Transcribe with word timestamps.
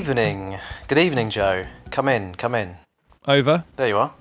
evening. 0.00 0.58
Good 0.88 0.96
evening, 0.96 1.28
Joe. 1.28 1.66
Come 1.90 2.08
in, 2.08 2.34
come 2.34 2.54
in. 2.54 2.76
Over, 3.28 3.64
There 3.76 3.88
you 3.88 3.98
are. 3.98 4.14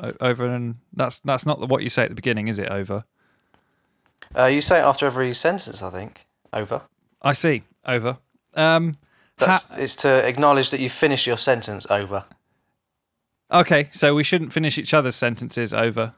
O- 0.00 0.12
over, 0.22 0.46
and 0.46 0.76
that's 0.94 1.20
that's 1.20 1.44
not 1.44 1.68
what 1.68 1.82
you 1.82 1.90
say 1.90 2.04
at 2.04 2.08
the 2.08 2.14
beginning, 2.14 2.48
is 2.48 2.58
it? 2.58 2.70
Over. 2.70 3.04
Uh, 4.34 4.46
you 4.46 4.62
say 4.62 4.78
it 4.78 4.84
after 4.84 5.04
every 5.04 5.34
sentence, 5.34 5.82
I 5.82 5.90
think. 5.90 6.24
Over. 6.50 6.80
I 7.20 7.34
see. 7.34 7.64
Over. 7.84 8.16
Um. 8.54 8.94
That's, 9.36 9.68
ha- 9.68 9.76
it's 9.78 9.96
to 9.96 10.26
acknowledge 10.26 10.70
that 10.70 10.80
you 10.80 10.88
finished 10.88 11.26
your 11.26 11.36
sentence 11.36 11.86
over. 11.90 12.24
okay, 13.52 13.90
so 13.92 14.14
we 14.14 14.24
shouldn't 14.24 14.54
finish 14.54 14.78
each 14.78 14.94
other's 14.94 15.14
sentences. 15.16 15.74
Over. 15.74 16.14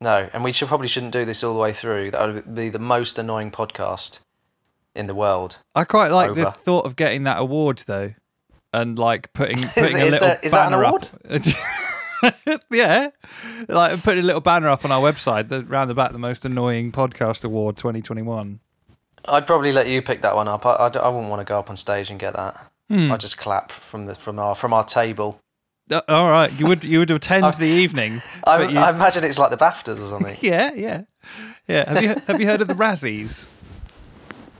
No, 0.00 0.28
and 0.32 0.42
we 0.42 0.50
should 0.50 0.66
probably 0.66 0.88
shouldn't 0.88 1.12
do 1.12 1.24
this 1.24 1.44
all 1.44 1.54
the 1.54 1.60
way 1.60 1.72
through. 1.72 2.10
That 2.10 2.26
would 2.34 2.52
be 2.56 2.68
the 2.68 2.80
most 2.80 3.16
annoying 3.16 3.52
podcast 3.52 4.20
in 4.94 5.06
the 5.06 5.14
world. 5.14 5.58
I 5.74 5.84
quite 5.84 6.10
like 6.10 6.34
the 6.34 6.50
thought 6.50 6.86
of 6.86 6.96
getting 6.96 7.24
that 7.24 7.38
award 7.38 7.82
though, 7.86 8.14
and 8.72 8.98
like 8.98 9.32
putting 9.32 9.58
Is, 9.64 9.72
putting 9.72 10.00
a 10.00 10.04
is 10.04 10.12
little 10.12 10.28
that, 10.28 10.44
is 10.44 10.52
that 10.52 10.66
an 10.66 10.72
banner 10.72 10.84
award? 10.84 11.10
up. 11.30 12.60
yeah, 12.70 13.08
like 13.68 14.02
putting 14.02 14.24
a 14.24 14.26
little 14.26 14.40
banner 14.40 14.68
up 14.68 14.84
on 14.84 14.92
our 14.92 15.00
website, 15.02 15.48
the 15.48 15.64
round 15.64 15.90
about 15.90 16.12
the 16.12 16.18
most 16.18 16.44
annoying 16.44 16.92
podcast 16.92 17.44
award 17.44 17.76
2021. 17.76 18.60
I'd 19.26 19.46
probably 19.46 19.72
let 19.72 19.86
you 19.88 20.02
pick 20.02 20.22
that 20.22 20.34
one 20.34 20.48
up. 20.48 20.66
I 20.66 20.70
I 20.70 21.08
wouldn't 21.08 21.30
want 21.30 21.40
to 21.40 21.44
go 21.44 21.58
up 21.58 21.70
on 21.70 21.76
stage 21.76 22.10
and 22.10 22.18
get 22.20 22.34
that. 22.34 22.70
I'd 22.90 23.20
just 23.20 23.38
clap 23.38 23.72
from 23.72 24.06
the 24.06 24.14
from 24.14 24.38
our 24.38 24.54
from 24.54 24.72
our 24.72 24.84
table. 24.84 25.40
Uh, 25.90 26.00
all 26.08 26.30
right, 26.30 26.52
you 26.58 26.66
would 26.66 26.84
you 26.84 26.98
would 27.00 27.10
attend 27.10 27.52
the 27.58 27.66
evening. 27.66 28.22
I, 28.44 28.62
I 28.62 28.90
imagine 28.90 29.24
it's 29.24 29.38
like 29.38 29.50
the 29.50 29.56
BAFTAs 29.56 30.00
or 30.02 30.06
something. 30.06 30.36
Yeah, 30.40 30.72
yeah, 30.74 31.02
yeah. 31.66 31.88
Have 31.92 32.02
you 32.02 32.14
have 32.26 32.40
you 32.40 32.46
heard 32.46 32.60
of 32.60 32.68
the 32.68 32.74
Razzies? 32.74 33.46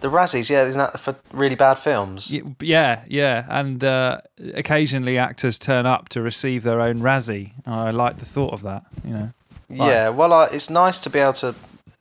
The 0.04 0.10
Razzies, 0.10 0.50
yeah, 0.50 0.64
isn't 0.66 0.78
that 0.78 1.00
for 1.00 1.16
really 1.32 1.54
bad 1.56 1.78
films? 1.78 2.30
Y- 2.32 2.42
Yeah, 2.60 3.04
yeah, 3.08 3.46
and 3.48 3.82
uh, 3.82 4.20
occasionally 4.54 5.16
actors 5.18 5.58
turn 5.58 5.86
up 5.86 6.08
to 6.10 6.20
receive 6.20 6.62
their 6.62 6.80
own 6.80 6.98
Razzie. 7.00 7.52
I 7.66 7.90
like 7.90 8.18
the 8.18 8.26
thought 8.26 8.52
of 8.52 8.62
that. 8.62 8.82
You 9.04 9.14
know, 9.14 9.28
Yeah, 9.68 10.10
well, 10.10 10.32
uh, 10.32 10.48
it's 10.52 10.68
nice 10.68 11.00
to 11.00 11.10
be 11.10 11.18
able 11.20 11.32
to 11.44 11.54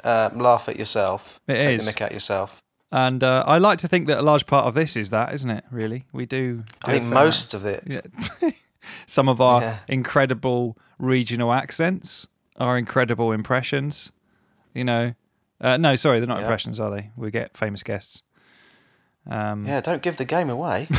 uh, 0.04 0.30
laugh 0.36 0.68
at 0.68 0.76
yourself, 0.76 1.40
It 1.48 1.62
take 1.62 1.76
is. 1.80 1.86
the 1.86 1.92
mick 1.94 2.02
at 2.02 2.12
yourself. 2.12 2.62
and 2.92 3.24
uh, 3.24 3.44
I 3.48 3.58
like 3.58 3.80
to 3.80 3.88
think 3.88 4.08
that 4.08 4.20
a 4.20 4.22
large 4.32 4.46
part 4.46 4.66
of 4.66 4.74
this 4.74 4.96
is 4.98 5.10
that, 5.12 5.34
isn't 5.34 5.50
it? 5.50 5.64
Really, 5.72 6.04
we 6.12 6.26
do. 6.26 6.58
do 6.58 6.64
I 6.86 6.92
a 6.92 7.00
think 7.00 7.06
most 7.14 7.54
of 7.54 7.66
it. 7.66 7.84
Yeah. 7.88 8.50
Some 9.08 9.30
of 9.30 9.40
our 9.40 9.62
Yeah. 9.62 9.78
incredible 9.88 10.76
regional 11.00 11.54
accents, 11.54 12.28
our 12.60 12.78
incredible 12.78 13.32
impressions. 13.32 14.12
You 14.74 14.84
know, 14.84 15.14
uh, 15.64 15.78
no, 15.78 15.96
sorry, 15.96 16.20
they're 16.20 16.28
not 16.28 16.38
Yeah. 16.38 16.44
impressions, 16.44 16.80
are 16.80 16.92
they? 16.92 17.10
We 17.16 17.32
get 17.32 17.58
famous 17.58 17.82
guests. 17.82 18.22
Um, 19.30 19.66
Yeah, 19.66 19.82
don't 19.82 20.02
give 20.04 20.18
the 20.18 20.26
game 20.26 20.50
away. 20.50 20.88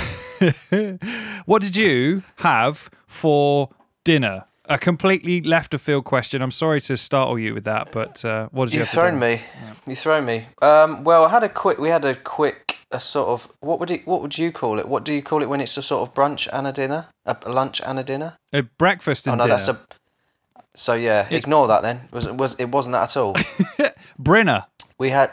What 1.47 1.63
did 1.63 1.77
you 1.77 2.23
have 2.37 2.91
for 3.07 3.69
dinner? 4.03 4.45
A 4.67 4.79
completely 4.79 5.43
left 5.43 5.75
of 5.75 5.83
field 5.83 6.05
question. 6.07 6.41
I'm 6.41 6.51
sorry 6.51 6.81
to 6.83 6.97
startle 6.97 7.39
you 7.39 7.53
with 7.53 7.65
that, 7.65 7.93
but 7.93 8.25
uh, 8.25 8.49
what 8.51 8.65
did 8.67 8.75
you 8.75 8.81
You've 8.81 8.89
thrown 8.89 9.19
me. 9.19 9.43
You've 9.87 9.99
thrown 9.99 10.25
me. 10.25 10.47
Um, 10.63 11.05
well, 11.05 11.25
I 11.27 11.29
had 11.29 11.45
a 11.45 11.51
quick. 11.51 11.77
We 11.79 11.91
had 11.91 12.05
a 12.07 12.15
quick, 12.15 12.79
a 12.91 12.99
sort 12.99 13.29
of. 13.29 13.49
What 13.61 13.79
would 13.79 13.91
it? 13.91 14.07
What 14.07 14.23
would 14.23 14.39
you 14.39 14.53
call 14.53 14.79
it? 14.79 14.89
What 14.89 15.05
do 15.05 15.13
you 15.13 15.23
call 15.23 15.43
it 15.43 15.51
when 15.51 15.61
it's 15.61 15.77
a 15.77 15.83
sort 15.83 16.09
of 16.09 16.15
brunch 16.15 16.49
and 16.51 16.67
a 16.67 16.73
dinner, 16.73 17.09
a, 17.27 17.37
a 17.45 17.53
lunch 17.53 17.83
and 17.83 17.99
a 17.99 18.03
dinner? 18.03 18.39
A 18.55 18.63
breakfast 18.63 19.27
and 19.27 19.35
oh 19.35 19.37
no, 19.37 19.43
dinner. 19.45 19.55
that's 19.55 19.69
a. 19.69 19.79
So 20.75 20.95
yeah, 20.95 21.29
ignore 21.31 21.69
that 21.69 21.83
then. 21.83 22.01
It 22.05 22.13
was 22.13 22.27
it 22.27 22.35
was 22.35 22.55
it 22.59 22.71
wasn't 22.71 22.95
that 22.95 23.05
at 23.05 23.17
all? 23.17 23.35
Brinner. 24.19 24.67
we 24.99 25.11
had. 25.11 25.31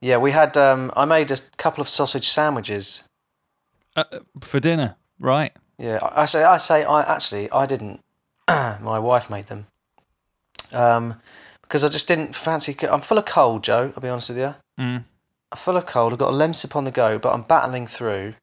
Yeah, 0.00 0.16
we 0.16 0.32
had. 0.32 0.56
Um, 0.56 0.92
I 0.96 1.04
made 1.04 1.30
a 1.30 1.36
couple 1.56 1.80
of 1.80 1.88
sausage 1.88 2.28
sandwiches. 2.28 3.04
Uh, 3.94 4.04
for 4.40 4.58
dinner, 4.58 4.96
right? 5.20 5.52
Yeah, 5.78 5.98
I 6.02 6.22
I 6.22 6.24
say, 6.24 6.42
I 6.42 6.56
say, 6.56 6.84
I 6.84 7.02
actually, 7.02 7.50
I 7.50 7.66
didn't. 7.66 8.00
My 8.48 8.98
wife 8.98 9.30
made 9.30 9.44
them. 9.44 9.66
Um, 10.72 11.20
because 11.62 11.84
I 11.84 11.88
just 11.88 12.08
didn't 12.08 12.34
fancy. 12.34 12.76
I'm 12.86 13.00
full 13.00 13.18
of 13.18 13.24
cold, 13.24 13.64
Joe. 13.64 13.92
I'll 13.96 14.02
be 14.02 14.08
honest 14.08 14.28
with 14.28 14.38
you. 14.38 14.54
Mm. 14.78 15.04
I'm 15.52 15.56
full 15.56 15.76
of 15.76 15.86
cold. 15.86 16.12
I've 16.12 16.18
got 16.18 16.30
a 16.30 16.36
lemsip 16.36 16.76
on 16.76 16.84
the 16.84 16.90
go, 16.90 17.18
but 17.18 17.32
I'm 17.32 17.42
battling 17.42 17.86
through. 17.86 18.34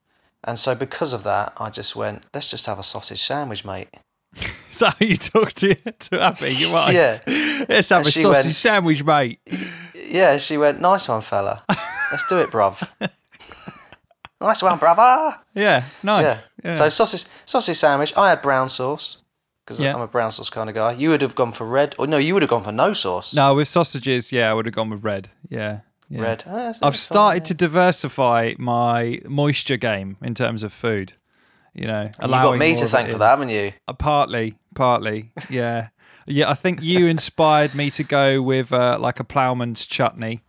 And 0.44 0.58
so 0.58 0.74
because 0.74 1.14
of 1.14 1.24
that, 1.24 1.54
I 1.58 1.70
just 1.70 1.96
went, 1.96 2.26
let's 2.34 2.50
just 2.50 2.66
have 2.66 2.80
a 2.80 2.84
sausage 2.84 3.22
sandwich, 3.22 3.64
mate. 3.64 3.90
Is 4.72 4.80
that 4.80 4.96
how 5.00 5.06
you 5.06 5.16
talk 5.16 5.54
to 5.54 5.76
to 5.76 6.22
Abby? 6.22 6.52
Your 6.52 6.74
wife? 6.74 6.94
Yeah. 6.94 7.20
Let's 7.70 7.90
have 7.90 8.00
And 8.00 8.08
a 8.08 8.12
sausage 8.12 8.26
went- 8.46 8.52
sandwich, 8.54 9.04
mate. 9.04 9.40
Yeah, 9.94 10.38
she 10.38 10.58
went, 10.58 10.80
nice 10.82 11.08
one, 11.08 11.22
fella. 11.22 11.64
Let's 12.12 12.28
do 12.28 12.38
it, 12.40 12.50
bruv. 12.50 12.82
nice 14.42 14.64
one, 14.64 14.78
brother. 14.78 15.38
Yeah, 15.54 15.84
nice. 16.04 16.24
Yeah. 16.24 16.40
Yeah. 16.64 16.74
So 16.74 16.90
sausage 16.90 17.26
sausage 17.46 17.78
sandwich. 17.78 18.14
I 18.18 18.30
had 18.30 18.42
brown 18.42 18.70
sauce 18.70 19.22
because 19.66 19.82
Yeah. 19.82 19.94
I'm 19.96 20.02
a 20.02 20.08
brown 20.08 20.32
sauce 20.32 20.50
kind 20.50 20.70
of 20.70 20.76
guy. 20.76 20.94
You 20.94 21.10
would 21.10 21.22
have 21.22 21.36
gone 21.36 21.52
for 21.52 21.66
red, 21.66 21.96
or 22.00 22.08
no, 22.08 22.18
you 22.18 22.34
would 22.34 22.42
have 22.44 22.50
gone 22.50 22.64
for 22.64 22.72
no 22.72 22.94
sauce. 22.94 23.34
no, 23.36 23.54
with 23.56 23.68
sausages, 23.68 24.32
yeah, 24.32 24.50
I 24.50 24.54
would 24.54 24.66
have 24.66 24.74
gone 24.76 24.90
with 24.90 25.04
red. 25.04 25.30
Yeah. 25.50 25.82
yeah. 26.10 26.22
Red. 26.22 26.44
Oh, 26.48 26.54
that's- 26.56 26.80
I've 26.82 26.98
started 26.98 27.46
to 27.46 27.54
diversify 27.54 28.54
my 28.58 29.20
moisture 29.28 29.78
game 29.78 30.18
in 30.24 30.34
terms 30.34 30.64
of 30.64 30.74
food. 30.74 31.14
You 31.74 31.86
know. 31.88 32.04
You've 32.22 32.32
got 32.32 32.58
me 32.58 32.76
to 32.76 32.88
thank 32.88 33.10
for 33.12 33.18
that, 33.20 33.30
haven't 33.30 33.50
you? 33.50 33.74
Uh, 33.88 33.94
partly, 33.94 34.56
partly, 34.76 35.32
yeah, 35.50 35.90
yeah. 36.26 36.50
I 36.50 36.54
think 36.54 36.82
you 36.82 37.08
inspired 37.08 37.76
me 37.76 37.90
to 37.92 38.04
go 38.04 38.42
with 38.42 38.74
uh, 38.74 38.98
like 39.00 39.20
a 39.20 39.24
ploughman's 39.24 39.86
chutney, 39.86 40.42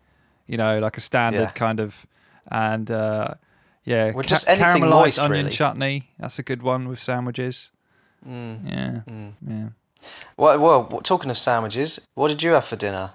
you 0.46 0.56
know, 0.56 0.78
like 0.78 0.96
a 0.96 1.00
standard 1.00 1.40
Yeah. 1.42 1.50
kind 1.50 1.78
of, 1.80 2.06
and 2.50 2.90
uh, 2.90 3.34
yeah, 3.84 4.12
Well, 4.12 4.22
just 4.24 4.48
anything 4.48 4.82
caramelized 4.82 4.90
moist, 4.90 5.20
onion 5.20 5.44
really. 5.46 5.56
chutney. 5.56 6.10
That's 6.18 6.38
a 6.38 6.42
good 6.42 6.62
one 6.62 6.88
with 6.88 6.98
sandwiches. 6.98 7.70
Mm. 8.26 8.70
Yeah, 8.70 9.30
yeah. 9.46 9.68
Well, 10.36 10.58
well, 10.58 10.84
talking 11.02 11.30
of 11.30 11.36
sandwiches, 11.38 12.00
what 12.14 12.28
did 12.28 12.42
you 12.42 12.52
have 12.52 12.64
for 12.64 12.76
dinner? 12.76 13.12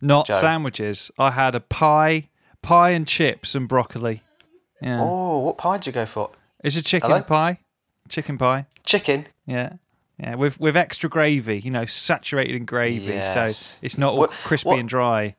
Not 0.00 0.26
Joe. 0.26 0.38
sandwiches. 0.38 1.10
I 1.18 1.30
had 1.32 1.54
a 1.54 1.60
pie, 1.60 2.28
pie 2.62 2.90
and 2.90 3.06
chips 3.06 3.54
and 3.54 3.68
broccoli. 3.68 4.22
Yeah, 4.82 5.00
Oh, 5.02 5.38
what 5.38 5.58
pie 5.58 5.76
did 5.76 5.86
you 5.86 5.92
go 5.92 6.06
for? 6.06 6.30
It's 6.62 6.76
a 6.76 6.82
chicken 6.82 7.10
hello? 7.10 7.22
pie, 7.22 7.58
chicken 8.08 8.38
pie. 8.38 8.66
Chicken. 8.84 9.26
Yeah. 9.46 9.74
Yeah, 10.18 10.34
with 10.34 10.60
with 10.60 10.76
extra 10.76 11.08
gravy, 11.08 11.60
you 11.60 11.70
know, 11.70 11.86
saturated 11.86 12.54
in 12.54 12.66
gravy, 12.66 13.12
Yes. 13.14 13.34
so 13.78 13.78
it's 13.82 13.96
not 13.96 14.12
all 14.12 14.18
What- 14.18 14.30
crispy 14.32 14.68
what- 14.68 14.78
and 14.78 14.88
dry. 14.88 15.34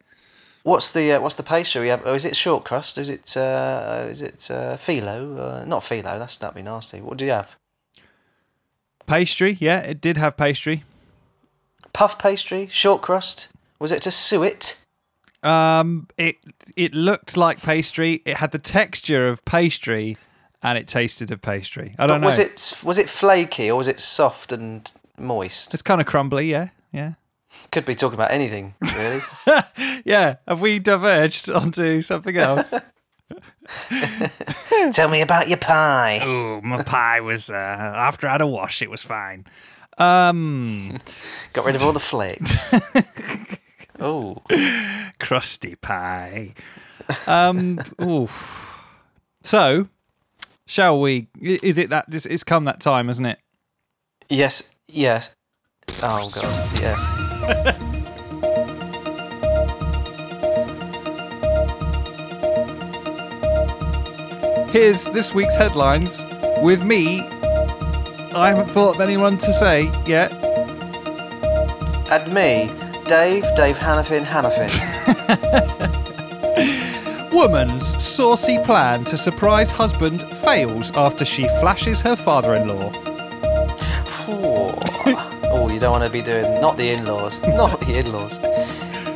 What's 0.63 0.91
the 0.91 1.13
uh, 1.13 1.19
what's 1.19 1.35
the 1.35 1.43
pastry? 1.43 1.81
We 1.81 1.87
have? 1.89 2.01
Oh, 2.05 2.13
is 2.13 2.23
it 2.25 2.35
short 2.35 2.63
crust? 2.65 2.97
Is 2.99 3.09
it 3.09 3.35
uh, 3.37 4.05
is 4.09 4.21
it 4.21 4.49
uh, 4.51 4.77
phyllo? 4.77 5.39
Uh, 5.61 5.65
not 5.65 5.81
phyllo. 5.83 6.17
That's 6.19 6.37
that'd 6.37 6.55
be 6.55 6.61
nasty. 6.61 7.01
What 7.01 7.17
do 7.17 7.25
you 7.25 7.31
have? 7.31 7.55
Pastry, 9.07 9.57
yeah, 9.59 9.79
it 9.79 9.99
did 9.99 10.17
have 10.17 10.37
pastry. 10.37 10.83
Puff 11.93 12.17
pastry, 12.19 12.67
short 12.67 13.01
crust. 13.01 13.49
Was 13.79 13.91
it 13.91 14.01
to 14.03 14.11
suet? 14.11 14.77
Um, 15.43 16.07
it 16.17 16.37
it 16.77 16.93
looked 16.93 17.35
like 17.35 17.61
pastry. 17.61 18.21
It 18.25 18.37
had 18.37 18.51
the 18.51 18.59
texture 18.59 19.27
of 19.27 19.43
pastry, 19.45 20.15
and 20.63 20.77
it 20.77 20.87
tasted 20.87 21.31
of 21.31 21.41
pastry. 21.41 21.95
I 21.97 22.07
don't 22.07 22.21
know. 22.21 22.27
was 22.27 22.39
it 22.39 22.81
was 22.83 22.97
it 22.97 23.09
flaky 23.09 23.69
or 23.71 23.77
was 23.77 23.87
it 23.87 23.99
soft 23.99 24.51
and 24.51 24.91
moist? 25.17 25.73
It's 25.73 25.81
kind 25.83 26.01
of 26.01 26.07
crumbly, 26.07 26.49
yeah, 26.49 26.69
yeah, 26.91 27.13
Could 27.71 27.85
be 27.85 27.95
talking 27.95 28.15
about 28.15 28.31
anything, 28.31 28.75
really. 28.95 29.21
yeah. 30.05 30.35
Have 30.47 30.61
we 30.61 30.79
diverged 30.79 31.49
onto 31.49 32.01
something 32.01 32.37
else? 32.37 32.73
Tell 34.91 35.09
me 35.09 35.21
about 35.21 35.47
your 35.47 35.57
pie. 35.57 36.19
oh, 36.23 36.61
my 36.61 36.83
pie 36.83 37.21
was 37.21 37.49
uh, 37.49 37.53
after 37.55 38.27
I 38.27 38.33
had 38.33 38.41
a 38.41 38.47
wash. 38.47 38.81
It 38.81 38.89
was 38.89 39.01
fine. 39.01 39.45
Um, 39.97 40.99
Got 41.53 41.65
rid 41.65 41.75
of 41.75 41.83
all 41.83 41.93
the 41.93 41.99
flakes. 41.99 42.73
oh, 43.99 44.37
crusty 45.19 45.75
pie. 45.75 46.53
Um, 47.27 47.79
oof. 48.01 48.75
So, 49.43 49.87
shall 50.71 50.99
we? 50.99 51.27
Is 51.41 51.77
it 51.77 51.89
that? 51.89 52.05
It's 52.09 52.43
come 52.43 52.65
that 52.65 52.79
time, 52.79 53.07
hasn't 53.07 53.27
it? 53.27 53.39
yes, 54.29 54.73
yes. 54.87 55.35
Oh 56.01 56.31
god, 56.33 56.45
yes. 56.79 57.05
Here's 64.71 65.05
this 65.09 65.33
week's 65.33 65.57
headlines 65.57 66.23
with 66.61 66.85
me. 66.85 67.19
I 68.33 68.47
haven't 68.47 68.69
thought 68.69 68.95
of 68.95 69.01
anyone 69.01 69.37
to 69.39 69.51
say 69.51 69.91
yet. 70.07 70.31
And 72.09 72.33
me, 72.33 72.69
Dave, 73.05 73.43
Dave 73.55 73.77
Hannafin, 73.77 74.23
Hannafin. 74.23 75.97
Woman's 77.31 78.03
saucy 78.03 78.59
plan 78.59 79.05
to 79.05 79.17
surprise 79.17 79.71
husband 79.71 80.23
fails 80.37 80.91
after 80.97 81.23
she 81.23 81.47
flashes 81.59 82.01
her 82.01 82.15
father 82.15 82.55
in 82.55 82.67
law. 82.67 82.91
oh, 84.27 85.69
you 85.71 85.79
don't 85.79 85.91
want 85.91 86.03
to 86.03 86.09
be 86.09 86.21
doing 86.21 86.59
not 86.59 86.75
the 86.75 86.89
in-laws, 86.89 87.41
not 87.43 87.79
the 87.81 87.97
in-laws. 87.99 88.39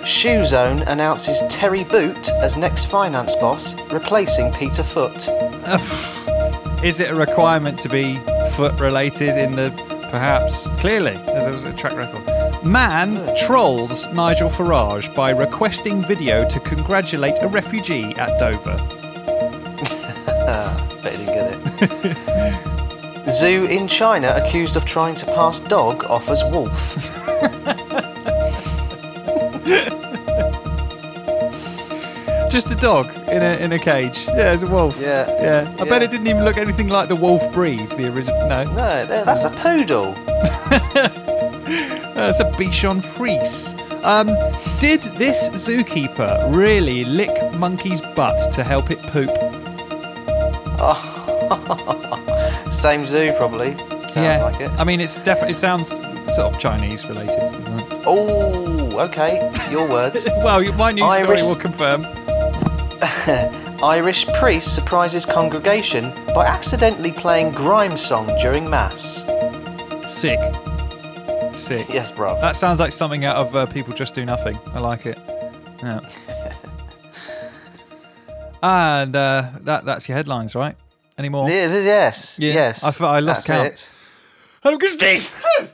Shoe 0.08 0.46
Zone 0.46 0.84
announces 0.84 1.42
Terry 1.50 1.84
Boot 1.84 2.30
as 2.30 2.56
next 2.56 2.86
finance 2.86 3.36
boss, 3.36 3.76
replacing 3.92 4.54
Peter 4.54 4.84
Foot. 4.84 5.28
Is 6.84 7.00
it 7.00 7.10
a 7.10 7.16
requirement 7.16 7.80
to 7.80 7.90
be 7.90 8.16
foot 8.52 8.80
related 8.80 9.38
in 9.38 9.52
the 9.54 9.72
perhaps? 10.10 10.68
Clearly, 10.80 11.14
there's 11.26 11.64
a, 11.64 11.70
a 11.70 11.74
track 11.74 11.94
record. 11.98 12.35
Man 12.66 13.30
trolls 13.38 14.08
Nigel 14.08 14.50
Farage 14.50 15.14
by 15.14 15.30
requesting 15.30 16.02
video 16.02 16.48
to 16.50 16.60
congratulate 16.60 17.44
a 17.44 17.48
refugee 17.48 18.16
at 18.16 18.40
Dover. 18.40 18.78
Bet 21.04 21.14
he 21.14 21.26
didn't 21.26 21.80
get 21.80 22.06
it. 22.06 23.30
Zoo 23.30 23.66
in 23.66 23.88
China 23.88 24.34
accused 24.36 24.76
of 24.76 24.84
trying 24.84 25.14
to 25.16 25.26
pass 25.28 25.60
dog 25.60 26.06
off 26.06 26.28
as 26.28 26.44
wolf. 26.46 26.96
Just 32.50 32.72
a 32.72 32.76
dog 32.76 33.12
in 33.30 33.44
a 33.44 33.58
in 33.58 33.72
a 33.74 33.80
cage. 33.80 34.26
Yeah, 34.28 34.54
it's 34.54 34.64
a 34.64 34.68
wolf. 34.68 34.98
Yeah. 35.00 35.28
Yeah. 35.40 35.76
I 35.80 35.84
bet 35.84 36.02
it 36.02 36.10
didn't 36.10 36.28
even 36.28 36.44
look 36.44 36.58
anything 36.58 36.88
like 36.88 37.10
the 37.10 37.16
wolf 37.16 37.52
breed, 37.52 37.90
the 37.92 38.08
original. 38.12 38.48
No, 38.48 38.64
No, 38.64 39.06
that's 39.06 39.44
a 39.44 39.52
poodle. 39.52 40.16
That's 42.16 42.40
a 42.40 42.46
Bichon 42.52 43.04
Frise. 43.04 43.74
Um, 44.04 44.28
did 44.80 45.02
this 45.18 45.50
zookeeper 45.50 46.56
really 46.56 47.04
lick 47.04 47.54
monkey's 47.56 48.02
butt 48.02 48.52
to 48.54 48.64
help 48.64 48.92
it 48.92 49.00
poop? 49.08 49.30
Same 52.72 53.06
zoo, 53.06 53.32
probably. 53.38 53.78
Sounds 54.10 54.44
like 54.44 54.62
it. 54.62 54.72
I 54.72 54.84
mean, 54.84 55.02
it's 55.02 55.18
definitely 55.20 55.52
it 55.52 55.56
sounds 55.56 55.90
sort 55.90 56.54
of 56.54 56.60
Chinese 56.60 57.06
related. 57.06 57.40
Oh, 58.06 59.00
okay. 59.00 59.52
Your 59.72 59.90
words. 59.90 60.28
Well, 60.38 60.62
my 60.74 60.92
news 60.92 61.16
story 61.16 61.42
will 61.42 61.56
confirm. 61.56 62.06
Irish 63.84 64.26
priest 64.28 64.76
surprises 64.76 65.26
congregation 65.26 66.12
by 66.34 66.46
accidentally 66.46 67.12
playing 67.12 67.52
grime 67.52 67.98
song 67.98 68.28
during 68.42 68.70
mass. 68.70 69.26
Sick. 70.08 70.40
Sick. 71.56 71.88
Yes, 71.90 72.12
bruv. 72.12 72.40
That 72.42 72.56
sounds 72.56 72.80
like 72.80 72.92
something 72.92 73.25
out 73.25 73.38
of 73.38 73.56
uh, 73.56 73.66
People 73.68 73.94
Just 73.94 74.13
Do 74.13 74.25
Nothing. 74.25 74.57
I 74.68 74.80
like 74.80 75.06
it. 75.06 75.18
Yeah. 75.81 76.00
and 78.63 79.16
uh, 79.16 79.50
that 79.62 79.86
that's 79.86 80.07
your 80.07 80.16
headlines, 80.18 80.56
right? 80.56 80.75
Any 81.18 81.30
more? 81.30 81.50
Yeah, 81.50 81.68
yes. 81.68 82.38
Yeah, 82.40 82.54
Yes. 82.54 82.84
I 82.84 83.06
I 83.06 83.19
lost 83.19 83.48
That's 83.48 83.60
count. 83.60 83.68
it. 83.68 83.90
Hello, 84.63 84.78
good 84.78 84.92
Steve. 84.92 85.31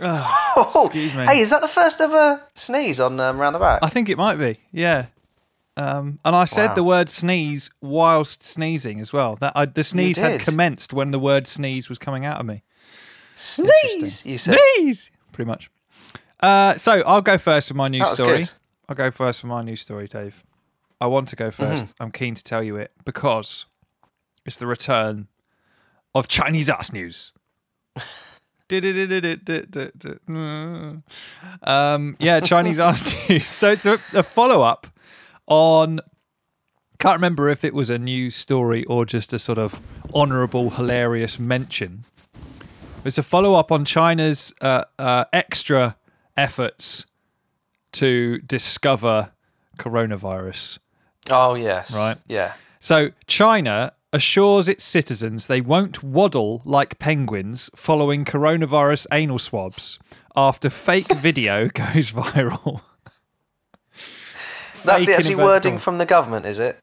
Oh, 0.00 0.84
Excuse 0.86 1.14
me. 1.14 1.26
Hey, 1.26 1.40
is 1.40 1.50
that 1.50 1.60
the 1.60 1.68
first 1.68 2.00
ever 2.00 2.42
sneeze 2.54 2.98
on 2.98 3.20
um, 3.20 3.38
round 3.38 3.54
the 3.54 3.58
back? 3.60 3.80
I 3.82 3.88
think 3.88 4.08
it 4.08 4.16
might 4.16 4.36
be. 4.36 4.56
Yeah. 4.72 5.06
Um, 5.76 6.18
and 6.24 6.34
I 6.34 6.46
said 6.46 6.68
Wow. 6.68 6.74
the 6.74 6.82
word 6.84 7.08
sneeze 7.10 7.70
whilst 7.82 8.42
sneezing 8.42 9.00
as 9.00 9.12
well. 9.12 9.36
That 9.36 9.52
I, 9.54 9.66
the 9.66 9.84
sneeze 9.84 10.16
had 10.16 10.40
commenced 10.40 10.92
when 10.94 11.10
the 11.12 11.18
word 11.20 11.46
sneeze 11.46 11.88
was 11.90 11.98
coming 11.98 12.24
out 12.24 12.40
of 12.40 12.46
me. 12.46 12.62
Sneeze, 13.34 14.26
you 14.26 14.38
said. 14.38 14.58
Sneeze, 14.76 15.10
pretty 15.32 15.48
much. 15.48 15.70
Uh, 16.40 16.74
so 16.74 17.02
I'll 17.06 17.22
go 17.22 17.38
first 17.38 17.68
for 17.68 17.74
my 17.74 17.88
news 17.88 18.00
That 18.00 18.10
was 18.10 18.16
story. 18.18 18.38
good. 18.38 18.50
I'll 18.88 18.96
go 18.96 19.10
first 19.10 19.40
for 19.40 19.46
my 19.46 19.62
news 19.62 19.80
story, 19.80 20.08
Dave. 20.08 20.42
I 21.00 21.06
want 21.06 21.28
to 21.28 21.36
go 21.36 21.48
1st 21.50 21.56
Mm-hmm. 21.66 22.02
I'm 22.02 22.10
keen 22.12 22.34
to 22.34 22.42
tell 22.44 22.62
you 22.62 22.76
it 22.76 22.92
because 23.04 23.66
it's 24.44 24.56
the 24.56 24.66
return 24.66 25.28
of 26.14 26.28
Chinese 26.28 26.68
ass 26.70 26.92
news. 26.92 27.32
um, 31.62 32.16
yeah, 32.18 32.40
Chinese 32.40 32.80
ass 32.80 33.14
news. 33.28 33.46
So 33.46 33.70
it's 33.70 33.86
a, 33.86 33.98
a 34.14 34.22
follow 34.22 34.62
up 34.62 34.86
on. 35.46 36.00
Can't 36.98 37.16
remember 37.16 37.48
if 37.48 37.64
it 37.64 37.74
was 37.74 37.90
a 37.90 37.98
news 37.98 38.36
story 38.36 38.84
or 38.84 39.04
just 39.04 39.32
a 39.32 39.38
sort 39.38 39.58
of 39.58 39.80
honourable, 40.14 40.70
hilarious 40.70 41.36
mention. 41.38 42.04
It's 43.04 43.18
a 43.18 43.22
follow 43.22 43.54
up 43.54 43.72
on 43.72 43.84
China's 43.84 44.54
uh, 44.60 44.84
uh, 44.98 45.24
extra 45.32 45.96
efforts 46.36 47.04
to 47.92 48.38
discover 48.38 49.32
coronavirus. 49.78 50.78
Oh, 51.30 51.54
yes. 51.54 51.94
Right. 51.96 52.16
Yeah. 52.28 52.54
So, 52.78 53.10
China 53.26 53.92
assures 54.12 54.68
its 54.68 54.84
citizens 54.84 55.46
they 55.46 55.60
won't 55.60 56.02
waddle 56.02 56.60
like 56.66 56.98
penguins 56.98 57.70
following 57.74 58.26
coronavirus 58.26 59.06
anal 59.10 59.38
swabs 59.38 59.98
after 60.36 60.68
fake 60.68 61.08
video 61.16 61.68
goes 61.68 62.12
viral. 62.12 62.82
That's 64.84 65.06
the 65.06 65.14
actually 65.16 65.36
wording 65.36 65.78
from 65.78 65.98
the 65.98 66.06
government, 66.06 66.44
is 66.44 66.58
it? 66.58 66.78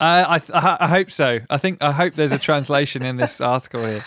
Uh, 0.00 0.24
I, 0.26 0.38
th- 0.38 0.50
I 0.52 0.76
I 0.80 0.88
hope 0.88 1.10
so. 1.10 1.40
I 1.50 1.58
think 1.58 1.82
I 1.82 1.92
hope 1.92 2.14
there's 2.14 2.32
a 2.32 2.38
translation 2.38 3.04
in 3.04 3.16
this 3.16 3.40
article 3.54 3.84
here. 3.84 4.04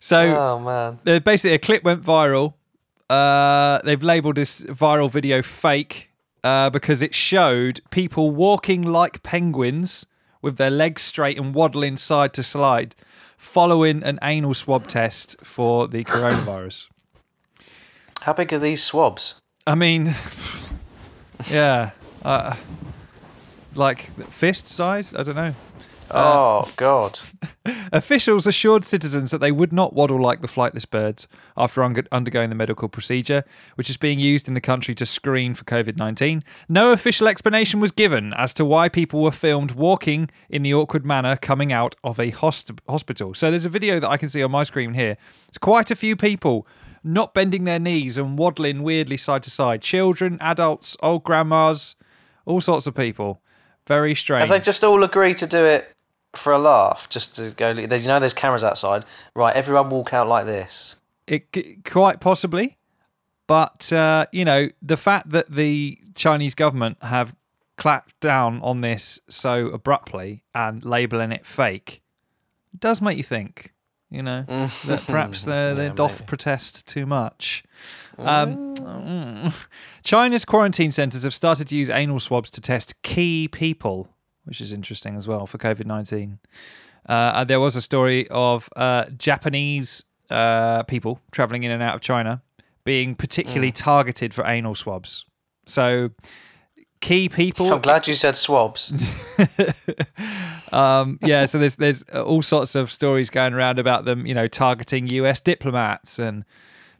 So, 0.00 0.34
Oh, 0.36 0.58
man. 0.58 0.98
uh, 1.06 1.20
basically 1.20 1.54
a 1.54 1.58
clip 1.58 1.84
went 1.84 2.02
viral. 2.02 2.54
Uh, 3.08 3.78
they've 3.84 4.02
labeled 4.02 4.36
this 4.36 4.62
viral 4.64 5.10
video 5.10 5.42
fake 5.42 6.10
uh, 6.42 6.70
because 6.70 7.02
it 7.02 7.14
showed 7.14 7.80
people 7.90 8.30
walking 8.30 8.82
like 8.82 9.22
penguins 9.22 10.06
with 10.42 10.56
their 10.56 10.70
legs 10.70 11.02
straight 11.02 11.36
and 11.38 11.54
waddling 11.54 11.96
side 11.98 12.32
to 12.34 12.42
side, 12.42 12.94
following 13.36 14.02
an 14.02 14.18
anal 14.22 14.54
swab 14.54 14.86
test 14.86 15.36
for 15.44 15.86
the 15.86 16.02
coronavirus. 16.04 16.86
How 18.22 18.32
big 18.32 18.52
are 18.52 18.58
these 18.58 18.82
swabs? 18.82 19.40
I 19.66 19.74
mean, 19.74 20.14
yeah, 21.50 21.90
uh, 22.24 22.56
like 23.74 24.10
fist 24.30 24.66
size. 24.66 25.14
I 25.14 25.22
don't 25.22 25.36
know. 25.36 25.54
Uh, 26.10 26.62
oh, 26.64 26.72
God. 26.76 27.18
Officials 27.92 28.46
assured 28.46 28.84
citizens 28.84 29.30
that 29.30 29.38
they 29.38 29.52
would 29.52 29.72
not 29.72 29.92
waddle 29.92 30.20
like 30.20 30.40
the 30.40 30.48
flightless 30.48 30.88
birds 30.88 31.28
after 31.56 31.82
un- 31.82 32.06
undergoing 32.10 32.48
the 32.48 32.56
medical 32.56 32.88
procedure, 32.88 33.44
which 33.76 33.90
is 33.90 33.96
being 33.96 34.18
used 34.18 34.48
in 34.48 34.54
the 34.54 34.60
country 34.60 34.94
to 34.96 35.06
screen 35.06 35.54
for 35.54 35.64
COVID 35.64 35.96
19. 35.96 36.42
No 36.68 36.92
official 36.92 37.28
explanation 37.28 37.80
was 37.80 37.92
given 37.92 38.32
as 38.34 38.52
to 38.54 38.64
why 38.64 38.88
people 38.88 39.22
were 39.22 39.30
filmed 39.30 39.72
walking 39.72 40.30
in 40.48 40.62
the 40.62 40.74
awkward 40.74 41.04
manner 41.04 41.36
coming 41.36 41.72
out 41.72 41.94
of 42.02 42.18
a 42.18 42.30
host- 42.30 42.70
hospital. 42.88 43.34
So 43.34 43.50
there's 43.50 43.64
a 43.64 43.70
video 43.70 44.00
that 44.00 44.08
I 44.08 44.16
can 44.16 44.28
see 44.28 44.42
on 44.42 44.50
my 44.50 44.62
screen 44.62 44.94
here. 44.94 45.16
It's 45.48 45.58
quite 45.58 45.90
a 45.90 45.96
few 45.96 46.16
people 46.16 46.66
not 47.02 47.34
bending 47.34 47.64
their 47.64 47.78
knees 47.78 48.18
and 48.18 48.38
waddling 48.38 48.82
weirdly 48.82 49.16
side 49.16 49.42
to 49.44 49.50
side. 49.50 49.82
Children, 49.82 50.38
adults, 50.40 50.96
old 51.02 51.24
grandmas, 51.24 51.96
all 52.44 52.60
sorts 52.60 52.86
of 52.86 52.94
people. 52.94 53.40
Very 53.86 54.14
strange. 54.14 54.42
Have 54.42 54.50
they 54.50 54.60
just 54.60 54.84
all 54.84 55.02
agreed 55.02 55.38
to 55.38 55.46
do 55.46 55.64
it 55.64 55.94
for 56.34 56.52
a 56.52 56.58
laugh? 56.58 57.08
Just 57.08 57.36
to 57.36 57.50
go, 57.50 57.70
you 57.70 57.86
know, 57.86 58.20
there's 58.20 58.34
cameras 58.34 58.64
outside. 58.64 59.04
Right, 59.34 59.54
everyone 59.54 59.90
walk 59.90 60.12
out 60.12 60.28
like 60.28 60.46
this. 60.46 60.96
It 61.26 61.84
quite 61.84 62.20
possibly, 62.20 62.76
but 63.46 63.92
uh, 63.92 64.26
you 64.32 64.44
know 64.44 64.68
the 64.82 64.96
fact 64.96 65.30
that 65.30 65.50
the 65.50 65.98
Chinese 66.14 66.54
government 66.54 66.98
have 67.02 67.34
clapped 67.76 68.18
down 68.20 68.60
on 68.62 68.80
this 68.80 69.20
so 69.28 69.68
abruptly 69.68 70.42
and 70.54 70.84
labeling 70.84 71.32
it 71.32 71.46
fake 71.46 72.02
does 72.78 73.00
make 73.00 73.16
you 73.16 73.22
think. 73.22 73.72
You 74.10 74.22
know 74.24 74.44
that 74.86 75.04
perhaps 75.06 75.44
they 75.46 75.72
Yeah, 75.76 75.92
doth 75.94 76.20
maybe. 76.20 76.26
protest 76.26 76.86
too 76.88 77.06
much. 77.06 77.62
Um, 78.18 78.74
mm. 78.74 79.54
China's 80.02 80.44
quarantine 80.44 80.90
centres 80.90 81.22
have 81.22 81.32
started 81.32 81.68
to 81.68 81.76
use 81.76 81.88
anal 81.88 82.18
swabs 82.18 82.50
to 82.50 82.60
test 82.60 83.00
key 83.02 83.46
people, 83.46 84.08
which 84.44 84.60
is 84.60 84.72
interesting 84.72 85.16
as 85.16 85.28
well 85.28 85.46
for 85.46 85.58
COVID 85.58 85.86
19. 85.86 86.38
Uh, 87.06 87.44
there 87.44 87.60
was 87.60 87.76
a 87.76 87.82
story 87.82 88.28
of 88.28 88.68
uh, 88.76 89.06
Japanese 89.16 90.04
uh, 90.28 90.82
people 90.84 91.20
traveling 91.32 91.64
in 91.64 91.70
and 91.70 91.82
out 91.82 91.94
of 91.94 92.00
China 92.00 92.42
being 92.84 93.14
particularly 93.14 93.72
targeted 93.72 94.32
for 94.32 94.44
anal 94.46 94.74
swabs. 94.74 95.24
So, 95.66 96.10
key 97.00 97.28
people. 97.28 97.72
I'm 97.72 97.80
glad 97.80 98.06
you 98.06 98.14
said 98.14 98.36
swabs. 98.36 98.92
um, 100.72 101.18
yeah, 101.22 101.46
so 101.46 101.58
there's 101.58 101.76
there's 101.76 102.02
all 102.04 102.42
sorts 102.42 102.74
of 102.74 102.90
stories 102.90 103.30
going 103.30 103.54
around 103.54 103.78
about 103.78 104.04
them, 104.04 104.26
you 104.26 104.34
know, 104.34 104.48
targeting 104.48 105.08
U.S. 105.08 105.40
diplomats 105.40 106.18
and 106.18 106.44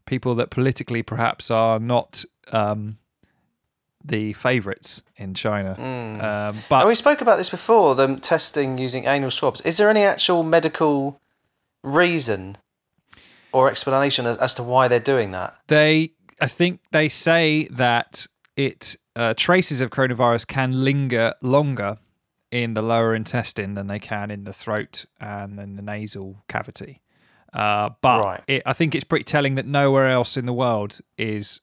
people 0.07 0.35
that 0.37 0.51
politically 0.51 1.03
perhaps 1.03 1.51
are 1.51 1.79
not 1.79 2.25
um, 2.53 2.99
the 4.05 4.33
favourites 4.33 5.03
in 5.17 5.35
China. 5.35 5.77
Um, 5.79 6.21
And 6.21 6.65
but 6.69 6.87
we 6.87 6.95
spoke 6.95 7.21
about 7.21 7.37
this 7.37 7.51
before, 7.51 7.95
them 7.95 8.19
testing 8.19 8.79
using 8.79 9.07
anal 9.07 9.31
swabs. 9.31 9.61
Is 9.63 9.77
there 9.77 9.91
any 9.91 10.03
actual 10.03 10.43
medical 10.43 11.21
reason 11.83 12.57
or 13.53 13.69
explanation 13.69 14.27
as, 14.27 14.37
as 14.39 14.55
to 14.55 14.63
why 14.63 14.89
they're 14.89 15.01
doing 15.01 15.33
that? 15.33 15.57
they, 15.69 16.13
I 16.41 16.47
think 16.47 16.81
they 16.93 17.09
say 17.09 17.69
that 17.71 18.27
it 18.57 18.97
uh, 19.17 19.35
traces 19.37 19.81
of 19.81 19.91
coronavirus 19.91 20.47
can 20.47 20.85
linger 20.85 21.35
longer 21.43 21.99
in 22.51 22.75
the 22.75 22.83
lower 22.83 23.15
intestine 23.15 23.75
than 23.75 23.87
they 23.87 23.99
can 23.99 24.31
in 24.31 24.45
the 24.45 24.53
throat 24.53 25.05
and 25.21 25.59
then 25.59 25.77
the 25.77 25.83
nasal 25.83 26.43
cavity. 26.49 27.01
Uh, 27.53 27.91
but 28.01 28.23
Right. 28.25 28.41
it, 28.47 28.63
I 28.67 28.73
think 28.73 28.95
it's 28.95 29.05
pretty 29.05 29.25
telling 29.25 29.57
that 29.57 29.67
nowhere 29.67 30.09
else 30.09 30.37
in 30.37 30.47
the 30.47 30.53
world 30.53 31.01
is 31.19 31.61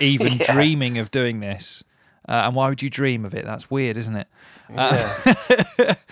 even 0.00 0.32
Yeah. 0.40 0.52
dreaming 0.52 0.98
of 0.98 1.10
doing 1.10 1.40
this. 1.40 1.82
Uh, 2.28 2.42
and 2.46 2.54
why 2.54 2.68
would 2.68 2.82
you 2.82 2.90
dream 2.90 3.24
of 3.24 3.34
it? 3.34 3.44
That's 3.44 3.70
weird, 3.70 3.96
isn't 3.96 4.16
it? 4.16 4.28
Yeah. 4.72 5.94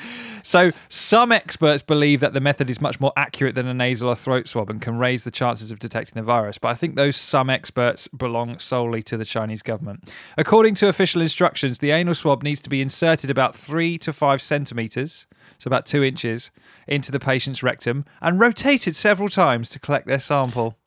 So, 0.44 0.70
some 0.88 1.30
experts 1.30 1.82
believe 1.82 2.20
that 2.20 2.32
the 2.32 2.40
method 2.40 2.70
is 2.70 2.80
much 2.80 3.00
more 3.00 3.12
accurate 3.18 3.54
than 3.54 3.66
a 3.66 3.74
nasal 3.74 4.08
or 4.08 4.14
throat 4.14 4.48
swab 4.48 4.70
and 4.70 4.80
can 4.80 4.96
raise 4.96 5.24
the 5.24 5.30
chances 5.30 5.70
of 5.70 5.78
detecting 5.78 6.14
the 6.14 6.22
virus. 6.22 6.56
But 6.56 6.68
I 6.68 6.74
think 6.74 6.94
those 6.96 7.16
some 7.18 7.50
experts 7.50 8.08
belong 8.08 8.58
solely 8.58 9.02
to 9.02 9.18
the 9.18 9.26
Chinese 9.26 9.60
government. 9.60 10.10
According 10.38 10.76
to 10.76 10.88
official 10.88 11.20
instructions, 11.20 11.80
the 11.80 11.90
anal 11.90 12.14
swab 12.14 12.42
needs 12.42 12.62
to 12.62 12.70
be 12.70 12.80
inserted 12.80 13.30
about 13.30 13.54
three 13.54 13.98
to 13.98 14.12
five 14.12 14.40
centimeters, 14.40 15.26
so 15.58 15.68
about 15.68 15.84
two 15.84 16.02
inches, 16.02 16.50
into 16.86 17.12
the 17.12 17.20
patient's 17.20 17.62
rectum 17.62 18.06
and 18.22 18.40
rotated 18.40 18.96
several 18.96 19.28
times 19.28 19.68
to 19.70 19.78
collect 19.78 20.06
their 20.06 20.20
sample. 20.20 20.78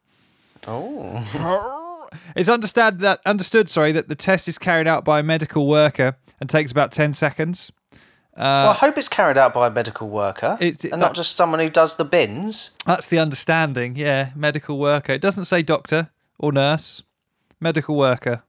oh. 0.66 1.78
It's 2.36 2.50
understood 2.50 3.00
that 3.00 3.20
understood, 3.26 3.70
sorry, 3.70 3.92
that 3.94 4.10
the 4.10 4.16
test 4.16 4.48
is 4.48 4.58
carried 4.58 4.88
out 4.88 5.04
by 5.06 5.20
a 5.20 5.24
medical 5.24 5.68
worker 5.68 6.18
and 6.40 6.50
takes 6.50 6.72
about 6.72 6.92
ten 6.92 7.14
seconds. 7.14 7.72
well, 8.38 8.70
I 8.70 8.74
hope 8.74 8.98
it's 8.98 9.10
carried 9.10 9.38
out 9.38 9.54
by 9.54 9.68
a 9.68 9.70
medical 9.72 10.10
worker 10.10 10.58
It's- 10.60 10.84
and 10.92 11.00
not 11.02 11.14
just 11.14 11.36
someone 11.36 11.60
who 11.60 11.70
does 11.70 11.96
the 11.96 12.06
bins. 12.06 12.72
That's 12.86 13.08
the 13.08 13.20
understanding, 13.20 13.96
yeah. 13.96 14.32
Medical 14.36 14.78
worker. 14.78 15.14
It 15.14 15.22
doesn't 15.22 15.46
say 15.46 15.62
doctor 15.62 16.10
or 16.40 16.52
nurse. 16.52 17.04
Medical 17.60 17.96
worker. 17.96 18.44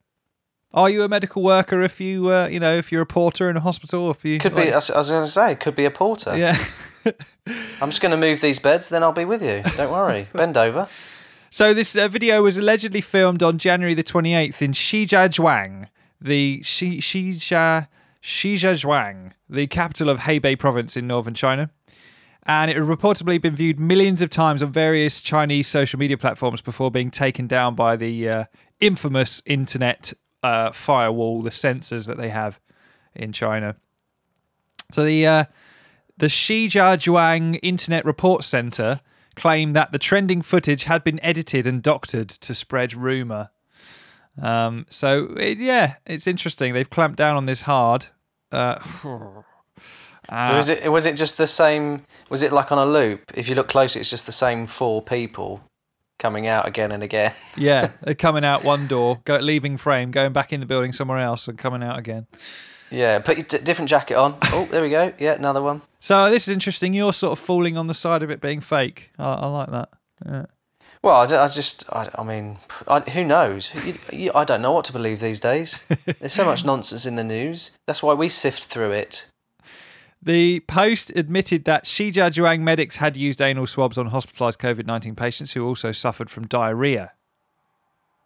Are 0.74 0.88
you 0.88 1.02
a 1.02 1.08
medical 1.08 1.42
worker 1.42 1.82
if 1.82 2.00
you, 2.00 2.30
uh, 2.32 2.46
you 2.46 2.58
know, 2.58 2.74
if 2.74 2.90
you're 2.90 3.02
a 3.02 3.06
porter 3.06 3.50
in 3.50 3.58
a 3.58 3.60
hospital? 3.60 4.10
If 4.10 4.24
you 4.24 4.38
Could 4.38 4.54
be, 4.54 4.70
like- 4.70 4.90
I 4.90 4.94
I 4.94 4.98
was 4.98 5.10
going 5.10 5.24
to 5.24 5.30
say, 5.30 5.54
could 5.54 5.74
be 5.76 5.84
a 5.84 5.90
porter. 5.90 6.34
yeah. 6.36 6.56
I'm 7.80 7.90
just 7.90 8.00
going 8.00 8.12
to 8.12 8.16
move 8.16 8.40
these 8.40 8.58
beds, 8.58 8.88
then 8.88 9.02
I'll 9.02 9.12
be 9.12 9.24
with 9.26 9.42
you. 9.42 9.62
Don't 9.76 9.90
worry. 9.92 10.28
Bend 10.34 10.56
over. 10.56 10.88
So 11.52 11.74
this 11.74 11.94
uh, 11.94 12.08
video 12.08 12.42
was 12.42 12.56
allegedly 12.56 13.02
filmed 13.02 13.42
on 13.42 13.58
January 13.58 13.92
the 13.92 14.02
28th 14.02 14.62
in 14.62 14.72
Shijiazhuang, 14.72 15.88
the 16.18 16.62
Shi 16.62 16.96
Shija 16.96 17.88
Shijiazhuang, 18.22 19.32
the 19.50 19.66
capital 19.66 20.08
of 20.08 20.20
Hebei 20.20 20.58
province 20.58 20.96
in 20.96 21.06
northern 21.06 21.34
China. 21.34 21.68
And 22.44 22.70
it 22.70 22.78
had 22.78 22.86
reportedly 22.86 23.38
been 23.38 23.54
viewed 23.54 23.78
millions 23.78 24.22
of 24.22 24.30
times 24.30 24.62
on 24.62 24.70
various 24.70 25.20
Chinese 25.20 25.68
social 25.68 25.98
media 25.98 26.16
platforms 26.16 26.62
before 26.62 26.90
being 26.90 27.10
taken 27.10 27.48
down 27.48 27.74
by 27.74 27.96
the 27.96 28.30
uh, 28.30 28.44
infamous 28.80 29.42
internet 29.44 30.14
uh, 30.42 30.72
firewall, 30.72 31.42
the 31.42 31.50
censors 31.50 32.06
that 32.06 32.16
they 32.16 32.30
have 32.30 32.58
in 33.14 33.30
China. 33.30 33.76
So 34.90 35.04
the 35.04 35.26
uh, 35.26 35.44
the 36.16 36.28
Shijiazhuang 36.28 37.58
Internet 37.62 38.06
Report 38.06 38.42
Center 38.42 39.02
claimed 39.34 39.74
that 39.76 39.92
the 39.92 39.98
trending 39.98 40.42
footage 40.42 40.84
had 40.84 41.04
been 41.04 41.22
edited 41.22 41.66
and 41.66 41.82
doctored 41.82 42.28
to 42.28 42.54
spread 42.54 42.94
rumor. 42.94 43.50
Um, 44.40 44.86
so 44.88 45.34
it, 45.38 45.58
yeah, 45.58 45.94
it's 46.06 46.26
interesting. 46.26 46.72
They've 46.72 46.88
clamped 46.88 47.18
down 47.18 47.36
on 47.36 47.46
this 47.46 47.62
hard. 47.62 48.06
Uh, 48.50 48.78
So 50.30 50.56
was 50.56 50.68
it 50.68 50.90
was 50.90 51.04
it 51.04 51.16
just 51.16 51.36
the 51.36 51.48
same? 51.48 52.04
Was 52.30 52.42
it 52.42 52.52
like 52.52 52.72
on 52.72 52.78
a 52.78 52.86
loop? 52.86 53.32
If 53.34 53.48
you 53.48 53.54
look 53.54 53.68
closely, 53.68 54.00
it's 54.00 54.08
just 54.08 54.24
the 54.24 54.32
same 54.32 54.66
four 54.66 55.02
people 55.02 55.62
coming 56.18 56.46
out 56.46 56.66
again 56.66 56.92
and 56.92 57.02
again. 57.02 57.34
yeah, 57.56 57.90
they're 58.02 58.14
coming 58.14 58.44
out 58.44 58.64
one 58.64 58.86
door, 58.86 59.20
go, 59.24 59.36
leaving 59.38 59.76
frame, 59.76 60.10
going 60.10 60.32
back 60.32 60.52
in 60.52 60.60
the 60.60 60.66
building 60.66 60.92
somewhere 60.92 61.18
else, 61.18 61.48
and 61.48 61.58
coming 61.58 61.82
out 61.82 61.98
again. 61.98 62.28
Yeah, 62.92 63.18
put 63.20 63.38
your 63.38 63.46
d- 63.46 63.58
different 63.58 63.88
jacket 63.88 64.16
on. 64.16 64.36
Oh, 64.52 64.66
there 64.70 64.82
we 64.82 64.90
go. 64.90 65.12
Yeah, 65.18 65.32
another 65.32 65.62
one. 65.62 65.80
So 65.98 66.30
this 66.30 66.46
is 66.46 66.52
interesting. 66.52 66.92
You're 66.92 67.12
sort 67.14 67.32
of 67.32 67.38
falling 67.38 67.78
on 67.78 67.86
the 67.86 67.94
side 67.94 68.22
of 68.22 68.30
it 68.30 68.40
being 68.40 68.60
fake. 68.60 69.10
I, 69.18 69.32
I 69.32 69.46
like 69.46 69.70
that. 69.70 69.88
Yeah. 70.26 70.46
Well, 71.02 71.16
I, 71.16 71.26
d- 71.26 71.34
I 71.34 71.48
just, 71.48 71.84
I, 71.90 72.08
I 72.16 72.22
mean, 72.22 72.58
I, 72.86 73.00
who 73.00 73.24
knows? 73.24 73.72
You, 73.84 73.94
you, 74.12 74.30
I 74.34 74.44
don't 74.44 74.62
know 74.62 74.72
what 74.72 74.84
to 74.84 74.92
believe 74.92 75.20
these 75.20 75.40
days. 75.40 75.84
There's 76.20 76.32
so 76.34 76.44
much 76.44 76.64
nonsense 76.64 77.06
in 77.06 77.16
the 77.16 77.24
news. 77.24 77.72
That's 77.86 78.02
why 78.02 78.14
we 78.14 78.28
sift 78.28 78.64
through 78.64 78.92
it. 78.92 79.26
The 80.22 80.60
Post 80.60 81.10
admitted 81.16 81.64
that 81.64 81.84
Shijiazhuang 81.84 82.60
medics 82.60 82.96
had 82.96 83.16
used 83.16 83.40
anal 83.42 83.66
swabs 83.66 83.98
on 83.98 84.10
hospitalised 84.10 84.58
COVID 84.58 84.86
19 84.86 85.16
patients 85.16 85.52
who 85.52 85.66
also 85.66 85.90
suffered 85.90 86.30
from 86.30 86.46
diarrhea. 86.46 87.12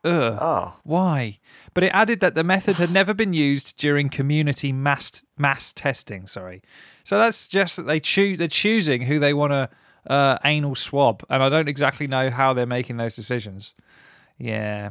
Ugh. 0.05 0.39
Oh, 0.41 0.75
Why? 0.85 1.39
But 1.75 1.83
it 1.85 1.89
added 1.89 2.21
that 2.21 2.35
the 2.35 2.45
method 2.45 2.77
had 2.77 2.91
never 2.93 3.13
been 3.13 3.33
used 3.33 3.77
during 3.77 4.09
community 4.09 4.73
mass 4.73 5.25
mass 5.37 5.73
testing. 5.73 6.27
Sorry, 6.27 6.63
so 7.05 7.19
that's 7.19 7.49
just 7.49 7.77
that 7.77 7.83
they 7.87 7.99
choose 8.01 8.39
they're 8.39 8.47
choosing 8.49 9.03
who 9.03 9.19
they 9.19 9.35
want 9.35 9.53
to 9.53 9.69
uh, 10.09 10.39
anal 10.45 10.75
swab, 10.77 11.25
and 11.29 11.43
I 11.43 11.49
don't 11.49 11.69
exactly 11.69 12.07
know 12.07 12.31
how 12.31 12.53
they're 12.53 12.67
making 12.67 12.99
those 12.99 13.17
decisions. 13.17 13.75
Yeah, 14.39 14.91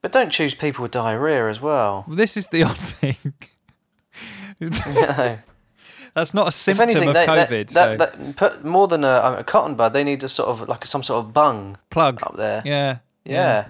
but 0.00 0.12
don't 0.12 0.30
choose 0.30 0.54
people 0.54 0.82
with 0.82 0.92
diarrhea 0.92 1.48
as 1.48 1.60
well. 1.60 2.04
well, 2.06 2.16
this 2.16 2.36
is 2.36 2.46
the 2.48 2.62
odd 2.70 2.78
thing. 2.78 3.16
No. 4.60 5.38
that's 6.14 6.32
not 6.32 6.46
a 6.46 6.52
symptom 6.52 6.84
anything, 6.88 7.08
of 7.08 7.14
that, 7.14 7.26
that- 7.26 7.48
COVID. 7.48 7.68
that, 7.68 7.70
so 7.72 7.96
that- 7.96 8.36
put 8.36 8.64
more 8.64 8.86
than 8.86 9.02
a, 9.02 9.36
a 9.38 9.44
cotton 9.44 9.74
bud, 9.74 9.92
they 9.92 10.04
need 10.04 10.22
a 10.22 10.28
sort 10.28 10.48
of 10.48 10.68
like 10.68 10.86
some 10.86 11.02
sort 11.02 11.24
of 11.24 11.32
bung 11.32 11.76
plug. 11.90 12.22
up 12.22 12.36
there. 12.36 12.62
Yeah, 12.64 12.98
Yeah. 13.24 13.32
yeah. 13.34 13.66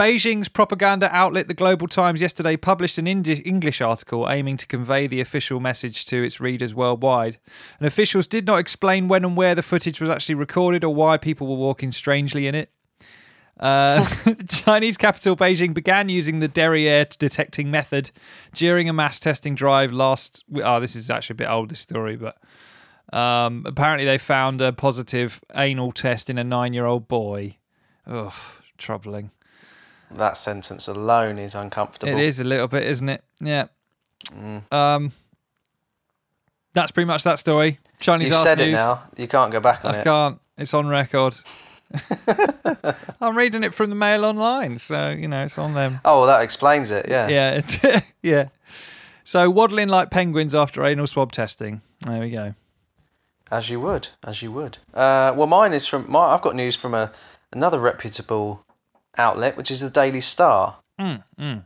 Beijing's 0.00 0.48
propaganda 0.48 1.14
outlet, 1.14 1.46
the 1.46 1.52
Global 1.52 1.86
Times, 1.86 2.22
yesterday 2.22 2.56
published 2.56 2.96
an 2.96 3.06
Indi- 3.06 3.42
English 3.42 3.82
article 3.82 4.30
aiming 4.30 4.56
to 4.56 4.66
convey 4.66 5.06
the 5.06 5.20
official 5.20 5.60
message 5.60 6.06
to 6.06 6.22
its 6.22 6.40
readers 6.40 6.74
worldwide. 6.74 7.38
And 7.78 7.86
officials 7.86 8.26
did 8.26 8.46
not 8.46 8.60
explain 8.60 9.08
when 9.08 9.26
and 9.26 9.36
where 9.36 9.54
the 9.54 9.62
footage 9.62 10.00
was 10.00 10.08
actually 10.08 10.36
recorded 10.36 10.84
or 10.84 10.94
why 10.94 11.18
people 11.18 11.46
were 11.46 11.56
walking 11.56 11.92
strangely 11.92 12.46
in 12.46 12.54
it. 12.54 12.70
Uh, 13.58 14.06
Chinese 14.48 14.96
capital 14.96 15.36
Beijing 15.36 15.74
began 15.74 16.08
using 16.08 16.38
the 16.38 16.48
derriere 16.48 17.06
detecting 17.18 17.70
method 17.70 18.10
during 18.54 18.88
a 18.88 18.94
mass 18.94 19.20
testing 19.20 19.54
drive 19.54 19.92
last. 19.92 20.44
Oh, 20.64 20.80
this 20.80 20.96
is 20.96 21.10
actually 21.10 21.34
a 21.34 21.36
bit 21.36 21.50
old, 21.50 21.68
this 21.68 21.80
story, 21.80 22.16
but 22.16 22.38
um, 23.14 23.64
apparently 23.66 24.06
they 24.06 24.16
found 24.16 24.62
a 24.62 24.72
positive 24.72 25.42
anal 25.54 25.92
test 25.92 26.30
in 26.30 26.38
a 26.38 26.44
nine 26.44 26.72
year 26.72 26.86
old 26.86 27.06
boy. 27.06 27.58
Ugh, 28.06 28.32
troubling. 28.80 29.30
That 30.10 30.36
sentence 30.36 30.88
alone 30.88 31.38
is 31.38 31.54
uncomfortable. 31.54 32.12
It 32.12 32.20
is 32.20 32.40
a 32.40 32.44
little 32.44 32.66
bit, 32.66 32.82
isn't 32.84 33.08
it? 33.08 33.22
Yeah. 33.40 33.66
Um, 34.72 35.12
that's 36.72 36.90
pretty 36.90 37.06
much 37.06 37.22
that 37.24 37.38
story. 37.38 37.78
Chinese 38.00 38.32
Ask 38.32 38.42
said 38.42 38.60
it 38.60 38.72
now. 38.72 39.04
You 39.16 39.28
can't 39.28 39.52
go 39.52 39.60
back 39.60 39.84
on 39.84 39.94
I 39.94 39.98
it. 39.98 40.00
I 40.00 40.04
can't. 40.04 40.40
It's 40.58 40.74
on 40.74 40.88
record. 40.88 41.36
I'm 43.20 43.36
reading 43.36 43.64
it 43.64 43.74
from 43.74 43.90
the 43.90 43.96
Mail 43.96 44.24
Online, 44.24 44.76
so 44.76 45.10
you 45.10 45.26
know 45.28 45.44
it's 45.44 45.58
on 45.58 45.74
them. 45.74 46.00
Oh, 46.04 46.20
well, 46.20 46.26
that 46.26 46.42
explains 46.42 46.90
it. 46.90 47.06
Yeah. 47.08 47.28
Yeah, 47.28 48.00
yeah. 48.22 48.48
So 49.24 49.50
waddling 49.50 49.88
like 49.88 50.10
penguins 50.10 50.54
after 50.54 50.84
anal 50.84 51.06
swab 51.06 51.32
testing. 51.32 51.82
There 52.00 52.20
we 52.20 52.30
go. 52.30 52.54
As 53.50 53.68
you 53.68 53.80
would, 53.80 54.08
as 54.24 54.42
you 54.42 54.52
would. 54.52 54.78
Uh, 54.94 55.32
well, 55.36 55.46
mine 55.46 55.72
is 55.72 55.86
from. 55.86 56.10
My, 56.10 56.26
I've 56.26 56.42
got 56.42 56.54
news 56.54 56.76
from 56.76 56.94
a 56.94 57.12
another 57.52 57.80
reputable 57.80 58.64
outlet, 59.16 59.56
which 59.56 59.70
is 59.70 59.80
the 59.80 59.90
Daily 59.90 60.20
Star. 60.20 60.76
Mm, 60.98 61.22
mm. 61.38 61.64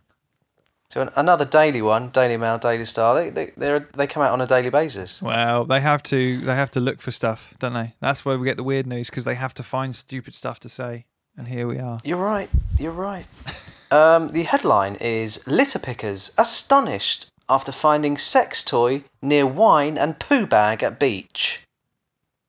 So 0.94 1.00
an, 1.02 1.10
another 1.16 1.44
daily 1.44 1.82
one, 1.82 2.10
Daily 2.10 2.36
Mail, 2.36 2.56
Daily 2.58 2.84
Star. 2.84 3.16
They 3.16 3.30
they 3.30 3.50
they 3.56 3.80
they 3.96 4.06
come 4.06 4.22
out 4.22 4.32
on 4.32 4.40
a 4.40 4.46
daily 4.46 4.70
basis. 4.70 5.20
Well, 5.20 5.64
they 5.64 5.80
have 5.80 6.04
to. 6.04 6.38
They 6.40 6.54
have 6.54 6.70
to 6.70 6.80
look 6.80 7.00
for 7.00 7.10
stuff, 7.10 7.52
don't 7.58 7.74
they? 7.74 7.94
That's 8.00 8.24
where 8.24 8.38
we 8.38 8.44
get 8.44 8.56
the 8.56 8.62
weird 8.62 8.86
news 8.86 9.10
because 9.10 9.24
they 9.24 9.34
have 9.34 9.54
to 9.54 9.64
find 9.64 9.96
stupid 9.96 10.34
stuff 10.34 10.60
to 10.60 10.68
say. 10.68 11.06
And 11.36 11.48
here 11.48 11.66
we 11.66 11.80
are. 11.80 11.98
You're 12.04 12.24
right. 12.24 12.48
You're 12.78 12.92
right. 12.92 13.26
um, 13.90 14.28
the 14.28 14.44
headline 14.44 14.94
is 14.96 15.44
litter 15.48 15.80
pickers 15.80 16.30
astonished 16.38 17.26
after 17.48 17.72
finding 17.72 18.16
sex 18.16 18.62
toy 18.62 19.02
near 19.20 19.46
wine 19.46 19.98
and 19.98 20.20
poo 20.20 20.46
bag 20.46 20.84
at 20.84 21.00
beach. 21.00 21.64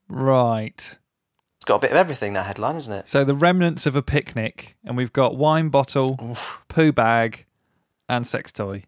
Right. 0.08 0.98
Got 1.65 1.75
a 1.75 1.79
bit 1.79 1.91
of 1.91 1.98
everything 1.98 2.34
that 2.34 2.45
headline, 2.45 2.75
isn't 2.75 2.93
it? 2.93 3.07
So 3.07 3.24
the 3.24 3.34
remnants 3.36 3.86
of 3.86 3.95
a 3.95 4.01
picnic, 4.03 4.75
and 4.86 4.95
we've 4.95 5.13
got 5.13 5.36
wine 5.36 5.69
bottle, 5.69 6.19
Oof. 6.22 6.63
poo 6.67 6.91
bag, 6.91 7.45
and 8.07 8.25
sex 8.25 8.51
toy. 8.51 8.84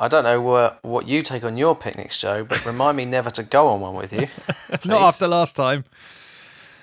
I 0.00 0.06
don't 0.06 0.22
know 0.22 0.40
what 0.40 0.78
what 0.84 1.08
you 1.08 1.22
take 1.22 1.42
on 1.42 1.56
your 1.56 1.74
picnics, 1.74 2.20
Joe, 2.20 2.44
but 2.44 2.64
remind 2.64 2.96
me 2.96 3.04
never 3.04 3.30
to 3.30 3.42
go 3.42 3.66
on 3.68 3.80
one 3.80 3.94
with 3.96 4.12
you. 4.12 4.28
Not 4.84 5.02
after 5.02 5.26
last 5.26 5.56
time. 5.56 5.82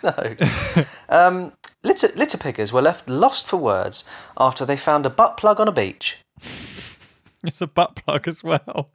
No. 0.04 0.36
um, 1.10 1.54
litter, 1.82 2.10
litter 2.16 2.38
pickers 2.38 2.74
were 2.74 2.82
left 2.82 3.08
lost 3.10 3.48
for 3.48 3.56
words 3.58 4.04
after 4.38 4.66
they 4.66 4.76
found 4.76 5.06
a 5.06 5.10
butt 5.10 5.38
plug 5.38 5.60
on 5.62 5.68
a 5.68 5.72
beach. 5.72 6.18
It's 7.48 7.62
a 7.62 7.68
butt 7.68 7.96
plug 7.96 8.28
as 8.28 8.44
well, 8.44 8.90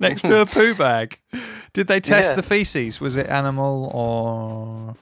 next 0.00 0.22
to 0.22 0.40
a 0.40 0.44
poo 0.46 0.74
bag. 0.74 1.20
Did 1.72 1.86
they 1.86 2.00
test 2.00 2.30
Yeah. 2.30 2.34
the 2.34 2.42
feces? 2.42 3.00
Was 3.00 3.14
it 3.14 3.28
animal 3.28 3.92
or? 3.94 4.96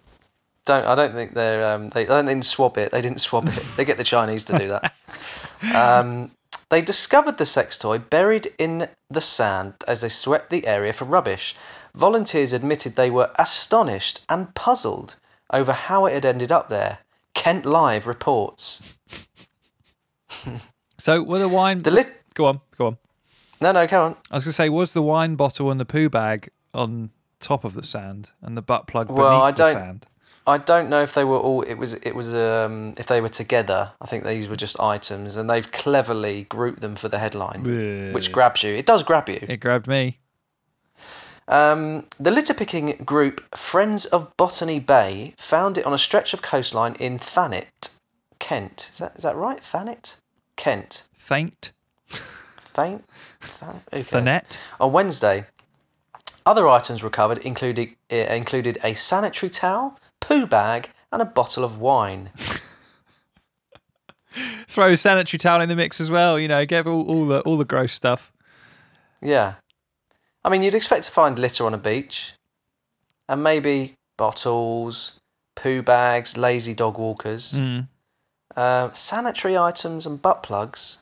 Don't 0.66 0.84
I 0.86 0.94
don't 0.94 1.12
think 1.12 1.34
they're 1.34 1.66
um, 1.74 1.90
they 1.90 2.02
I 2.02 2.06
don't 2.06 2.26
think 2.26 2.42
swab 2.44 2.78
it. 2.78 2.90
They 2.92 3.00
didn't 3.00 3.20
swab 3.20 3.48
it. 3.48 3.62
They 3.76 3.84
get 3.84 3.96
the 3.98 4.04
Chinese 4.04 4.44
to 4.44 4.58
do 4.58 4.68
that. 4.68 4.94
Um, 5.74 6.32
they 6.68 6.82
discovered 6.82 7.38
the 7.38 7.46
sex 7.46 7.78
toy 7.78 7.98
buried 7.98 8.52
in 8.58 8.88
the 9.08 9.22
sand 9.22 9.72
as 9.88 10.02
they 10.02 10.10
swept 10.10 10.50
the 10.50 10.66
area 10.66 10.92
for 10.92 11.06
rubbish. 11.06 11.54
Volunteers 11.94 12.52
admitted 12.52 12.96
they 12.96 13.08
were 13.08 13.30
astonished 13.38 14.20
and 14.28 14.54
puzzled 14.54 15.16
over 15.50 15.72
how 15.72 16.04
it 16.04 16.12
had 16.12 16.26
ended 16.26 16.52
up 16.52 16.68
there. 16.68 16.98
Kent 17.32 17.64
Live 17.64 18.06
reports. 18.06 18.96
So 20.98 21.22
were 21.22 21.38
the 21.38 21.48
wine? 21.48 21.82
The 21.82 21.90
lit- 21.90 22.22
Go 22.34 22.46
on, 22.46 22.60
go 22.78 22.86
on. 22.88 22.98
No, 23.60 23.72
no, 23.72 23.86
go 23.86 24.04
on. 24.04 24.16
I 24.30 24.36
was 24.36 24.44
going 24.44 24.50
to 24.50 24.52
say, 24.52 24.68
was 24.68 24.92
the 24.94 25.02
wine 25.02 25.34
bottle 25.36 25.70
and 25.70 25.78
the 25.78 25.84
poo 25.84 26.08
bag 26.08 26.48
on 26.72 27.10
top 27.40 27.64
of 27.64 27.74
the 27.74 27.82
sand 27.82 28.30
and 28.42 28.56
the 28.56 28.62
butt 28.62 28.86
plug 28.86 29.06
beneath 29.08 29.18
Well, 29.18 29.42
I 29.42 29.50
the 29.50 29.56
don't- 29.56 29.72
sand? 29.72 30.06
I 30.46 30.58
don't 30.58 30.90
know 30.90 31.02
if 31.02 31.14
they 31.14 31.24
were 31.24 31.38
all. 31.38 31.62
It 31.62 31.74
was. 31.74 31.94
It 31.94 32.14
was. 32.14 32.34
Um, 32.34 32.94
if 32.98 33.06
they 33.06 33.20
were 33.20 33.30
together, 33.30 33.92
I 34.00 34.06
think 34.06 34.24
these 34.24 34.48
were 34.48 34.56
just 34.56 34.78
items, 34.78 35.36
and 35.36 35.48
they've 35.48 35.70
cleverly 35.70 36.44
grouped 36.44 36.80
them 36.80 36.96
for 36.96 37.08
the 37.08 37.18
headline, 37.18 38.12
which 38.12 38.30
grabs 38.30 38.62
you. 38.62 38.74
It 38.74 38.84
does 38.84 39.02
grab 39.02 39.28
you. 39.28 39.38
It 39.40 39.58
grabbed 39.60 39.86
me. 39.86 40.18
Um, 41.46 42.06
the 42.18 42.30
litter 42.30 42.54
picking 42.54 42.96
group 43.04 43.42
Friends 43.56 44.06
of 44.06 44.34
Botany 44.36 44.78
Bay 44.80 45.34
found 45.36 45.76
it 45.78 45.84
on 45.84 45.92
a 45.92 45.98
stretch 45.98 46.32
of 46.32 46.42
coastline 46.42 46.94
in 46.94 47.18
Thanet, 47.18 47.90
Kent. 48.38 48.90
Is 48.92 48.98
that 48.98 49.16
is 49.16 49.22
that 49.22 49.36
right? 49.36 49.60
Thanet, 49.60 50.20
Kent. 50.56 51.04
Faint. 51.12 51.72
Thanet. 52.74 53.02
Than- 53.60 53.72
who 53.72 53.80
cares? 53.90 54.08
Thanet. 54.08 54.58
On 54.80 54.92
Wednesday, 54.92 55.46
other 56.46 56.68
items 56.68 57.02
recovered 57.02 57.38
included 57.38 57.90
uh, 58.12 58.16
included 58.16 58.78
a 58.82 58.94
sanitary 58.94 59.50
towel, 59.50 59.98
poo 60.26 60.46
bag, 60.46 60.90
and 61.12 61.20
a 61.22 61.24
bottle 61.24 61.64
of 61.64 61.78
wine. 61.78 62.30
Throw 64.68 64.90
a 64.92 64.96
sanitary 64.96 65.38
towel 65.38 65.60
in 65.60 65.68
the 65.68 65.76
mix 65.76 66.00
as 66.00 66.10
well. 66.10 66.38
You 66.40 66.48
know, 66.48 66.66
get 66.66 66.86
all, 66.86 67.08
all 67.08 67.24
the 67.26 67.40
all 67.42 67.56
the 67.56 67.64
gross 67.64 67.92
stuff. 67.92 68.32
Yeah. 69.22 69.54
I 70.44 70.48
mean, 70.50 70.62
you'd 70.62 70.74
expect 70.74 71.04
to 71.04 71.12
find 71.12 71.38
litter 71.38 71.64
on 71.64 71.72
a 71.72 71.78
beach. 71.78 72.34
And 73.28 73.42
maybe 73.42 73.94
bottles, 74.18 75.18
poo 75.54 75.80
bags, 75.82 76.36
lazy 76.36 76.74
dog 76.74 76.98
walkers, 76.98 77.54
Mm. 77.54 77.88
uh, 78.54 78.92
sanitary 78.92 79.56
items, 79.56 80.04
and 80.04 80.20
butt 80.20 80.42
plugs. 80.42 80.98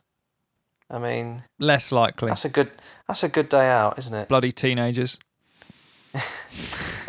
I 0.89 0.99
mean, 0.99 1.43
Less 1.59 1.91
likely. 1.91 2.29
that's 2.29 2.45
a 2.45 2.49
good 2.49 2.71
that's 3.07 3.23
a 3.23 3.29
good 3.29 3.49
day 3.49 3.67
out, 3.67 3.97
isn't 3.97 4.13
it? 4.13 4.29
Bloody 4.29 4.51
teenagers. 4.51 5.17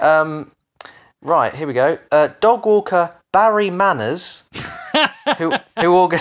Um, 0.01 0.51
right 1.25 1.55
here 1.55 1.67
we 1.67 1.73
go. 1.73 1.99
Uh, 2.13 2.29
dog 2.41 2.65
walker 2.67 3.15
Barry 3.33 3.71
Manners, 3.71 4.49
who 5.39 5.53
who 5.81 5.93
organ- 5.93 6.21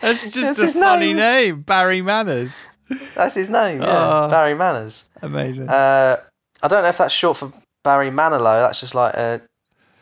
That's 0.00 0.30
just 0.30 0.58
That's 0.58 0.74
a 0.74 0.78
funny 0.78 1.06
name. 1.12 1.16
name. 1.16 1.60
Barry 1.62 2.00
Manners. 2.02 2.68
that's 3.16 3.34
his 3.34 3.50
name, 3.50 3.82
yeah, 3.82 4.24
Oh. 4.26 4.28
Barry 4.30 4.54
Manners. 4.54 5.06
Amazing. 5.22 5.68
Uh, 5.68 6.18
I 6.62 6.68
don't 6.68 6.82
know 6.84 6.88
if 6.88 6.98
that's 6.98 7.12
short 7.12 7.36
for 7.36 7.52
Barry 7.82 8.10
Manilow. 8.10 8.60
That's 8.64 8.80
just 8.80 8.94
like 8.94 9.14
uh, 9.16 9.38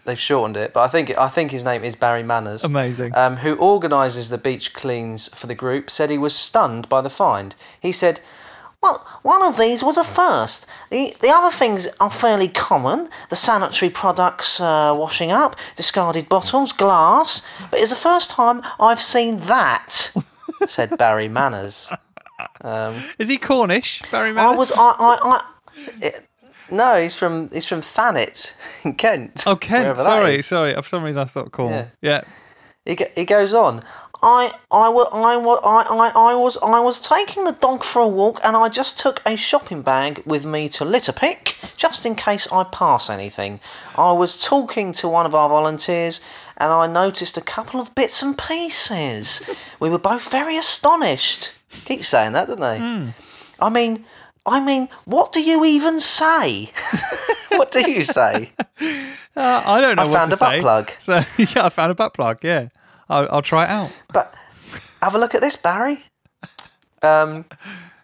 they've 0.04 0.18
shortened 0.18 0.56
it, 0.58 0.72
but 0.74 0.80
I 0.82 0.88
think 0.88 1.16
I 1.16 1.28
think 1.28 1.50
his 1.50 1.64
name 1.64 1.82
is 1.82 1.96
Barry 1.96 2.22
Manners. 2.22 2.62
Amazing. 2.62 3.14
Um, 3.14 3.38
who 3.38 3.54
organises 3.56 4.28
the 4.28 4.38
beach 4.38 4.74
cleans 4.74 5.34
for 5.34 5.46
the 5.46 5.54
group, 5.54 5.88
said 5.90 6.10
he 6.10 6.18
was 6.18 6.34
stunned 6.36 6.88
by 6.90 7.00
the 7.00 7.10
find. 7.10 7.54
He 7.80 7.90
said, 7.92 8.20
Well, 8.84 9.02
one 9.22 9.42
of 9.42 9.56
these 9.56 9.82
was 9.82 9.96
a 9.96 10.04
first. 10.04 10.66
The, 10.90 11.16
the 11.22 11.30
other 11.30 11.50
things 11.50 11.88
are 12.00 12.10
fairly 12.10 12.48
common 12.48 13.08
the 13.30 13.34
sanitary 13.34 13.88
products 13.88 14.60
uh, 14.60 14.94
washing 14.94 15.32
up, 15.32 15.56
discarded 15.74 16.28
bottles, 16.28 16.70
glass. 16.70 17.42
But 17.70 17.80
it's 17.80 17.88
the 17.88 17.96
first 17.96 18.32
time 18.32 18.60
I've 18.78 19.00
seen 19.00 19.38
that. 19.38 20.12
said 20.66 20.98
Barry 20.98 21.28
Manners. 21.28 21.90
Um, 22.60 23.02
Is 23.18 23.28
he 23.28 23.38
Cornish? 23.38 24.02
Barry 24.10 24.32
Manners? 24.34 24.52
I 24.52 24.54
was. 24.54 24.72
I, 24.76 24.94
I, 24.98 25.40
I, 26.02 26.10
no, 26.70 27.00
he's 27.00 27.14
from 27.14 27.48
he's 27.48 27.64
from 27.64 27.80
Thanet 27.80 28.54
in 28.84 28.96
Kent. 28.96 29.44
Oh, 29.46 29.56
Kent. 29.56 29.96
Sorry, 29.96 30.42
sorry. 30.42 30.74
For 30.74 30.82
some 30.82 31.02
reason, 31.02 31.22
I 31.22 31.24
thought 31.24 31.52
Cornwall. 31.52 31.88
Yeah. 32.02 32.22
Yeah. 32.84 32.94
He, 32.96 33.06
he 33.14 33.24
goes 33.24 33.54
on. 33.54 33.82
I, 34.26 34.50
I, 34.70 34.88
I, 34.88 35.34
I, 35.36 36.12
I, 36.30 36.34
was 36.34 36.56
I 36.62 36.80
was 36.80 37.06
taking 37.06 37.44
the 37.44 37.52
dog 37.52 37.84
for 37.84 38.00
a 38.00 38.08
walk 38.08 38.40
and 38.42 38.56
I 38.56 38.70
just 38.70 38.98
took 38.98 39.20
a 39.26 39.36
shopping 39.36 39.82
bag 39.82 40.22
with 40.24 40.46
me 40.46 40.66
to 40.70 40.84
litter 40.86 41.12
pick 41.12 41.56
just 41.76 42.06
in 42.06 42.14
case 42.14 42.48
I 42.50 42.64
pass 42.64 43.10
anything. 43.10 43.60
I 43.96 44.12
was 44.12 44.42
talking 44.42 44.92
to 44.94 45.10
one 45.10 45.26
of 45.26 45.34
our 45.34 45.50
volunteers 45.50 46.22
and 46.56 46.72
I 46.72 46.86
noticed 46.86 47.36
a 47.36 47.42
couple 47.42 47.80
of 47.80 47.94
bits 47.94 48.22
and 48.22 48.36
pieces. 48.38 49.42
we 49.78 49.90
were 49.90 49.98
both 49.98 50.30
very 50.30 50.56
astonished. 50.56 51.52
Keep 51.84 52.02
saying 52.02 52.32
that, 52.32 52.48
don't 52.48 52.60
they? 52.60 52.78
Hmm. 52.78 53.08
I 53.60 53.68
mean, 53.68 54.06
I 54.46 54.64
mean, 54.64 54.88
what 55.04 55.32
do 55.32 55.42
you 55.42 55.66
even 55.66 56.00
say? 56.00 56.70
what 57.48 57.70
do 57.70 57.90
you 57.90 58.04
say? 58.04 58.52
Uh, 59.36 59.62
I 59.66 59.80
don't 59.80 59.96
know 59.96 60.04
I 60.04 60.12
found 60.12 60.32
a 60.32 60.36
butt 60.36 60.60
plug. 60.60 60.92
So 61.00 61.14
yeah, 61.38 61.66
I 61.66 61.68
found 61.68 61.90
a 61.90 61.94
butt 61.96 62.14
plug. 62.14 62.38
Yeah, 62.44 62.68
I'll, 63.08 63.28
I'll 63.30 63.42
try 63.42 63.64
it 63.64 63.70
out. 63.70 63.92
But 64.12 64.34
have 65.02 65.14
a 65.14 65.18
look 65.18 65.34
at 65.34 65.40
this, 65.40 65.56
Barry. 65.56 66.04
Um, 67.02 67.44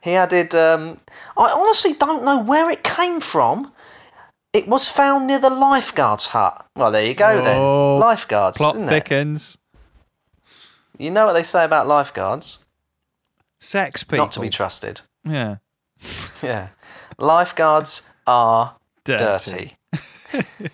he 0.02 0.14
added. 0.14 0.54
Um, 0.54 0.98
I 1.36 1.50
honestly 1.56 1.94
don't 1.94 2.24
know 2.24 2.38
where 2.42 2.70
it 2.70 2.84
came 2.84 3.20
from. 3.20 3.72
It 4.52 4.66
was 4.68 4.88
found 4.88 5.26
near 5.28 5.38
the 5.38 5.48
lifeguard's 5.50 6.26
hut. 6.26 6.66
well, 6.76 6.90
there 6.90 7.04
you 7.06 7.14
go 7.14 7.28
Oh, 7.28 7.42
then. 7.42 8.00
Lifeguards. 8.00 8.56
Plot 8.56 8.74
isn't 8.76 8.88
it? 8.88 8.90
thickens. 8.90 9.56
You 10.98 11.10
know 11.10 11.24
what 11.26 11.32
they 11.34 11.44
say 11.44 11.64
about 11.64 11.86
lifeguards? 11.86 12.64
Sex 13.60 14.02
people. 14.02 14.18
Not 14.24 14.32
to 14.32 14.40
be 14.40 14.50
trusted. 14.50 15.02
yeah. 15.24 15.56
Yeah. 16.42 16.68
Lifeguards 17.18 18.08
are 18.26 18.74
Dirty. 19.04 19.76
dirty. 20.32 20.40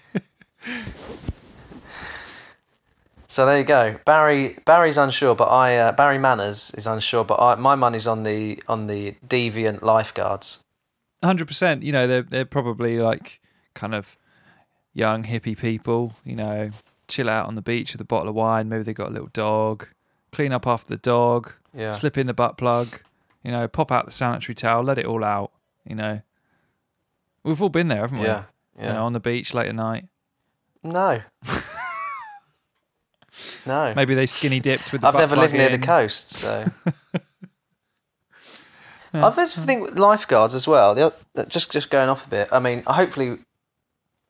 so 3.36 3.44
there 3.44 3.58
you 3.58 3.64
go. 3.64 3.98
Barry 4.06 4.56
Barry's 4.64 4.96
unsure, 4.96 5.34
but 5.34 5.48
I 5.48 5.76
uh, 5.76 5.92
Barry 5.92 6.16
Manners 6.16 6.72
is 6.74 6.86
unsure, 6.86 7.22
but 7.22 7.38
I, 7.38 7.54
my 7.56 7.74
money's 7.74 8.06
on 8.06 8.22
the 8.22 8.62
on 8.66 8.86
the 8.86 9.14
deviant 9.28 9.82
lifeguards. 9.82 10.64
Hundred 11.22 11.46
percent. 11.46 11.82
You 11.82 11.92
know, 11.92 12.06
they're 12.06 12.22
they're 12.22 12.46
probably 12.46 12.96
like 12.96 13.42
kind 13.74 13.94
of 13.94 14.16
young 14.94 15.24
hippie 15.24 15.54
people. 15.58 16.14
You 16.24 16.36
know, 16.36 16.70
chill 17.08 17.28
out 17.28 17.46
on 17.46 17.56
the 17.56 17.60
beach 17.60 17.92
with 17.92 18.00
a 18.00 18.04
bottle 18.06 18.30
of 18.30 18.34
wine. 18.34 18.70
Maybe 18.70 18.84
they 18.84 18.94
got 18.94 19.08
a 19.08 19.12
little 19.12 19.28
dog. 19.34 19.86
Clean 20.32 20.50
up 20.50 20.66
after 20.66 20.88
the 20.88 20.96
dog. 20.96 21.52
Yeah. 21.74 21.92
Slip 21.92 22.16
in 22.16 22.28
the 22.28 22.34
butt 22.34 22.56
plug. 22.56 23.00
You 23.44 23.50
know, 23.52 23.68
pop 23.68 23.92
out 23.92 24.06
the 24.06 24.12
sanitary 24.12 24.54
towel. 24.54 24.82
Let 24.82 24.96
it 24.96 25.04
all 25.04 25.22
out. 25.22 25.52
You 25.84 25.96
know, 25.96 26.22
we've 27.44 27.60
all 27.60 27.68
been 27.68 27.88
there, 27.88 28.00
haven't 28.00 28.20
we? 28.20 28.24
Yeah. 28.24 28.44
You 28.78 28.84
Yeah. 28.86 28.92
know, 28.94 29.04
on 29.04 29.12
the 29.12 29.20
beach 29.20 29.52
late 29.52 29.68
at 29.68 29.74
night. 29.74 30.06
No. 30.82 31.20
no. 33.66 33.92
Maybe 33.94 34.14
they 34.14 34.26
skinny 34.26 34.60
dipped 34.60 34.92
with 34.92 35.00
the 35.02 35.08
I've 35.08 35.14
never 35.16 35.36
lived 35.36 35.54
near 35.54 35.68
the 35.68 35.78
coast, 35.78 36.30
so. 36.30 36.64
I've 39.14 39.34
just 39.36 39.56
think 39.56 39.82
with 39.82 39.98
lifeguards 39.98 40.54
as 40.54 40.68
well. 40.68 41.12
Just 41.48 41.70
just 41.70 41.90
going 41.90 42.08
off 42.08 42.26
a 42.26 42.28
bit. 42.30 42.48
I 42.52 42.58
mean, 42.58 42.82
hopefully, 42.86 43.38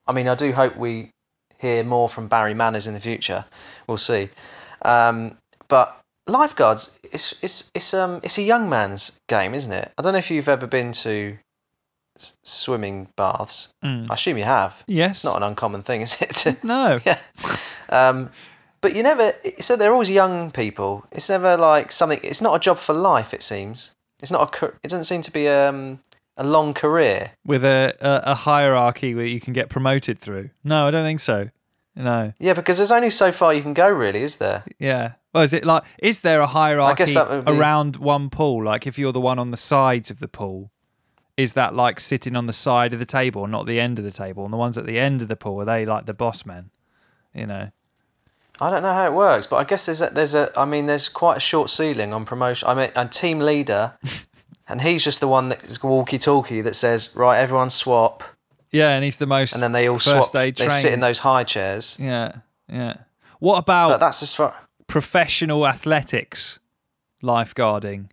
I 0.06 0.12
mean, 0.12 0.28
I 0.28 0.34
do 0.34 0.52
hope 0.52 0.76
we 0.76 1.10
hear 1.58 1.82
more 1.82 2.08
from 2.08 2.28
Barry 2.28 2.54
Manners 2.54 2.86
in 2.86 2.94
the 2.94 3.00
future. 3.00 3.44
We'll 3.86 3.96
see. 3.98 4.30
Um, 4.82 5.38
but 5.68 6.00
lifeguards, 6.26 6.98
it's 7.02 7.34
it's 7.42 7.70
it's 7.74 7.94
um 7.94 8.20
it's 8.22 8.38
a 8.38 8.42
young 8.42 8.68
man's 8.68 9.18
game, 9.28 9.54
isn't 9.54 9.72
it? 9.72 9.92
I 9.98 10.02
don't 10.02 10.12
know 10.12 10.18
if 10.18 10.30
you've 10.30 10.48
ever 10.48 10.66
been 10.66 10.92
to 10.92 11.38
s- 12.16 12.36
swimming 12.44 13.08
baths. 13.16 13.70
Mm. 13.84 14.08
I 14.10 14.14
assume 14.14 14.38
you 14.38 14.44
have. 14.44 14.84
Yes. 14.86 15.16
It's 15.18 15.24
not 15.24 15.36
an 15.36 15.42
uncommon 15.42 15.82
thing, 15.82 16.02
is 16.02 16.20
it? 16.20 16.62
No. 16.62 16.98
yeah. 17.06 17.18
Um, 17.88 18.30
but 18.86 18.94
you 18.94 19.02
never. 19.02 19.32
So 19.58 19.74
they're 19.74 19.92
always 19.92 20.10
young 20.10 20.52
people. 20.52 21.04
It's 21.10 21.28
never 21.28 21.56
like 21.56 21.90
something. 21.90 22.20
It's 22.22 22.40
not 22.40 22.54
a 22.54 22.60
job 22.60 22.78
for 22.78 22.92
life. 22.92 23.34
It 23.34 23.42
seems. 23.42 23.90
It's 24.20 24.30
not 24.30 24.62
a. 24.62 24.66
It 24.66 24.84
doesn't 24.84 25.04
seem 25.04 25.22
to 25.22 25.32
be 25.32 25.48
um, 25.48 25.98
a 26.36 26.44
long 26.44 26.72
career. 26.72 27.32
With 27.44 27.64
a, 27.64 27.92
a 28.00 28.30
a 28.30 28.34
hierarchy 28.36 29.16
where 29.16 29.26
you 29.26 29.40
can 29.40 29.52
get 29.52 29.68
promoted 29.70 30.20
through. 30.20 30.50
No, 30.62 30.86
I 30.86 30.92
don't 30.92 31.04
think 31.04 31.18
so. 31.18 31.50
No. 31.96 32.32
Yeah, 32.38 32.52
because 32.52 32.76
there's 32.76 32.92
only 32.92 33.10
so 33.10 33.32
far 33.32 33.52
you 33.52 33.62
can 33.62 33.74
go, 33.74 33.88
really, 33.88 34.22
is 34.22 34.36
there? 34.36 34.62
Yeah. 34.78 35.14
Well, 35.34 35.42
is 35.42 35.52
it 35.52 35.64
like 35.64 35.82
is 35.98 36.20
there 36.20 36.40
a 36.40 36.46
hierarchy 36.46 37.12
be- 37.12 37.20
around 37.20 37.96
one 37.96 38.30
pool? 38.30 38.62
Like 38.64 38.86
if 38.86 39.00
you're 39.00 39.12
the 39.12 39.20
one 39.20 39.40
on 39.40 39.50
the 39.50 39.56
sides 39.56 40.12
of 40.12 40.20
the 40.20 40.28
pool, 40.28 40.70
is 41.36 41.54
that 41.54 41.74
like 41.74 41.98
sitting 41.98 42.36
on 42.36 42.46
the 42.46 42.52
side 42.52 42.92
of 42.92 43.00
the 43.00 43.04
table, 43.04 43.48
not 43.48 43.66
the 43.66 43.80
end 43.80 43.98
of 43.98 44.04
the 44.04 44.12
table? 44.12 44.44
And 44.44 44.52
the 44.52 44.58
ones 44.58 44.78
at 44.78 44.86
the 44.86 45.00
end 45.00 45.22
of 45.22 45.26
the 45.28 45.34
pool 45.34 45.60
are 45.60 45.64
they 45.64 45.84
like 45.84 46.06
the 46.06 46.14
boss 46.14 46.46
men? 46.46 46.70
You 47.34 47.46
know. 47.48 47.70
I 48.60 48.70
don't 48.70 48.82
know 48.82 48.92
how 48.94 49.06
it 49.06 49.12
works, 49.12 49.46
but 49.46 49.56
I 49.56 49.64
guess 49.64 49.86
there's 49.86 50.00
a, 50.02 50.10
there's 50.10 50.34
a. 50.34 50.50
I 50.58 50.64
mean, 50.64 50.86
there's 50.86 51.08
quite 51.08 51.36
a 51.36 51.40
short 51.40 51.68
ceiling 51.70 52.12
on 52.14 52.24
promotion. 52.24 52.68
I 52.68 52.74
mean, 52.74 52.90
a 52.96 53.06
team 53.06 53.38
leader, 53.40 53.92
and 54.68 54.80
he's 54.80 55.04
just 55.04 55.20
the 55.20 55.28
one 55.28 55.48
that's 55.50 55.82
walkie-talkie 55.82 56.62
that 56.62 56.74
says, 56.74 57.10
"Right, 57.14 57.38
everyone 57.38 57.68
swap," 57.70 58.22
Yeah, 58.72 58.90
and 58.94 59.04
he's 59.04 59.18
the 59.18 59.26
most. 59.26 59.52
and 59.54 59.62
then 59.62 59.72
they 59.72 59.88
all 59.88 59.98
first 59.98 60.30
swap. 60.32 60.42
aid 60.42 60.56
They 60.56 60.68
sit 60.70 60.92
in 60.92 61.00
those 61.00 61.18
high 61.18 61.44
chairs. 61.44 61.96
Yeah, 62.00 62.36
yeah. 62.68 62.94
What 63.38 63.54
But 63.56 63.58
about 63.64 64.00
that's 64.00 64.22
as 64.22 64.32
far. 64.32 64.54
professional 64.86 65.66
athletics 65.66 66.58
lifeguarding? 67.22 68.08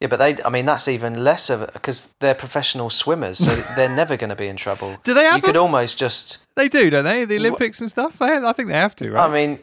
Yeah, 0.00 0.08
but 0.08 0.18
they. 0.18 0.36
I 0.44 0.48
mean, 0.48 0.64
that's 0.64 0.88
even 0.88 1.22
less 1.24 1.50
of 1.50 1.60
it 1.62 1.72
because 1.74 2.14
they're 2.20 2.34
professional 2.34 2.88
swimmers, 2.90 3.38
so 3.38 3.54
they're 3.76 3.94
never 3.94 4.16
going 4.16 4.30
to 4.30 4.36
be 4.36 4.48
in 4.48 4.56
trouble. 4.56 4.96
Do 5.04 5.12
they 5.14 5.24
have 5.24 5.36
You 5.36 5.42
could 5.42 5.56
almost 5.56 5.98
just. 5.98 6.46
They 6.56 6.68
do, 6.68 6.88
don't 6.90 7.04
they? 7.04 7.24
The 7.26 7.36
Olympics 7.36 7.80
and 7.80 7.90
stuff. 7.90 8.18
They, 8.18 8.36
I 8.38 8.52
think 8.52 8.68
they 8.68 8.74
have 8.74 8.96
to, 8.96 9.10
right? 9.12 9.28
I 9.28 9.32
mean, 9.32 9.58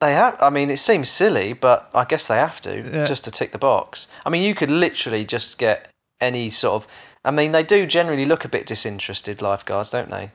They 0.00 0.14
have. 0.14 0.36
I 0.42 0.48
mean, 0.50 0.70
it 0.70 0.78
seems 0.78 1.08
silly, 1.10 1.52
but 1.52 1.90
I 1.94 2.04
guess 2.04 2.26
they 2.26 2.36
have 2.36 2.60
to 2.62 2.76
Yeah. 2.76 3.04
just 3.04 3.24
to 3.24 3.30
tick 3.30 3.52
the 3.52 3.58
box. 3.58 4.08
I 4.24 4.30
mean, 4.30 4.42
you 4.42 4.54
could 4.54 4.70
literally 4.70 5.24
just 5.26 5.58
get 5.58 5.90
any 6.20 6.48
sort 6.50 6.82
of. 6.82 6.88
I 7.24 7.30
mean, 7.30 7.52
they 7.52 7.62
do 7.62 7.86
generally 7.86 8.24
look 8.24 8.44
a 8.44 8.48
bit 8.48 8.66
disinterested, 8.66 9.42
lifeguards, 9.42 9.90
don't 9.90 10.10
they? 10.10 10.30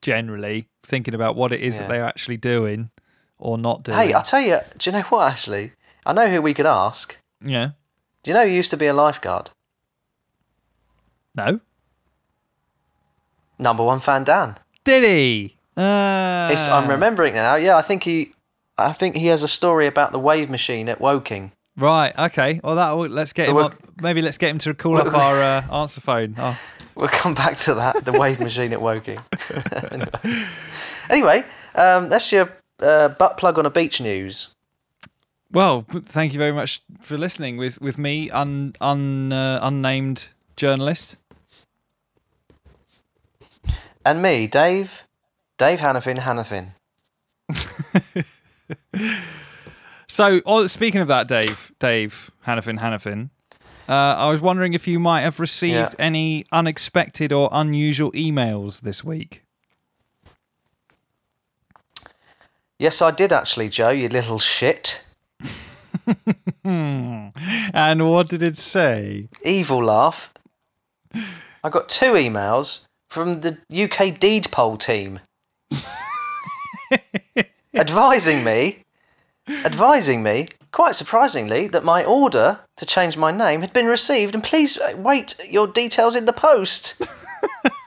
Generally, 0.00 0.68
thinking 0.84 1.14
about 1.14 1.34
what 1.36 1.50
it 1.52 1.60
is 1.60 1.78
that 1.78 1.88
they're 1.88 2.04
actually 2.04 2.36
doing 2.36 2.90
or 3.38 3.58
not 3.58 3.82
doing. 3.82 3.96
Hey, 3.98 4.12
I'll 4.12 4.22
tell 4.22 4.40
you. 4.40 4.58
Do 4.78 4.90
you 4.90 4.96
know 4.96 5.02
what? 5.02 5.30
Actually, 5.32 5.72
I 6.06 6.12
know 6.12 6.28
who 6.28 6.40
we 6.42 6.54
could 6.54 6.66
ask. 6.66 7.16
yeah. 7.40 7.70
Do 8.28 8.32
you 8.32 8.38
know 8.40 8.44
who 8.46 8.52
used 8.52 8.70
to 8.72 8.76
be 8.76 8.84
a 8.86 8.92
lifeguard? 8.92 9.48
No. 11.34 11.60
Number 13.58 13.82
one 13.82 14.00
fan 14.00 14.24
Dan. 14.24 14.58
Did 14.84 15.02
he? 15.02 15.56
Uh, 15.74 16.50
It's, 16.52 16.68
I'm 16.68 16.90
remembering 16.90 17.32
now. 17.32 17.54
Yeah, 17.54 17.78
I 17.78 17.80
think 17.80 18.02
he. 18.02 18.34
I 18.76 18.92
think 18.92 19.16
he 19.16 19.28
has 19.28 19.42
a 19.42 19.48
story 19.48 19.86
about 19.86 20.12
the 20.12 20.18
wave 20.18 20.50
machine 20.50 20.90
at 20.90 21.00
Woking. 21.00 21.52
Right. 21.74 22.12
Okay. 22.18 22.60
Well, 22.62 22.74
that. 22.76 22.90
will- 22.98 23.08
Let's 23.08 23.32
get 23.32 23.48
him 23.48 23.54
We're- 23.54 23.68
up. 23.68 23.76
Maybe 24.02 24.20
let's 24.20 24.36
get 24.36 24.50
him 24.50 24.58
to 24.58 24.74
call 24.74 24.92
We're- 24.96 25.08
up 25.08 25.14
our 25.14 25.42
uh, 25.42 25.80
answer 25.80 26.02
phone. 26.02 26.34
Oh, 26.36 26.58
We'll 26.96 27.08
come 27.08 27.32
back 27.32 27.56
to 27.56 27.72
that. 27.76 28.04
The 28.04 28.12
wave 28.12 28.40
machine 28.40 28.74
at 28.74 28.82
Woking. 28.82 29.20
anyway, 29.90 30.44
anyway 31.08 31.44
um, 31.76 32.10
that's 32.10 32.30
your 32.30 32.52
uh, 32.80 33.08
butt 33.08 33.38
plug 33.38 33.58
on 33.58 33.64
a 33.64 33.70
beach 33.70 34.02
news. 34.02 34.50
Well, 35.50 35.84
thank 35.88 36.32
you 36.34 36.38
very 36.38 36.52
much 36.52 36.82
for 37.00 37.16
listening 37.16 37.56
with 37.56 37.80
with 37.80 37.96
me, 37.98 38.30
un, 38.30 38.74
un 38.80 39.32
uh, 39.32 39.58
unnamed 39.62 40.28
journalist. 40.56 41.16
And 44.04 44.22
me, 44.22 44.46
Dave, 44.46 45.04
Dave 45.58 45.80
Hannafin, 45.80 46.18
Hannafin. 46.18 46.72
So, 50.10 50.40
oh, 50.46 50.66
speaking 50.66 51.02
of 51.02 51.08
that, 51.08 51.28
Dave, 51.28 51.70
Dave 51.78 52.30
Hannafin, 52.46 52.78
Hannafin, 52.80 53.28
uh, 53.86 53.92
I 53.92 54.30
was 54.30 54.40
wondering 54.40 54.72
if 54.72 54.88
you 54.88 54.98
might 54.98 55.20
have 55.20 55.38
received 55.38 55.74
Yeah. 55.74 55.90
any 56.06 56.46
unexpected 56.50 57.30
or 57.30 57.50
unusual 57.52 58.10
emails 58.12 58.80
this 58.80 59.04
week. 59.04 59.42
Yes, 62.78 63.02
I 63.02 63.10
did 63.10 63.34
actually, 63.34 63.68
Joe. 63.68 63.90
You 63.90 64.08
little 64.08 64.38
shit. 64.38 65.04
And 66.64 68.10
what 68.10 68.28
did 68.28 68.42
it 68.42 68.56
say? 68.56 69.28
Evil 69.42 69.84
laugh. 69.84 70.32
I 71.14 71.70
got 71.70 71.88
two 71.88 72.12
emails 72.12 72.84
from 73.10 73.40
the 73.40 73.58
UK 73.72 74.18
deed 74.18 74.50
poll 74.50 74.76
team 74.76 75.20
advising 77.74 78.44
me, 78.44 78.84
advising 79.48 80.22
me, 80.22 80.48
quite 80.72 80.94
surprisingly, 80.94 81.68
that 81.68 81.84
my 81.84 82.04
order 82.04 82.60
to 82.76 82.86
change 82.86 83.16
my 83.16 83.30
name 83.30 83.60
had 83.60 83.72
been 83.72 83.86
received, 83.86 84.34
and 84.34 84.44
please 84.44 84.78
uh, 84.78 84.94
wait 84.96 85.34
your 85.48 85.66
details 85.66 86.16
in 86.16 86.26
the 86.26 86.32
post. 86.32 87.00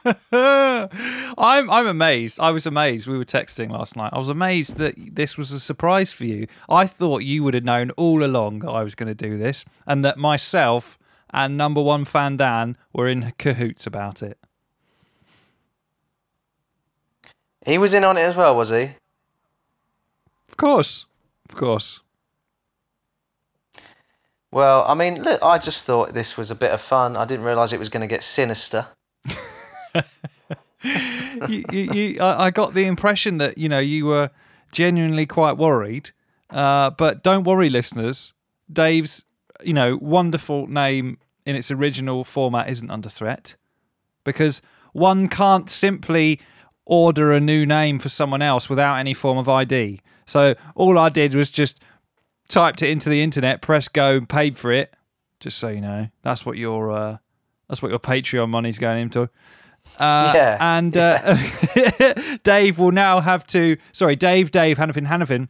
I'm 0.32 1.70
I'm 1.70 1.86
amazed. 1.86 2.40
I 2.40 2.50
was 2.50 2.66
amazed. 2.66 3.06
We 3.06 3.16
were 3.16 3.24
texting 3.24 3.70
last 3.70 3.96
night. 3.96 4.12
I 4.12 4.18
was 4.18 4.28
amazed 4.28 4.76
that 4.78 4.94
this 4.96 5.36
was 5.36 5.52
a 5.52 5.60
surprise 5.60 6.12
for 6.12 6.24
you. 6.24 6.46
I 6.68 6.86
thought 6.86 7.22
you 7.22 7.44
would 7.44 7.54
have 7.54 7.64
known 7.64 7.90
all 7.92 8.24
along 8.24 8.60
that 8.60 8.70
I 8.70 8.82
was 8.82 8.94
going 8.94 9.14
to 9.14 9.14
do 9.14 9.38
this, 9.38 9.64
and 9.86 10.04
that 10.04 10.18
myself 10.18 10.98
and 11.30 11.56
number 11.56 11.80
one 11.80 12.04
fan 12.04 12.36
Dan 12.36 12.76
were 12.92 13.08
in 13.08 13.32
cahoots 13.38 13.86
about 13.86 14.22
it. 14.22 14.38
He 17.64 17.78
was 17.78 17.94
in 17.94 18.04
on 18.04 18.16
it 18.16 18.22
as 18.22 18.36
well, 18.36 18.56
was 18.56 18.70
he? 18.70 18.90
Of 20.48 20.56
course, 20.56 21.06
of 21.48 21.56
course. 21.56 22.00
Well, 24.50 24.84
I 24.86 24.94
mean, 24.94 25.22
look, 25.22 25.42
I 25.42 25.56
just 25.56 25.86
thought 25.86 26.12
this 26.12 26.36
was 26.36 26.50
a 26.50 26.54
bit 26.54 26.72
of 26.72 26.80
fun. 26.80 27.16
I 27.16 27.24
didn't 27.24 27.46
realise 27.46 27.72
it 27.72 27.78
was 27.78 27.88
going 27.88 28.02
to 28.02 28.06
get 28.06 28.22
sinister. 28.22 28.88
you, 31.48 31.64
you, 31.70 31.92
you, 31.92 32.20
I, 32.20 32.44
I 32.44 32.50
got 32.50 32.74
the 32.74 32.84
impression 32.84 33.38
that 33.38 33.58
you 33.58 33.68
know 33.68 33.78
you 33.78 34.06
were 34.06 34.30
genuinely 34.72 35.26
quite 35.26 35.56
worried. 35.56 36.10
Uh, 36.50 36.90
but 36.90 37.22
don't 37.22 37.44
worry, 37.44 37.70
listeners. 37.70 38.34
Dave's 38.72 39.24
you 39.62 39.72
know 39.72 39.98
wonderful 40.00 40.66
name 40.66 41.18
in 41.46 41.56
its 41.56 41.70
original 41.70 42.24
format 42.24 42.68
isn't 42.68 42.90
under 42.90 43.08
threat 43.08 43.56
because 44.24 44.62
one 44.92 45.28
can't 45.28 45.68
simply 45.68 46.40
order 46.84 47.32
a 47.32 47.40
new 47.40 47.64
name 47.64 47.98
for 47.98 48.08
someone 48.08 48.42
else 48.42 48.68
without 48.68 48.96
any 48.96 49.14
form 49.14 49.38
of 49.38 49.48
ID. 49.48 50.00
So 50.26 50.54
all 50.74 50.98
I 50.98 51.08
did 51.08 51.34
was 51.34 51.50
just 51.50 51.80
typed 52.48 52.82
it 52.82 52.90
into 52.90 53.08
the 53.08 53.22
internet, 53.22 53.62
pressed 53.62 53.92
go, 53.92 54.20
paid 54.20 54.56
for 54.56 54.72
it. 54.72 54.94
Just 55.40 55.58
so 55.58 55.68
you 55.68 55.80
know, 55.80 56.08
that's 56.22 56.46
what 56.46 56.56
your 56.56 56.92
uh, 56.92 57.16
that's 57.68 57.82
what 57.82 57.90
your 57.90 57.98
Patreon 57.98 58.48
money's 58.48 58.78
going 58.78 59.00
into. 59.00 59.28
Uh, 59.98 60.32
Yeah. 60.34 60.56
And 60.60 60.96
uh, 60.96 61.36
Dave 62.44 62.78
will 62.78 62.92
now 62.92 63.20
have 63.20 63.46
to. 63.48 63.76
Sorry, 63.92 64.16
Dave, 64.16 64.50
Dave, 64.50 64.78
Hannafin, 64.78 65.06
Hannafin 65.06 65.48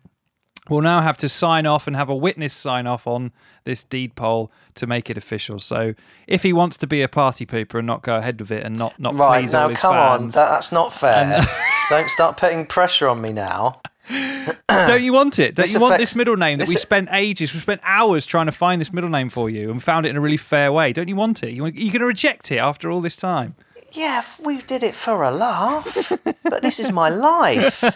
will 0.69 0.81
now 0.81 1.01
have 1.01 1.17
to 1.19 1.29
sign 1.29 1.67
off 1.67 1.87
and 1.87 1.97
have 1.97 2.09
a 2.09 2.15
witness 2.15 2.53
sign 2.53 2.87
off 2.87 3.07
on 3.07 3.33
this 3.65 3.83
deed 3.83 4.15
poll 4.15 4.51
to 4.75 4.87
make 4.87 5.11
it 5.11 5.17
official. 5.17 5.59
So 5.59 5.95
if 6.29 6.43
he 6.45 6.53
wants 6.53 6.77
to 6.79 6.87
be 6.87 7.03
a 7.03 7.09
party 7.09 7.45
pooper 7.47 7.79
and 7.79 7.87
not 7.87 8.03
go 8.03 8.17
ahead 8.17 8.41
with 8.41 8.51
it 8.53 8.65
and 8.65 8.77
not 8.77 8.99
not 8.99 9.19
Right, 9.19 9.41
please 9.43 9.55
all 9.55 9.69
his 9.69 9.79
come 9.81 9.95
on. 9.97 10.21
fans, 10.21 10.35
That, 10.35 10.49
that's 10.51 10.71
not 10.73 10.93
fair. 10.93 11.43
Don't 11.89 12.09
start 12.09 12.37
putting 12.37 12.65
pressure 12.67 13.09
on 13.09 13.21
me 13.21 13.33
now. 13.33 13.81
don't 14.69 15.03
you 15.03 15.13
want 15.13 15.39
it? 15.39 15.55
Don't 15.55 15.65
This 15.65 15.75
you 15.75 15.81
want 15.81 15.95
affects- 15.95 16.11
this 16.13 16.17
middle 16.17 16.37
name 16.37 16.59
that 16.59 16.69
we 16.69 16.75
spent 16.75 17.09
ages, 17.13 17.53
we 17.55 17.61
spent 17.61 17.81
hours 17.85 18.27
trying 18.27 18.47
to 18.47 18.53
find 18.53 18.81
this 18.81 18.93
middle 18.93 19.11
name 19.11 19.29
for 19.29 19.49
you 19.51 19.71
and 19.71 19.83
found 19.83 20.07
it 20.07 20.11
in 20.11 20.17
a 20.17 20.21
really 20.21 20.37
fair 20.37 20.73
way? 20.73 20.93
Don't 20.93 21.09
you 21.09 21.17
want 21.17 21.43
it? 21.43 21.53
You 21.53 21.65
you're 21.67 21.93
going 21.93 22.01
to 22.01 22.07
reject 22.07 22.51
it 22.51 22.57
after 22.59 22.91
all 22.91 23.01
this 23.01 23.17
time? 23.17 23.55
Yeah, 23.95 24.23
we 24.45 24.59
did 24.59 24.83
it 24.83 24.95
for 24.95 25.23
a 25.23 25.31
laugh, 25.31 26.13
but 26.43 26.63
this 26.63 26.81
is 26.81 26.91
my 26.93 27.09
life. 27.09 27.85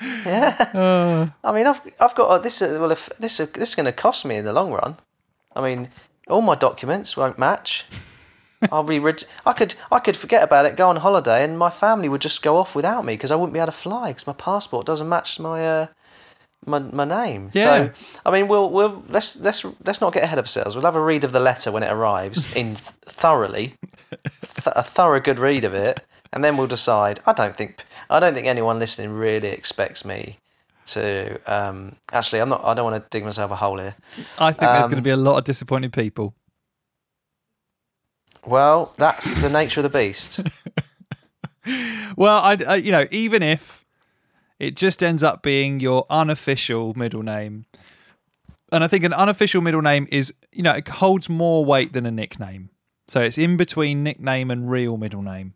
Yeah. 0.00 1.30
I 1.44 1.52
mean, 1.52 1.66
I've 1.66 1.80
I've 2.00 2.14
got 2.14 2.34
a, 2.34 2.42
this. 2.42 2.60
uh, 2.60 2.76
Well, 2.80 2.90
if 2.90 3.08
this 3.20 3.40
is- 3.40 3.50
this 3.52 3.68
is 3.70 3.74
going 3.74 3.86
to 3.86 3.92
cost 3.92 4.24
me 4.26 4.36
in 4.36 4.44
the 4.44 4.52
long 4.52 4.72
run. 4.72 4.96
I 5.56 5.62
mean, 5.62 5.88
all 6.28 6.42
my 6.42 6.56
documents 6.56 7.16
won't 7.16 7.38
match. 7.38 7.86
I'll 8.72 8.82
be. 8.82 9.00
I 9.46 9.52
could 9.52 9.74
I 9.92 10.00
could 10.00 10.16
forget 10.16 10.42
about 10.42 10.66
it, 10.66 10.76
go 10.76 10.88
on 10.88 10.96
holiday, 10.96 11.44
and 11.44 11.56
my 11.58 11.70
family 11.70 12.08
would 12.08 12.20
just 12.22 12.42
go 12.42 12.56
off 12.58 12.74
without 12.74 13.04
me 13.04 13.14
because 13.14 13.30
I 13.30 13.36
wouldn't 13.36 13.52
be 13.54 13.60
able 13.60 13.66
to 13.72 13.78
fly 13.78 14.08
because 14.10 14.26
my 14.26 14.32
passport 14.34 14.84
doesn't 14.84 15.08
match 15.08 15.38
my 15.40 15.64
uh, 15.66 15.86
my 16.66 16.78
my 16.78 17.04
name. 17.04 17.50
Yeah. 17.52 17.62
So 17.64 17.92
I 18.26 18.30
mean, 18.30 18.48
we'll 18.48 18.70
we'll 18.70 19.02
let's 19.08 19.36
let's 19.40 19.64
let's 19.84 20.00
not 20.00 20.12
get 20.12 20.22
ahead 20.24 20.38
of 20.38 20.44
ourselves. 20.44 20.74
We'll 20.74 20.84
have 20.84 20.96
a 20.96 21.02
read 21.02 21.24
of 21.24 21.32
the 21.32 21.40
letter 21.40 21.70
when 21.72 21.82
it 21.82 21.92
arrives 21.92 22.52
in 22.56 22.74
th- 22.74 22.78
thoroughly, 23.06 23.74
th- 24.10 24.66
a 24.76 24.82
thorough 24.82 25.20
good 25.20 25.38
read 25.38 25.64
of 25.64 25.74
it, 25.74 26.02
and 26.32 26.44
then 26.44 26.56
we'll 26.56 26.66
decide. 26.66 27.20
I 27.26 27.32
don't 27.32 27.56
think 27.56 27.84
I 28.10 28.20
don't 28.20 28.34
think 28.34 28.46
anyone 28.46 28.78
listening 28.78 29.12
really 29.12 29.48
expects 29.48 30.04
me 30.04 30.38
to. 30.86 31.38
Um, 31.46 31.96
actually, 32.12 32.40
I'm 32.40 32.48
not. 32.48 32.64
I 32.64 32.74
don't 32.74 32.84
want 32.90 33.02
to 33.02 33.08
dig 33.10 33.24
myself 33.24 33.50
a 33.50 33.56
hole 33.56 33.78
here. 33.78 33.94
I 34.38 34.52
think 34.52 34.70
there's 34.70 34.84
Um, 34.84 34.90
going 34.90 35.02
to 35.02 35.02
be 35.02 35.10
a 35.10 35.16
lot 35.16 35.38
of 35.38 35.44
disappointed 35.44 35.92
people. 35.92 36.34
Well, 38.46 38.92
that's 38.98 39.34
the 39.36 39.48
nature 39.48 39.80
of 39.80 39.84
the 39.90 39.98
beast. 39.98 40.40
Well, 42.16 42.40
I, 42.42 42.58
I, 42.68 42.74
you 42.76 42.92
know, 42.92 43.06
even 43.10 43.42
if 43.42 43.83
it 44.58 44.76
just 44.76 45.02
ends 45.02 45.22
up 45.22 45.42
being 45.42 45.80
your 45.80 46.06
unofficial 46.10 46.94
middle 46.94 47.22
name, 47.22 47.66
and 48.72 48.82
I 48.82 48.88
think 48.88 49.04
an 49.04 49.12
unofficial 49.12 49.60
middle 49.60 49.82
name 49.82 50.06
is, 50.10 50.32
you 50.52 50.62
know, 50.62 50.72
it 50.72 50.88
holds 50.88 51.28
more 51.28 51.64
weight 51.64 51.92
than 51.92 52.06
a 52.06 52.10
nickname. 52.10 52.70
So 53.06 53.20
it's 53.20 53.38
in 53.38 53.56
between 53.56 54.02
nickname 54.02 54.50
and 54.50 54.70
real 54.70 54.96
middle 54.96 55.22
name. 55.22 55.54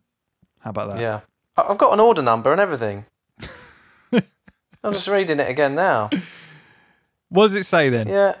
How 0.59 0.69
about 0.69 0.91
that? 0.91 1.01
Yeah, 1.01 1.21
I've 1.57 1.77
got 1.77 1.93
an 1.93 1.99
order 1.99 2.21
number 2.21 2.51
and 2.51 2.61
everything. 2.61 3.05
I'm 4.11 4.93
just 4.93 5.07
reading 5.07 5.39
it 5.39 5.49
again 5.49 5.75
now. 5.75 6.09
What 7.29 7.45
does 7.45 7.55
it 7.55 7.65
say 7.65 7.89
then? 7.89 8.07
Yeah. 8.07 8.35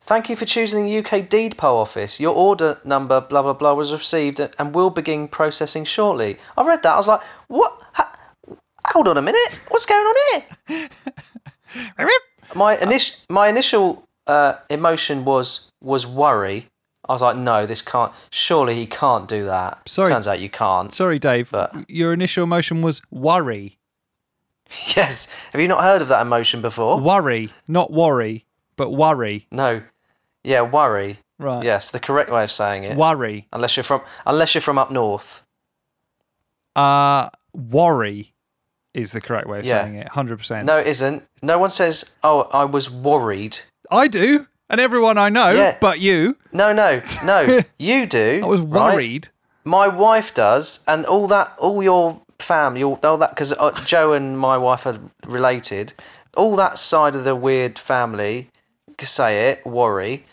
Thank 0.00 0.30
you 0.30 0.36
for 0.36 0.46
choosing 0.46 0.86
the 0.86 0.98
UK 0.98 1.28
Deed 1.28 1.58
Poll 1.58 1.78
Office. 1.78 2.18
Your 2.18 2.34
order 2.34 2.80
number, 2.82 3.20
blah, 3.20 3.42
blah, 3.42 3.52
blah, 3.52 3.74
was 3.74 3.92
received 3.92 4.40
and 4.40 4.74
will 4.74 4.88
begin 4.88 5.28
processing 5.28 5.84
shortly. 5.84 6.38
I 6.56 6.66
read 6.66 6.82
that. 6.82 6.94
I 6.94 6.96
was 6.96 7.08
like, 7.08 7.20
what? 7.48 7.82
Ha- 7.92 8.07
Hold 8.92 9.08
on 9.08 9.16
a 9.18 9.22
minute. 9.22 9.60
What's 9.68 9.86
going 9.86 10.00
on 10.04 10.42
here? 10.68 10.88
my, 12.54 12.76
initial 12.78 13.16
my 13.28 13.48
initial 13.48 14.08
uh, 14.26 14.54
emotion 14.70 15.24
was 15.24 15.70
was 15.80 16.06
worry. 16.06 16.68
I 17.08 17.12
was 17.12 17.22
like, 17.22 17.36
no, 17.36 17.64
this 17.64 17.80
can't. 17.80 18.12
Surely 18.30 18.74
he 18.74 18.86
can't 18.86 19.26
do 19.28 19.44
that. 19.46 19.88
Sorry. 19.88 20.08
Turns 20.08 20.28
out 20.28 20.40
you 20.40 20.50
can't. 20.50 20.92
Sorry, 20.92 21.18
Dave. 21.18 21.50
But- 21.50 21.88
Your 21.88 22.12
initial 22.12 22.44
emotion 22.44 22.82
was 22.82 23.02
worry. 23.10 23.78
Yes. 24.94 25.28
Have 25.52 25.62
you 25.62 25.68
not 25.68 25.82
heard 25.82 26.02
of 26.02 26.08
that 26.08 26.20
emotion 26.20 26.60
before? 26.60 27.00
Worry, 27.00 27.48
not 27.66 27.90
worry, 27.90 28.44
but 28.76 28.90
worry. 28.90 29.46
No. 29.50 29.80
Yeah, 30.44 30.60
worry. 30.60 31.20
Right. 31.38 31.64
Yes, 31.64 31.90
the 31.90 31.98
correct 31.98 32.30
way 32.30 32.42
of 32.44 32.50
saying 32.50 32.84
it. 32.84 32.94
Worry. 32.96 33.48
Unless 33.52 33.78
you're 33.78 33.84
from 33.84 34.02
unless 34.26 34.54
you're 34.54 34.60
from 34.60 34.76
up 34.78 34.90
north. 34.90 35.42
Uh, 36.76 37.30
worry. 37.54 38.34
Is 38.94 39.12
the 39.12 39.20
correct 39.20 39.46
way 39.46 39.58
of 39.60 39.64
Yeah. 39.64 39.82
saying 39.82 39.96
it. 39.96 40.08
Hundred 40.08 40.38
percent. 40.38 40.66
No, 40.66 40.78
it 40.78 40.86
isn't. 40.86 41.22
No 41.42 41.58
one 41.58 41.70
says, 41.70 42.16
"Oh, 42.22 42.48
I 42.52 42.64
was 42.64 42.90
worried." 42.90 43.58
I 43.90 44.08
do, 44.08 44.46
and 44.68 44.80
everyone 44.80 45.18
I 45.18 45.28
know, 45.28 45.50
Yeah. 45.50 45.76
but 45.80 46.00
you. 46.00 46.36
No, 46.52 46.72
no, 46.72 47.02
no. 47.24 47.60
you 47.78 48.06
do. 48.06 48.40
I 48.42 48.46
was 48.46 48.60
worried. 48.60 49.28
My 49.64 49.88
wife 49.88 50.32
does, 50.34 50.80
and 50.88 51.04
all 51.06 51.26
that, 51.28 51.54
all 51.58 51.82
your 51.82 52.20
family, 52.38 52.82
all, 52.82 52.98
all 53.02 53.18
that, 53.18 53.30
because 53.30 53.52
uh, 53.52 53.70
Joe 53.84 54.12
and 54.12 54.38
my 54.38 54.56
wife 54.56 54.86
are 54.86 54.98
related. 55.26 55.92
All 56.36 56.56
that 56.56 56.78
side 56.78 57.14
of 57.14 57.24
the 57.24 57.34
weird 57.36 57.78
family 57.78 58.50
say 59.00 59.50
it, 59.50 59.64
worry. 59.66 60.24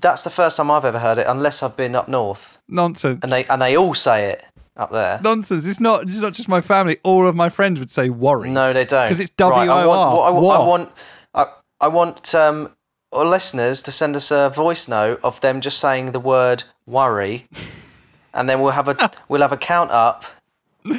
That's 0.00 0.24
the 0.24 0.30
first 0.30 0.56
time 0.56 0.70
I've 0.70 0.84
ever 0.84 0.98
heard 0.98 1.18
it, 1.18 1.26
unless 1.28 1.62
I've 1.62 1.76
been 1.76 1.94
up 1.94 2.08
north, 2.08 2.58
Nonsense. 2.68 3.20
and 3.22 3.32
they 3.32 3.44
and 3.46 3.62
they 3.62 3.76
all 3.76 3.94
say 3.94 4.26
it 4.30 4.44
up 4.78 4.90
there. 4.92 5.20
Nonsense. 5.22 5.66
It's 5.66 5.80
not. 5.80 6.04
It's 6.04 6.18
not 6.20 6.32
just 6.32 6.48
my 6.48 6.60
family. 6.60 6.98
All 7.02 7.26
of 7.26 7.34
my 7.34 7.48
friends 7.48 7.78
would 7.80 7.90
say 7.90 8.08
worry. 8.08 8.50
No, 8.50 8.72
they 8.72 8.84
don't. 8.84 9.06
Because 9.06 9.20
it's 9.20 9.32
Right, 9.38 9.68
I 9.68 9.84
want, 9.86 10.00
I, 10.00 10.30
want- 10.30 10.60
I 10.60 10.64
want, 10.66 10.92
I, 11.34 11.46
I 11.80 11.88
want 11.88 12.34
um, 12.34 12.70
our 13.12 13.24
listeners 13.24 13.82
to 13.82 13.92
send 13.92 14.14
us 14.16 14.30
a 14.30 14.50
voice 14.50 14.88
note 14.88 15.20
of 15.22 15.40
them 15.40 15.60
just 15.60 15.78
saying 15.78 16.12
the 16.12 16.20
word 16.20 16.64
worry, 16.86 17.46
and 18.34 18.48
then 18.48 18.60
we'll 18.60 18.72
have 18.72 18.88
a 18.88 19.10
we'll 19.28 19.42
have 19.42 19.52
a 19.52 19.56
count 19.56 19.90
up 19.90 20.24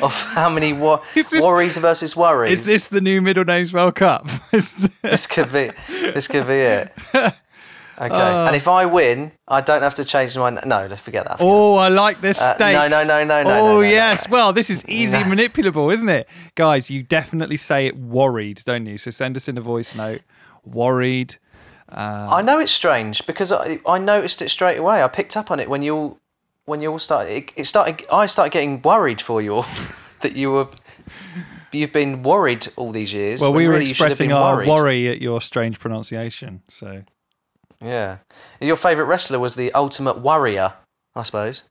of 0.01 0.13
how 0.33 0.49
many 0.49 0.71
this- 1.13 1.41
worries 1.41 1.77
versus 1.77 2.15
worries. 2.15 2.59
Is 2.59 2.65
this 2.65 2.87
the 2.89 3.01
new 3.01 3.21
Middle 3.21 3.45
Names 3.45 3.73
World 3.73 3.95
Cup? 3.95 4.27
This 5.01 5.25
could 5.27 5.51
be. 5.53 5.71
This 5.89 6.27
could 6.27 6.45
be 6.45 6.53
it. 6.53 6.91
Okay. 7.99 8.15
Uh. 8.15 8.45
and 8.47 8.55
if 8.55 8.67
I 8.67 8.85
win, 8.85 9.33
I 9.47 9.59
don't 9.61 9.81
have 9.81 9.95
to 9.95 10.05
change 10.05 10.37
my. 10.37 10.51
No, 10.51 10.87
let's 10.87 11.01
forget 11.01 11.25
that. 11.27 11.37
oh, 11.41 11.75
I 11.75 11.89
like 11.89 12.21
this 12.21 12.41
Uh, 12.41 12.55
stakes. 12.55 12.73
no, 12.73 12.87
no, 12.87 13.03
no, 13.05 13.23
no, 13.25 13.43
no, 13.43 13.49
Oh 13.49 13.53
no, 13.53 13.65
no, 13.65 13.73
no, 13.75 13.81
yes. 13.81 14.29
Well, 14.29 14.53
this 14.53 14.69
is 14.69 14.85
easy 14.87 15.17
No. 15.19 15.25
manipulable, 15.25 15.93
isn't 15.93 16.07
it, 16.07 16.29
guys? 16.55 16.89
You 16.89 17.03
definitely 17.03 17.57
say 17.57 17.87
it 17.87 17.97
worried, 17.97 18.61
don't 18.65 18.85
you? 18.85 18.97
So 18.97 19.11
send 19.11 19.35
us 19.35 19.47
in 19.49 19.57
a 19.57 19.61
voice 19.61 19.95
note. 19.95 20.21
Worried. 20.65 21.35
I 21.91 22.41
know 22.41 22.59
it's 22.59 22.71
strange 22.71 23.25
because 23.25 23.51
I, 23.51 23.79
I 23.87 23.97
noticed 23.97 24.41
it 24.41 24.49
straight 24.49 24.77
away. 24.77 25.01
I 25.03 25.07
picked 25.07 25.35
up 25.35 25.49
on 25.51 25.59
it 25.59 25.69
when 25.69 25.81
you 25.81 25.95
all 25.95 26.19
when 26.65 26.81
you 26.81 26.91
all 26.91 26.99
started. 26.99 27.31
It, 27.33 27.51
it 27.55 27.63
started. 27.65 28.05
I 28.11 28.27
started 28.27 28.51
getting 28.53 28.81
worried 28.83 29.19
for 29.21 29.41
you 29.41 29.55
all 29.55 29.65
that 30.21 30.35
you 30.35 30.51
were. 30.51 30.67
You've 31.71 31.91
been 31.91 32.23
worried 32.23 32.67
all 32.77 32.91
these 32.91 33.11
years. 33.13 33.41
Well, 33.41 33.53
we 33.53 33.65
were 33.65 33.73
really 33.73 33.85
you 33.85 33.93
should 33.93 34.03
have 34.03 34.07
expressing 34.11 34.31
our 34.33 34.55
worried. 34.55 34.69
worry 34.69 35.07
at 35.07 35.21
your 35.21 35.41
strange 35.41 35.79
pronunciation. 35.79 36.61
So 36.67 37.03
Yeah. 37.81 38.17
Your 38.59 38.75
favourite 38.75 39.07
wrestler 39.07 39.39
was 39.39 39.55
the 39.55 39.71
Ultimate 39.73 40.19
Warrior, 40.19 40.73
I 41.15 41.23
suppose. 41.23 41.69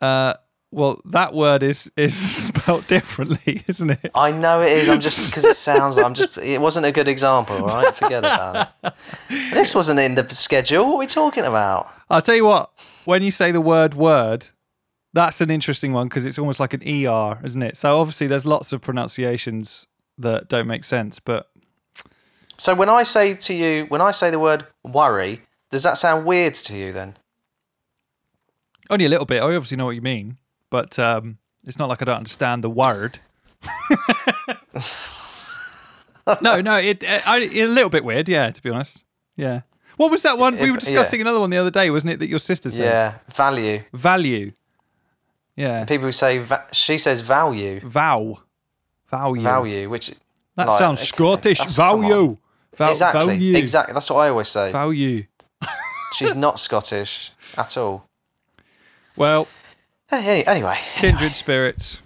Uh, 0.00 0.34
well, 0.72 1.00
that 1.04 1.34
word 1.34 1.62
is 1.62 1.90
is 1.96 2.14
spelt 2.46 2.86
differently, 2.86 3.64
isn't 3.68 3.90
it? 3.90 4.10
I 4.14 4.30
know 4.30 4.60
it 4.60 4.72
is. 4.72 4.88
I'm 4.88 5.00
just 5.00 5.28
because 5.28 5.44
it 5.44 5.56
sounds. 5.56 5.98
I'm 5.98 6.14
just. 6.14 6.38
It 6.38 6.60
wasn't 6.60 6.86
a 6.86 6.92
good 6.92 7.08
example. 7.08 7.58
Right, 7.58 7.94
forget 7.94 8.20
about 8.20 8.72
it. 8.84 8.92
This 9.52 9.74
wasn't 9.74 10.00
in 10.00 10.14
the 10.14 10.26
schedule. 10.32 10.86
What 10.86 10.94
are 10.94 10.98
we 10.98 11.06
talking 11.06 11.44
about? 11.44 11.92
I'll 12.08 12.22
tell 12.22 12.36
you 12.36 12.46
what. 12.46 12.70
When 13.04 13.22
you 13.22 13.30
say 13.30 13.50
the 13.50 13.60
word 13.60 13.94
"word," 13.94 14.48
that's 15.12 15.40
an 15.40 15.50
interesting 15.50 15.92
one 15.92 16.08
because 16.08 16.24
it's 16.24 16.38
almost 16.38 16.60
like 16.60 16.72
an 16.72 16.82
er, 16.82 17.40
isn't 17.44 17.62
it? 17.62 17.76
So 17.76 18.00
obviously, 18.00 18.28
there's 18.28 18.46
lots 18.46 18.72
of 18.72 18.80
pronunciations 18.80 19.86
that 20.18 20.48
don't 20.48 20.68
make 20.68 20.84
sense. 20.84 21.18
But 21.18 21.49
So 22.60 22.74
when 22.74 22.90
I 22.90 23.04
say 23.04 23.32
to 23.32 23.54
you, 23.54 23.86
when 23.88 24.02
I 24.02 24.10
say 24.10 24.28
the 24.30 24.38
word 24.38 24.66
worry, 24.84 25.40
does 25.70 25.82
that 25.84 25.96
sound 25.96 26.26
weird 26.26 26.52
to 26.56 26.76
you 26.76 26.92
then? 26.92 27.16
only 28.90 29.06
a 29.06 29.08
little 29.08 29.24
bit. 29.24 29.40
I 29.40 29.46
obviously 29.46 29.78
know 29.78 29.86
what 29.86 29.94
you 29.94 30.02
mean, 30.02 30.36
but 30.68 30.98
um, 30.98 31.38
it's 31.64 31.78
not 31.78 31.88
like 31.88 32.02
I 32.02 32.04
don't 32.04 32.18
understand 32.18 32.62
the 32.62 32.68
word. 32.68 33.18
no, 36.42 36.60
no, 36.60 36.76
it, 36.76 37.02
uh, 37.02 37.20
I, 37.24 37.38
a 37.54 37.64
little 37.66 37.88
bit 37.88 38.04
weird. 38.04 38.28
Yeah, 38.28 38.50
to 38.50 38.62
be 38.62 38.68
honest. 38.68 39.04
Yeah. 39.36 39.62
What 39.96 40.10
was 40.10 40.22
that 40.24 40.36
one 40.36 40.56
we 40.56 40.60
It- 40.60 40.64
were 40.64 40.68
yeah. 40.74 40.80
discussing? 40.80 41.22
Another 41.22 41.40
one 41.40 41.48
the 41.50 41.56
other 41.56 41.70
day, 41.70 41.88
wasn't 41.88 42.12
it? 42.12 42.18
That 42.18 42.28
your 42.28 42.40
sister 42.40 42.70
said 42.70 42.84
Yeah, 42.84 43.14
value. 43.32 43.84
value. 43.94 44.52
Yeah. 45.56 45.86
People 45.86 46.08
who 46.08 46.12
say 46.12 46.38
va- 46.38 46.66
she 46.72 46.98
says 46.98 47.22
value, 47.22 47.80
Vow. 47.80 48.40
Value. 49.08 49.42
value, 49.42 49.88
which 49.88 50.10
That 50.56 50.68
like, 50.68 50.78
sounds 50.78 51.00
Scottish. 51.00 51.58
Value. 51.74 52.36
Val- 52.76 52.90
exactly, 52.90 53.26
Value. 53.26 53.56
exactly. 53.56 53.92
That's 53.94 54.10
what 54.10 54.18
I 54.20 54.28
always 54.28 54.48
say. 54.48 54.72
Value. 54.72 55.24
She's 56.14 56.34
not 56.34 56.58
Scottish 56.66 57.32
at 57.56 57.76
all. 57.76 58.06
Well, 59.16 59.48
Hey, 60.08 60.42
anyway, 60.44 60.76
kindred 60.96 61.36
spirits. 61.36 62.00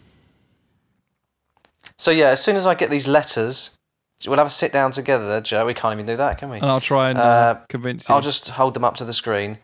so 1.97 2.11
yeah, 2.11 2.29
as 2.29 2.43
soon 2.43 2.57
as 2.57 2.67
I 2.67 2.75
get 2.75 2.91
these 2.91 3.09
letters, 3.09 3.79
we'll 4.27 4.37
have 4.37 4.47
a 4.47 4.51
sit 4.51 4.73
down 4.73 4.91
together, 4.91 5.41
Joe. 5.41 5.65
We 5.65 5.75
can't 5.75 5.95
even 5.95 6.07
do 6.07 6.17
that, 6.17 6.39
can 6.39 6.51
we? 6.51 6.57
And 6.59 6.67
I'll 6.67 6.81
try 6.81 7.11
and 7.11 7.19
uh, 7.19 7.23
Uh, 7.23 7.55
convince 7.69 8.09
you. 8.09 8.15
I'll 8.15 8.21
just 8.21 8.51
hold 8.51 8.75
them 8.75 8.85
up 8.85 8.97
to 8.97 9.05
the 9.05 9.13
screen. 9.13 9.59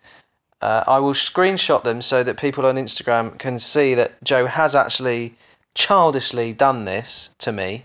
Uh, 0.63 0.85
I 0.87 0.99
will 1.01 1.13
screenshot 1.15 1.85
them 1.85 2.01
so 2.03 2.23
that 2.23 2.39
people 2.39 2.65
on 2.67 2.77
Instagram 2.77 3.39
can 3.39 3.59
see 3.59 3.95
that 3.95 4.23
Joe 4.23 4.47
has 4.47 4.75
actually 4.75 5.35
childishly 5.75 6.53
done 6.53 6.85
this 6.85 7.31
to 7.39 7.53
me, 7.53 7.85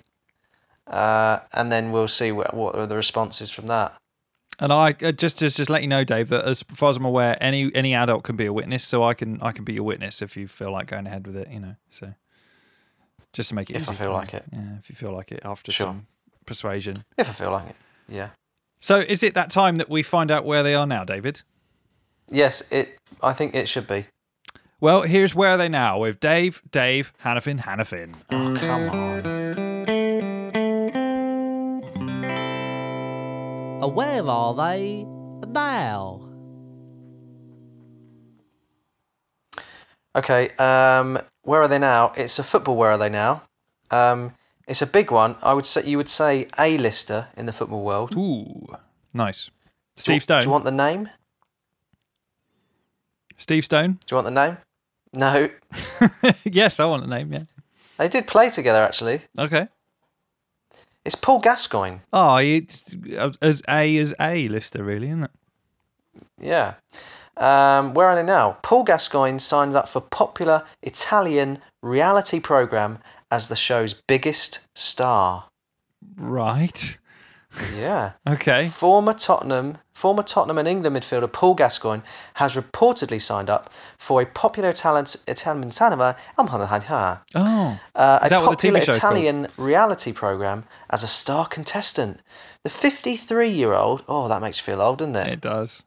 uh, 0.87 1.39
and 1.53 1.71
then 1.71 1.91
we'll 1.91 2.07
see 2.07 2.31
what, 2.31 2.53
what 2.53 2.75
are 2.75 2.85
the 2.87 2.95
responses 2.95 3.49
from 3.49 3.67
that. 3.67 3.93
And 4.59 4.71
I 4.71 4.95
uh, 5.01 5.11
just 5.11 5.37
just 5.37 5.57
just 5.57 5.69
let 5.69 5.81
you 5.81 5.87
know, 5.89 6.03
Dave, 6.05 6.29
that 6.29 6.45
as 6.45 6.63
far 6.63 6.89
as 6.89 6.95
I'm 6.97 7.03
aware, 7.05 7.37
any 7.41 7.69
any 7.75 7.93
adult 7.93 8.23
can 8.23 8.37
be 8.37 8.45
a 8.45 8.53
witness, 8.53 8.85
so 8.85 9.03
I 9.03 9.13
can 9.13 9.41
I 9.41 9.51
can 9.51 9.65
be 9.65 9.73
your 9.73 9.83
witness 9.83 10.21
if 10.21 10.37
you 10.37 10.47
feel 10.47 10.71
like 10.71 10.87
going 10.87 11.05
ahead 11.07 11.27
with 11.27 11.35
it, 11.35 11.49
you 11.51 11.59
know. 11.59 11.75
So 11.89 12.13
just 13.33 13.49
to 13.49 13.55
make 13.55 13.69
it 13.69 13.75
If 13.75 13.89
I 13.89 13.93
feel 13.93 14.13
like 14.13 14.31
you. 14.31 14.37
it. 14.37 14.45
yeah. 14.53 14.77
If 14.79 14.89
you 14.89 14.95
feel 14.95 15.11
like 15.11 15.31
it 15.33 15.41
after 15.43 15.73
Sure. 15.73 15.87
some 15.87 16.07
persuasion. 16.45 17.03
If 17.17 17.27
I 17.29 17.33
feel 17.33 17.51
like 17.51 17.69
it, 17.69 17.75
yeah. 18.07 18.29
So 18.79 18.99
is 18.99 19.23
it 19.23 19.33
that 19.33 19.49
time 19.49 19.75
that 19.75 19.89
we 19.89 20.01
find 20.03 20.31
out 20.31 20.45
where 20.45 20.63
they 20.63 20.73
are 20.75 20.87
now, 20.87 21.03
David? 21.03 21.41
Yes, 22.29 22.63
it. 22.71 22.97
I 23.21 23.33
think 23.33 23.55
it 23.55 23.67
should 23.67 23.87
be. 23.87 24.05
Well, 24.79 25.01
here's 25.01 25.35
where 25.35 25.49
are 25.49 25.57
they 25.57 25.69
now 25.69 25.99
with 25.99 26.19
Dave, 26.21 26.61
Dave, 26.71 27.11
Hannafin, 27.25 27.59
Hannafin. 27.61 28.13
Oh, 28.31 28.57
come 28.59 28.89
on. 28.89 29.64
Where 33.81 34.25
are 34.27 34.53
they 34.55 35.03
now? 35.47 36.21
Okay. 40.15 40.49
Um, 40.57 41.19
where 41.43 41.61
are 41.61 41.67
they 41.67 41.77
now? 41.79 42.13
It's 42.15 42.39
a 42.39 42.43
football. 42.43 42.75
Where 42.77 42.91
are 42.91 42.97
they 42.97 43.09
now? 43.09 43.43
Um, 43.91 44.33
it's 44.67 44.81
a 44.81 44.87
big 44.87 45.11
one. 45.11 45.35
I 45.43 45.53
would 45.53 45.65
say 45.65 45.83
you 45.85 45.97
would 45.97 46.09
say 46.09 46.47
A-lister 46.57 47.27
in 47.37 47.45
the 47.45 47.53
football 47.53 47.83
world. 47.83 48.15
Ooh, 48.15 48.65
nice. 49.13 49.45
Do 49.45 49.51
you- 49.51 50.19
Steve 50.19 50.23
Stone. 50.23 50.41
Do 50.41 50.47
you 50.47 50.51
want 50.51 50.63
the 50.65 50.71
name? 50.71 51.09
Steve 53.37 53.65
Stone. 53.65 53.99
Do 54.05 54.15
you 54.15 54.21
want 54.21 54.33
the 54.33 54.47
name? 54.47 54.57
No. 55.13 55.49
yes, 56.43 56.79
I 56.79 56.85
want 56.85 57.03
the 57.03 57.09
name. 57.09 57.31
Yeah. 57.31 57.43
They 57.97 58.07
did 58.07 58.27
play 58.27 58.49
together 58.49 58.83
actually. 58.83 59.21
Okay. 59.37 59.67
It's 61.05 61.15
Paul 61.15 61.39
Gascoigne. 61.39 61.99
Oh, 62.11 62.37
it's 62.37 62.95
as 63.41 63.61
A 63.69 63.97
as 63.97 64.13
A 64.19 64.47
lister, 64.47 64.83
really, 64.83 65.07
isn't 65.07 65.23
it? 65.25 65.31
Yeah. 66.41 66.73
Um, 67.37 67.93
where 67.93 68.07
are 68.07 68.15
they 68.15 68.23
now? 68.23 68.57
Paul 68.63 68.83
Gascoigne 68.83 69.37
signs 69.37 69.75
up 69.75 69.87
for 69.87 70.01
popular 70.01 70.63
Italian 70.81 71.59
reality 71.83 72.39
program 72.39 72.99
as 73.29 73.49
the 73.49 73.55
show's 73.55 73.93
biggest 73.93 74.67
star. 74.75 75.45
Right. 76.17 76.97
Yeah. 77.75 78.13
Okay. 78.27 78.69
Former 78.69 79.13
Tottenham, 79.13 79.77
former 79.95 80.21
Tottenham 80.21 80.57
and 80.57 80.67
England 80.67 80.95
midfielder 80.95 81.31
Paul 81.31 81.55
Gascoigne 81.55 82.03
has 82.35 82.55
reportedly 82.55 83.19
signed 83.19 83.49
up 83.49 83.71
for 83.97 84.21
a 84.21 84.25
popular 84.25 84.69
Italian 84.69 85.05
Italian 85.27 85.71
cinema, 85.71 86.15
Oh, 87.33 87.79
uh, 87.95 88.19
a 88.21 88.25
Is 88.25 88.29
that 88.29 88.41
what 88.41 88.49
popular 88.51 88.79
TV 88.79 88.85
show's 88.85 88.99
called? 88.99 89.13
Italian 89.13 89.47
reality 89.57 90.11
program 90.11 90.65
as 90.89 91.01
a 91.01 91.07
star 91.07 91.47
contestant. 91.47 92.19
The 92.63 92.69
53-year-old, 92.69 94.03
oh, 94.07 94.27
that 94.27 94.41
makes 94.41 94.59
you 94.59 94.63
feel 94.65 94.81
old, 94.81 94.99
doesn't 94.99 95.15
it? 95.15 95.27
it 95.27 95.41
does. 95.41 95.83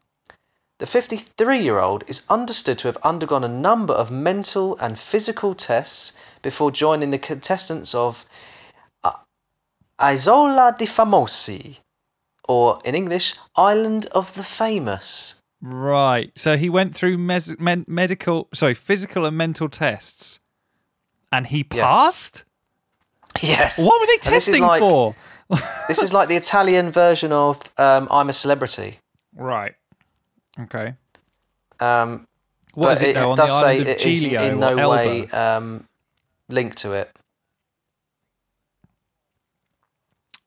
The 0.78 0.86
53 0.86 1.58
year 1.58 1.78
old 1.78 2.04
is 2.06 2.24
understood 2.30 2.78
to 2.78 2.88
have 2.88 2.96
undergone 3.02 3.44
a 3.44 3.48
number 3.48 3.92
of 3.92 4.10
mental 4.10 4.78
and 4.78 4.98
physical 4.98 5.54
tests 5.54 6.12
before 6.40 6.70
joining 6.70 7.10
the 7.10 7.18
contestants 7.18 7.94
of 7.94 8.24
uh, 9.02 9.12
Isola 10.00 10.74
di 10.78 10.86
Famosi, 10.86 11.80
or 12.48 12.80
in 12.84 12.94
English, 12.94 13.34
Island 13.54 14.06
of 14.12 14.34
the 14.34 14.42
Famous. 14.42 15.42
Right. 15.60 16.30
So 16.36 16.56
he 16.56 16.68
went 16.68 16.94
through 16.96 17.18
mes- 17.18 17.58
men- 17.58 17.84
medical, 17.88 18.48
sorry, 18.54 18.74
physical 18.74 19.24
and 19.26 19.36
mental 19.36 19.68
tests, 19.68 20.40
and 21.30 21.46
he 21.46 21.62
passed. 21.64 22.44
Yes. 23.42 23.78
What 23.78 24.00
were 24.00 24.06
they 24.06 24.18
testing 24.18 24.62
like- 24.62 24.80
for? 24.80 25.14
This 25.88 26.02
is 26.02 26.12
like 26.12 26.28
the 26.28 26.36
Italian 26.36 26.90
version 26.90 27.32
of 27.32 27.60
um, 27.78 28.06
I'm 28.10 28.28
a 28.28 28.32
Celebrity. 28.34 28.98
Right. 29.34 29.74
Okay. 30.60 30.94
Um, 31.80 32.26
What 32.74 32.92
is 32.92 33.02
it, 33.02 33.14
though? 33.14 33.30
On 33.30 33.36
the 33.36 33.46
does 33.46 33.60
say 33.60 33.78
it 33.78 34.04
is 34.04 34.24
in 34.24 34.58
no 34.60 34.76
Elba? 34.76 34.88
way 34.90 35.28
um, 35.30 35.84
linked 36.48 36.78
to 36.78 36.92
it. 36.92 37.10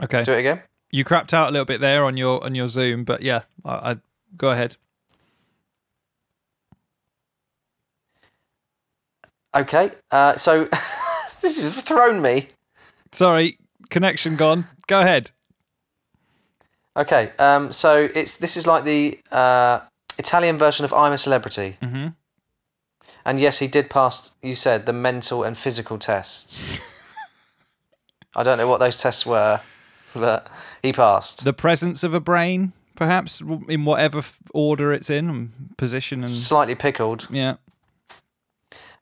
Okay. 0.03 0.23
Do 0.23 0.33
it 0.33 0.39
again. 0.39 0.61
You 0.91 1.05
crapped 1.05 1.33
out 1.33 1.49
a 1.49 1.51
little 1.51 1.65
bit 1.65 1.81
there 1.81 2.03
on 2.03 2.17
your 2.17 2.43
on 2.43 2.53
your 2.53 2.67
Zoom, 2.67 3.03
but 3.03 3.21
yeah, 3.21 3.43
I, 3.63 3.91
I 3.91 3.95
go 4.37 4.49
ahead. 4.49 4.75
Okay. 9.55 9.91
Uh, 10.09 10.35
so 10.35 10.65
this 11.41 11.57
has 11.57 11.81
thrown 11.81 12.21
me. 12.21 12.49
Sorry, 13.11 13.57
connection 13.89 14.35
gone. 14.35 14.67
Go 14.87 15.01
ahead. 15.01 15.31
Okay. 16.95 17.31
Um, 17.39 17.71
so 17.71 18.09
it's 18.13 18.35
this 18.35 18.57
is 18.57 18.67
like 18.67 18.83
the 18.83 19.19
uh, 19.31 19.81
Italian 20.17 20.57
version 20.57 20.85
of 20.85 20.93
I'm 20.93 21.13
a 21.13 21.17
Celebrity. 21.17 21.77
Mm-hmm. 21.81 22.07
And 23.23 23.39
yes, 23.39 23.59
he 23.59 23.67
did 23.67 23.89
pass. 23.89 24.31
You 24.41 24.55
said 24.55 24.85
the 24.85 24.93
mental 24.93 25.43
and 25.43 25.57
physical 25.57 25.97
tests. 25.97 26.79
I 28.35 28.43
don't 28.43 28.57
know 28.57 28.67
what 28.67 28.79
those 28.79 28.97
tests 28.97 29.25
were, 29.25 29.61
but 30.19 30.49
he 30.81 30.91
passed. 30.93 31.43
The 31.43 31.53
presence 31.53 32.03
of 32.03 32.13
a 32.13 32.19
brain, 32.19 32.73
perhaps 32.95 33.41
in 33.67 33.85
whatever 33.85 34.21
order 34.53 34.91
it's 34.93 35.09
in, 35.09 35.29
and 35.29 35.51
position, 35.77 36.23
and 36.23 36.39
Slightly 36.39 36.75
pickled. 36.75 37.27
yeah. 37.31 37.55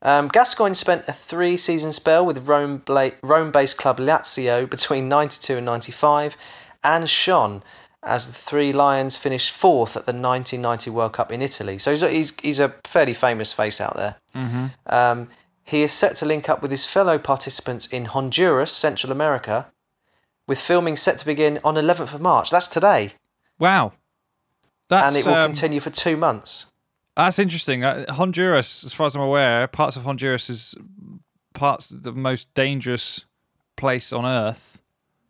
Um, 0.02 0.30
Gascoigne 0.30 0.76
spent 0.76 1.04
a 1.10 1.14
three-season 1.14 1.92
spell 1.92 2.26
with 2.26 2.48
Rome 2.48 2.78
bla- 2.86 3.12
Rome-based 3.22 3.78
club 3.78 3.98
Lazio 4.00 4.70
between 4.70 5.10
'92 5.10 5.58
and 5.58 5.66
'95, 5.66 6.38
and 6.84 7.10
shone 7.10 7.64
as 8.02 8.28
the 8.28 8.34
Three 8.34 8.72
Lions 8.72 9.18
finished 9.18 9.54
fourth 9.54 9.98
at 9.98 10.06
the 10.06 10.14
1990 10.14 10.90
World 10.90 11.12
Cup 11.12 11.34
in 11.34 11.42
Italy. 11.42 11.78
So 11.78 11.92
he's 11.92 12.02
a, 12.02 12.10
he's, 12.10 12.34
he's 12.42 12.60
a 12.62 12.70
fairly 12.86 13.14
famous 13.14 13.52
face 13.52 13.82
out 13.82 13.98
there. 13.98 14.16
Um, 14.86 15.28
he 15.66 15.82
is 15.82 15.92
set 15.92 16.16
to 16.16 16.26
link 16.26 16.48
up 16.48 16.62
with 16.62 16.72
his 16.72 16.86
fellow 16.86 17.20
participants 17.20 17.86
in 17.88 18.06
Honduras, 18.06 18.72
Central 18.72 19.12
America, 19.12 19.68
with 20.50 20.60
filming 20.60 20.96
set 20.96 21.20
to 21.20 21.26
begin 21.26 21.60
on 21.64 21.76
11th 21.76 22.16
of 22.16 22.20
March. 22.20 22.50
That's 22.50 22.68
today, 22.68 23.12
Wow. 23.60 23.94
That's 24.88 25.16
and 25.16 25.24
it 25.24 25.28
will 25.28 25.36
um, 25.36 25.52
continue 25.52 25.80
for 25.80 25.92
two 25.92 26.18
months. 26.18 26.72
That's 27.16 27.38
interesting. 27.38 27.84
Uh, 27.84 28.12
Honduras, 28.12 28.84
as 28.84 28.92
far 28.92 29.06
as 29.06 29.16
I'm 29.16 29.22
aware, 29.22 29.68
parts 29.68 29.96
of 29.96 30.04
Honduras 30.04 30.50
is 30.50 30.74
parts 31.54 31.90
the 31.90 32.12
most 32.12 32.52
dangerous 32.56 33.26
place 33.78 34.12
on 34.12 34.26
earth 34.26 34.82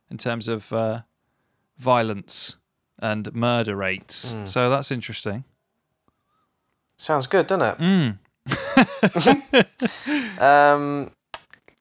in 0.09 0.17
terms 0.17 0.47
of 0.47 0.71
uh, 0.71 1.01
violence 1.77 2.55
and 2.99 3.33
murder 3.35 3.75
rates. 3.75 4.31
Hmm. 4.31 4.45
So 4.45 4.69
that's 4.69 4.91
interesting. 4.91 5.43
Sounds 6.95 7.27
good, 7.27 7.47
doesn't 7.47 7.81
it? 7.81 8.17
Mm. 8.47 9.65
Um, 10.39 11.11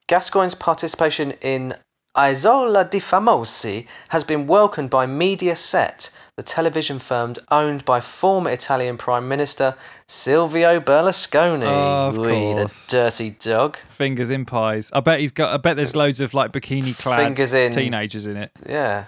Gascoigne's 0.07 0.55
participation 0.55 1.31
in 1.41 1.75
Isola 2.19 2.83
dei 2.83 2.99
Famosi 2.99 3.87
has 4.09 4.25
been 4.25 4.45
welcomed 4.45 4.89
by 4.89 5.05
Mediaset, 5.05 6.09
the 6.35 6.43
television 6.43 6.99
firm 6.99 7.35
owned 7.49 7.85
by 7.85 8.01
former 8.01 8.49
Italian 8.49 8.97
Prime 8.97 9.27
Minister 9.29 9.75
Silvio 10.05 10.81
Berlusconi. 10.81 11.63
Oh, 11.63 12.09
Of 12.09 12.17
Wee, 12.17 12.53
the 12.53 12.73
dirty 12.89 13.29
dog. 13.29 13.77
Fingers 13.89 14.29
in 14.29 14.45
pies. 14.45 14.89
I 14.91 14.99
bet 14.99 15.21
he's 15.21 15.31
got. 15.31 15.53
I 15.53 15.57
bet 15.57 15.77
there's 15.77 15.95
loads 15.95 16.19
of 16.19 16.33
like 16.33 16.51
bikini 16.51 16.97
clad 16.99 17.39
in- 17.39 17.71
teenagers 17.71 18.25
in 18.25 18.35
it. 18.35 18.51
Yeah. 18.67 19.05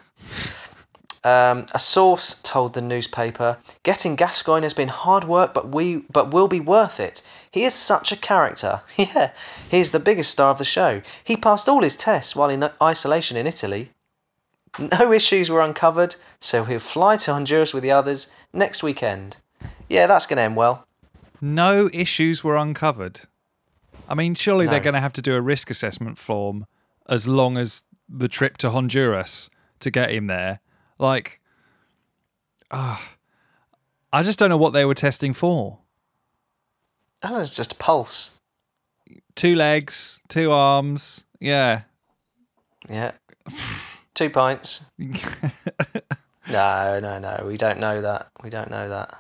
Um, 1.24 1.67
a 1.71 1.78
source 1.78 2.34
told 2.41 2.74
the 2.74 2.82
newspaper, 2.82 3.58
"Getting 3.84 4.15
Gascoigne 4.15 4.63
has 4.63 4.74
been 4.74 4.88
hard 4.89 5.24
work, 5.26 5.54
but 5.54 5.69
we 5.69 5.97
but 6.12 6.32
will 6.34 6.47
be 6.47 6.60
worth 6.60 7.00
it. 7.00 7.21
He 7.52 7.64
is 7.66 7.74
such 7.74 8.12
a 8.12 8.18
character. 8.18 8.82
Yeah, 8.98 9.32
he 9.70 9.80
is 9.80 9.92
the 9.92 10.00
biggest 10.00 10.32
star 10.32 10.52
of 10.52 10.58
the 10.58 10.64
show. 10.64 11.02
He 11.24 11.36
passed 11.36 11.68
all 11.68 11.82
his 11.82 11.96
tests 11.96 12.36
while 12.36 12.50
in 12.50 12.70
isolation 12.82 13.38
in 13.38 13.48
Italy. 13.48 13.92
No 14.80 15.12
issues 15.22 15.50
were 15.50 15.62
uncovered, 15.62 16.16
so 16.40 16.64
he'll 16.64 16.80
fly 16.80 17.18
to 17.18 17.34
Honduras 17.34 17.74
with 17.74 17.84
the 17.84 17.92
others 17.92 18.32
next 18.54 18.84
weekend. 18.84 19.38
Yeah, 19.90 20.08
that's 20.08 20.26
gonna 20.26 20.42
end 20.42 20.56
well. 20.56 20.88
No 21.42 21.90
issues 21.92 22.44
were 22.44 22.56
uncovered. 22.56 23.22
I 24.08 24.14
mean, 24.14 24.36
surely 24.36 24.68
they're 24.68 24.80
going 24.82 24.94
to 24.94 25.00
have 25.00 25.14
to 25.14 25.22
do 25.22 25.36
a 25.36 25.42
risk 25.42 25.70
assessment 25.70 26.18
form 26.18 26.66
as 27.08 27.28
long 27.30 27.58
as 27.58 27.86
the 28.10 28.28
trip 28.28 28.58
to 28.58 28.70
Honduras 28.70 29.50
to 29.80 29.90
get 29.90 30.12
him 30.12 30.28
there. 30.28 30.60
Like, 31.00 31.40
ah, 32.72 33.16
I 34.12 34.22
just 34.22 34.38
don't 34.38 34.50
know 34.50 34.58
what 34.58 34.74
they 34.74 34.84
were 34.84 34.94
testing 34.94 35.32
for. 35.34 35.80
I 37.24 37.30
think 37.30 37.42
it's 37.42 37.56
just 37.56 37.74
a 37.74 37.76
pulse. 37.76 38.40
Two 39.36 39.56
legs, 39.56 40.20
two 40.28 40.52
arms. 40.52 41.24
Yeah. 41.40 41.82
Yeah, 42.90 43.12
two 44.14 44.30
pints. 44.30 44.90
No, 46.50 47.00
no, 47.00 47.20
no. 47.20 47.44
We 47.48 47.58
don't 47.58 47.80
know 47.80 48.02
that. 48.02 48.30
We 48.44 48.50
don't 48.50 48.70
know 48.70 48.90
that. 48.90 49.14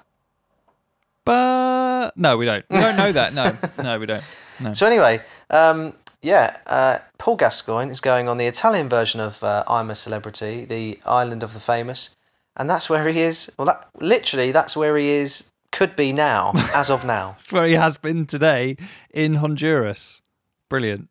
But 1.23 2.11
no, 2.17 2.37
we 2.37 2.45
don't. 2.45 2.65
We 2.69 2.79
don't 2.79 2.97
know 2.97 3.11
that. 3.11 3.33
No, 3.33 3.55
no, 3.83 3.99
we 3.99 4.05
don't. 4.05 4.23
No. 4.59 4.73
So 4.73 4.87
anyway, 4.87 5.21
um, 5.49 5.93
yeah, 6.21 6.57
uh, 6.65 6.99
Paul 7.17 7.35
Gascoigne 7.35 7.91
is 7.91 7.99
going 7.99 8.27
on 8.27 8.37
the 8.37 8.47
Italian 8.47 8.89
version 8.89 9.19
of 9.21 9.43
uh, 9.43 9.63
I'm 9.67 9.89
a 9.89 9.95
Celebrity, 9.95 10.65
the 10.65 10.99
Island 11.05 11.43
of 11.43 11.53
the 11.53 11.59
Famous, 11.59 12.15
and 12.57 12.69
that's 12.69 12.89
where 12.89 13.07
he 13.07 13.21
is. 13.21 13.51
Well, 13.57 13.67
that 13.67 13.87
literally 13.99 14.51
that's 14.51 14.75
where 14.75 14.97
he 14.97 15.09
is. 15.09 15.51
Could 15.71 15.95
be 15.95 16.11
now, 16.11 16.51
as 16.75 16.89
of 16.89 17.05
now. 17.05 17.31
That's 17.37 17.51
where 17.53 17.65
he 17.67 17.73
has 17.73 17.97
been 17.97 18.25
today 18.25 18.75
in 19.13 19.35
Honduras. 19.35 20.21
Brilliant. 20.69 21.07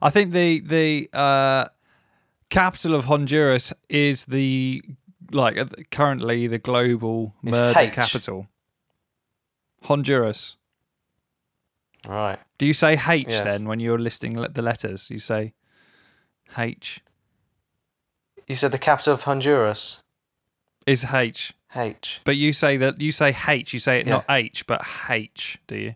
I 0.00 0.10
think 0.10 0.32
the 0.32 0.60
the 0.60 1.08
uh, 1.12 1.66
capital 2.50 2.94
of 2.94 3.06
Honduras 3.06 3.72
is 3.88 4.26
the 4.26 4.82
like 5.32 5.90
currently 5.90 6.46
the 6.46 6.58
global 6.58 7.34
It's 7.42 7.56
murder 7.56 7.80
H. 7.80 7.92
capital. 7.92 8.46
Honduras. 9.82 10.56
Right. 12.08 12.38
Do 12.58 12.66
you 12.66 12.74
say 12.74 12.92
H 13.08 13.26
Yes. 13.28 13.44
then 13.44 13.66
when 13.66 13.80
you're 13.80 13.98
listing 13.98 14.34
the 14.34 14.62
letters? 14.62 15.10
You 15.10 15.18
say 15.18 15.54
H 16.56 17.00
You 18.46 18.54
said 18.54 18.72
the 18.72 18.78
capital 18.78 19.14
of 19.14 19.22
Honduras. 19.22 20.02
is 20.86 21.06
H, 21.12 21.54
H. 21.76 22.20
but 22.24 22.36
you 22.36 22.52
say 22.52 22.76
that 22.76 23.00
you 23.00 23.10
say 23.12 23.34
H. 23.48 23.72
You 23.72 23.78
say 23.80 24.00
it 24.00 24.06
Yeah. 24.06 24.12
not 24.14 24.24
H, 24.30 24.66
but 24.66 24.82
H. 25.08 25.58
Do 25.66 25.76
you? 25.76 25.94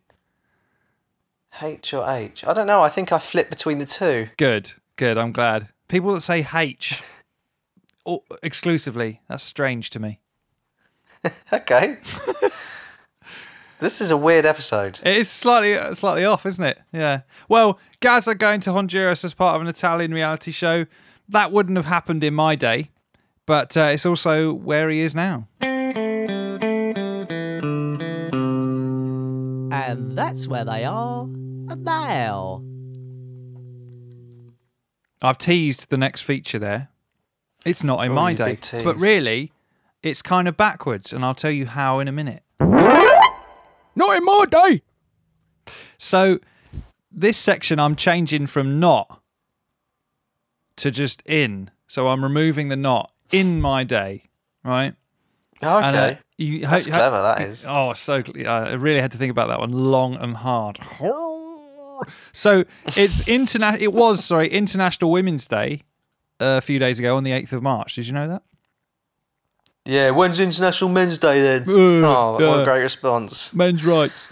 H 1.62 1.92
or 1.94 2.08
H? 2.08 2.44
I 2.46 2.52
don't 2.52 2.66
know. 2.66 2.82
I 2.82 2.88
think 2.88 3.12
I 3.12 3.18
flip 3.18 3.50
between 3.50 3.78
the 3.78 3.86
two. 3.86 4.28
Good, 4.36 4.72
good. 4.96 5.18
I'm 5.18 5.32
glad. 5.32 5.68
People 5.88 6.14
that 6.14 6.20
say 6.20 6.46
H 6.54 7.00
exclusively, 8.42 9.20
that's 9.28 9.42
strange 9.44 9.90
to 9.90 10.00
me. 10.00 10.20
Okay. 11.52 11.98
this 13.80 14.00
is 14.00 14.10
a 14.10 14.16
weird 14.16 14.46
episode. 14.46 15.00
It 15.04 15.16
is 15.16 15.28
slightly 15.28 15.74
uh, 15.76 15.94
slightly 15.94 16.24
off, 16.24 16.46
isn't 16.46 16.64
it? 16.64 16.80
Yeah. 16.92 17.22
Well, 17.48 17.78
Gazza 18.00 18.34
going 18.34 18.60
to 18.60 18.72
Honduras 18.72 19.24
as 19.24 19.34
part 19.34 19.56
of 19.56 19.60
an 19.62 19.66
Italian 19.68 20.12
reality 20.12 20.50
show. 20.52 20.86
That 21.28 21.50
wouldn't 21.52 21.76
have 21.76 21.86
happened 21.86 22.22
in 22.24 22.34
my 22.34 22.54
day, 22.54 22.90
but 23.48 23.76
uh, 23.78 23.84
it's 23.92 24.04
also 24.04 24.52
where 24.52 24.90
he 24.90 25.00
is 25.00 25.14
now. 25.14 25.48
And 29.72 30.16
that's 30.16 30.46
where 30.46 30.66
they 30.66 30.84
are 30.84 31.26
now. 31.26 32.62
I've 35.22 35.38
teased 35.38 35.88
the 35.88 35.96
next 35.96 36.20
feature 36.20 36.58
there. 36.58 36.90
It's 37.64 37.82
not 37.82 38.04
in 38.04 38.12
Oh, 38.12 38.14
my 38.14 38.34
day, 38.34 38.58
but 38.84 38.96
really, 38.98 39.50
it's 40.02 40.20
kind 40.20 40.46
of 40.46 40.56
backwards, 40.56 41.12
and 41.14 41.24
I'll 41.24 41.34
tell 41.34 41.50
you 41.50 41.64
how 41.66 42.00
in 42.00 42.06
a 42.06 42.12
minute. 42.12 42.42
Not 42.60 44.16
in 44.16 44.24
my 44.24 44.44
day. 44.48 44.82
So, 45.96 46.38
this 47.10 47.38
section 47.38 47.80
I'm 47.80 47.96
changing 47.96 48.46
from 48.46 48.78
not 48.78 49.22
to 50.76 50.90
just 50.90 51.22
in. 51.24 51.70
So 51.86 52.08
I'm 52.08 52.22
removing 52.22 52.68
the 52.68 52.76
not 52.76 53.10
in 53.30 53.60
my 53.60 53.84
day, 53.84 54.24
right? 54.64 54.94
Okay. 55.62 55.86
And, 55.86 55.96
uh, 55.96 56.14
you, 56.36 56.60
That's 56.60 56.86
clever, 56.86 57.20
that 57.20 57.40
is. 57.42 57.64
Oh, 57.66 57.92
so 57.94 58.22
uh, 58.44 58.48
I 58.48 58.72
really 58.74 59.00
had 59.00 59.10
to 59.12 59.18
think 59.18 59.30
about 59.30 59.48
that 59.48 59.58
one 59.58 59.70
long 59.70 60.16
and 60.16 60.36
hard. 60.36 60.78
So 62.32 62.64
it's 62.96 63.20
interna- 63.22 63.80
It 63.80 63.92
was 63.92 64.24
sorry 64.24 64.48
International 64.48 65.10
Women's 65.10 65.48
Day 65.48 65.82
uh, 66.40 66.58
a 66.58 66.60
few 66.60 66.78
days 66.78 67.00
ago 67.00 67.16
on 67.16 67.24
the 67.24 67.32
eighth 67.32 67.52
of 67.52 67.60
March. 67.60 67.96
Did 67.96 68.06
you 68.06 68.12
know 68.12 68.28
that? 68.28 68.42
Yeah, 69.84 70.10
when's 70.10 70.38
International 70.38 70.90
Men's 70.90 71.18
Day 71.18 71.40
then? 71.40 71.62
Uh, 71.62 71.72
oh, 71.72 72.32
what 72.34 72.40
yeah. 72.40 72.60
a 72.60 72.64
great 72.64 72.82
response. 72.82 73.54
Men's 73.54 73.84
rights. 73.84 74.28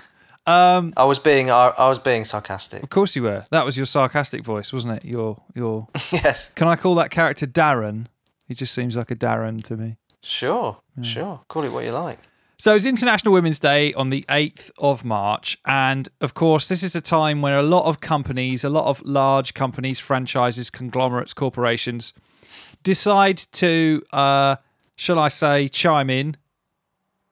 Um, 0.47 0.92
I 0.97 1.05
was 1.05 1.18
being 1.18 1.51
I, 1.51 1.68
I 1.76 1.88
was 1.88 1.99
being 1.99 2.22
sarcastic. 2.22 2.82
of 2.84 2.90
course 2.90 3.16
you 3.16 3.24
were. 3.24 3.47
That 3.51 3.64
was 3.64 3.76
your 3.76 3.86
sarcastic 3.86 4.44
voice, 4.44 4.72
wasn't 4.72 4.99
it? 4.99 5.05
Your 5.05 5.42
your. 5.55 5.88
yes. 6.12 6.51
Can 6.55 6.68
I 6.68 6.76
call 6.76 6.94
that 6.97 7.11
character 7.11 7.47
Darren? 7.47 8.07
He 8.47 8.55
just 8.55 8.72
seems 8.72 8.97
like 8.97 9.11
a 9.11 9.16
Darren 9.16 9.62
to 9.64 9.76
me. 9.76 9.97
Sure. 10.22 10.78
Sure. 11.03 11.40
Call 11.49 11.64
it 11.64 11.72
what 11.72 11.84
you 11.84 11.90
like. 11.92 12.20
So 12.59 12.74
it's 12.74 12.86
International 12.86 13.34
Women's 13.34 13.59
Day 13.59 13.92
on 13.94 14.09
the 14.11 14.24
8th 14.30 14.70
of 14.78 15.05
March. 15.05 15.59
And 15.66 16.09
of 16.22 16.32
course, 16.34 16.68
this 16.68 16.82
is 16.82 16.97
a 16.97 17.03
time 17.03 17.42
where 17.42 17.59
a 17.59 17.62
lot 17.62 17.84
of 17.84 18.01
companies, 18.01 18.64
a 18.64 18.70
lot 18.70 18.86
of 18.86 19.03
large 19.05 19.53
companies, 19.53 20.01
franchises, 20.01 20.70
conglomerates, 20.70 21.34
corporations 21.34 22.12
decide 22.82 23.36
to, 23.53 24.03
uh, 24.12 24.57
shall 24.94 25.18
I 25.18 25.28
say, 25.28 25.68
chime 25.68 26.09
in? 26.09 26.36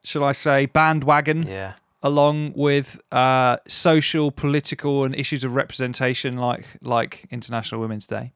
Shall 0.03 0.25
I 0.25 0.33
say, 0.33 0.67
bandwagon 0.67 1.45
Yeah. 1.45 1.75
along 2.03 2.53
with 2.55 3.01
uh, 3.11 3.57
social, 3.67 4.31
political, 4.31 5.05
and 5.05 5.15
issues 5.15 5.43
of 5.45 5.55
representation, 5.55 6.37
like 6.37 6.67
like 6.83 7.25
International 7.31 7.81
Women's 7.81 8.07
Day. 8.07 8.33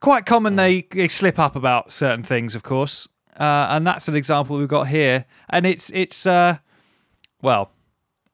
Quite 0.00 0.26
common 0.26 0.56
they, 0.56 0.82
they 0.82 1.08
slip 1.08 1.38
up 1.38 1.56
about 1.56 1.90
certain 1.90 2.22
things, 2.22 2.54
of 2.54 2.62
course, 2.62 3.08
uh, 3.38 3.66
and 3.70 3.86
that's 3.86 4.06
an 4.08 4.14
example 4.14 4.56
we've 4.56 4.68
got 4.68 4.88
here. 4.88 5.24
And 5.50 5.66
it's 5.66 5.90
it's 5.90 6.26
uh, 6.26 6.58
well, 7.42 7.72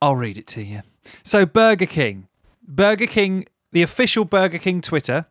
I'll 0.03 0.17
read 0.17 0.37
it 0.37 0.47
to 0.49 0.63
you. 0.63 0.83
So 1.23 1.47
Burger 1.47 1.87
King, 1.87 2.29
Burger 2.67 3.07
King, 3.07 3.47
the 3.73 3.83
official 3.83 4.25
Burger 4.25 4.59
King 4.59 4.81
Twitter, 4.81 5.27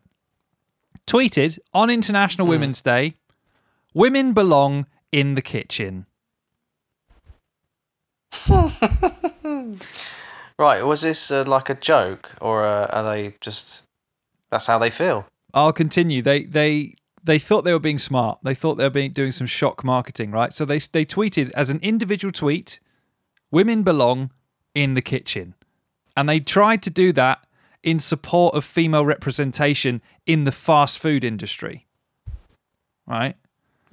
tweeted 1.05 1.59
on 1.73 1.89
International 1.89 2.47
Women's 2.47 2.81
Day, 2.81 3.15
"Women 3.93 4.33
belong 4.33 4.87
in 5.11 5.35
the 5.35 5.41
kitchen." 5.41 6.07
Right. 10.59 10.85
Was 10.85 11.01
this 11.01 11.31
uh, 11.31 11.43
like 11.47 11.69
a 11.69 11.75
joke, 11.75 12.29
or 12.39 12.65
uh, 12.65 12.85
are 12.87 13.03
they 13.03 13.35
just? 13.41 13.83
That's 14.51 14.67
how 14.67 14.77
they 14.77 14.91
feel. 14.91 15.25
I'll 15.53 15.73
continue. 15.73 16.21
They 16.21 16.43
they 16.43 16.95
they 17.23 17.39
thought 17.39 17.63
they 17.63 17.73
were 17.73 17.79
being 17.79 17.99
smart. 17.99 18.39
They 18.43 18.55
thought 18.55 18.75
they 18.75 18.83
were 18.83 18.89
being 18.89 19.11
doing 19.11 19.31
some 19.31 19.47
shock 19.47 19.83
marketing, 19.83 20.31
right? 20.31 20.53
So 20.53 20.65
they 20.65 20.79
they 20.79 21.05
tweeted 21.05 21.51
as 21.51 21.69
an 21.69 21.79
individual 21.81 22.31
tweet, 22.31 22.79
"Women 23.51 23.83
belong 23.83 24.31
in 24.73 24.93
the 24.93 25.01
kitchen," 25.01 25.55
and 26.17 26.27
they 26.27 26.39
tried 26.39 26.81
to 26.83 26.89
do 26.89 27.11
that 27.13 27.45
in 27.83 27.99
support 27.99 28.55
of 28.55 28.63
female 28.63 29.05
representation 29.05 30.01
in 30.25 30.45
the 30.45 30.51
fast 30.51 30.99
food 30.99 31.23
industry. 31.23 31.85
Right. 33.05 33.35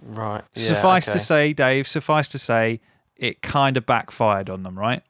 Right. 0.01 0.45
Yeah, 0.55 0.63
suffice 0.63 1.09
okay. 1.09 1.13
to 1.13 1.19
say, 1.19 1.53
Dave. 1.53 1.87
Suffice 1.87 2.29
to 2.29 2.39
say, 2.39 2.81
it 3.17 3.43
kind 3.43 3.77
of 3.77 3.85
backfired 3.85 4.49
on 4.49 4.63
them, 4.63 4.79
right? 4.79 5.03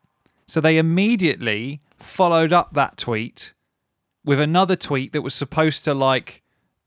So 0.46 0.60
they 0.60 0.78
immediately 0.78 1.80
followed 1.98 2.52
up 2.52 2.72
that 2.74 2.96
tweet 2.96 3.52
with 4.24 4.40
another 4.40 4.76
tweet 4.76 5.12
that 5.12 5.22
was 5.22 5.34
supposed 5.34 5.84
to 5.84 5.94
like 5.94 6.39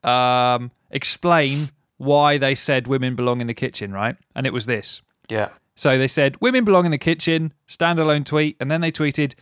um, 0.06 0.72
explain 0.92 1.72
why 1.98 2.38
they 2.38 2.56
said 2.56 2.88
women 2.88 3.16
belong 3.16 3.42
in 3.42 3.48
the 3.48 3.54
kitchen, 3.54 3.92
right? 3.92 4.16
And 4.36 4.46
it 4.46 4.54
was 4.54 4.66
this. 4.66 5.02
Yeah. 5.30 5.50
So 5.76 5.98
they 5.98 6.08
said 6.08 6.40
women 6.42 6.66
belong 6.66 6.86
in 6.86 6.92
the 6.92 6.98
kitchen, 6.98 7.54
standalone 7.68 8.26
tweet, 8.26 8.58
and 8.60 8.70
then 8.70 8.82
they 8.82 8.92
tweeted, 8.92 9.34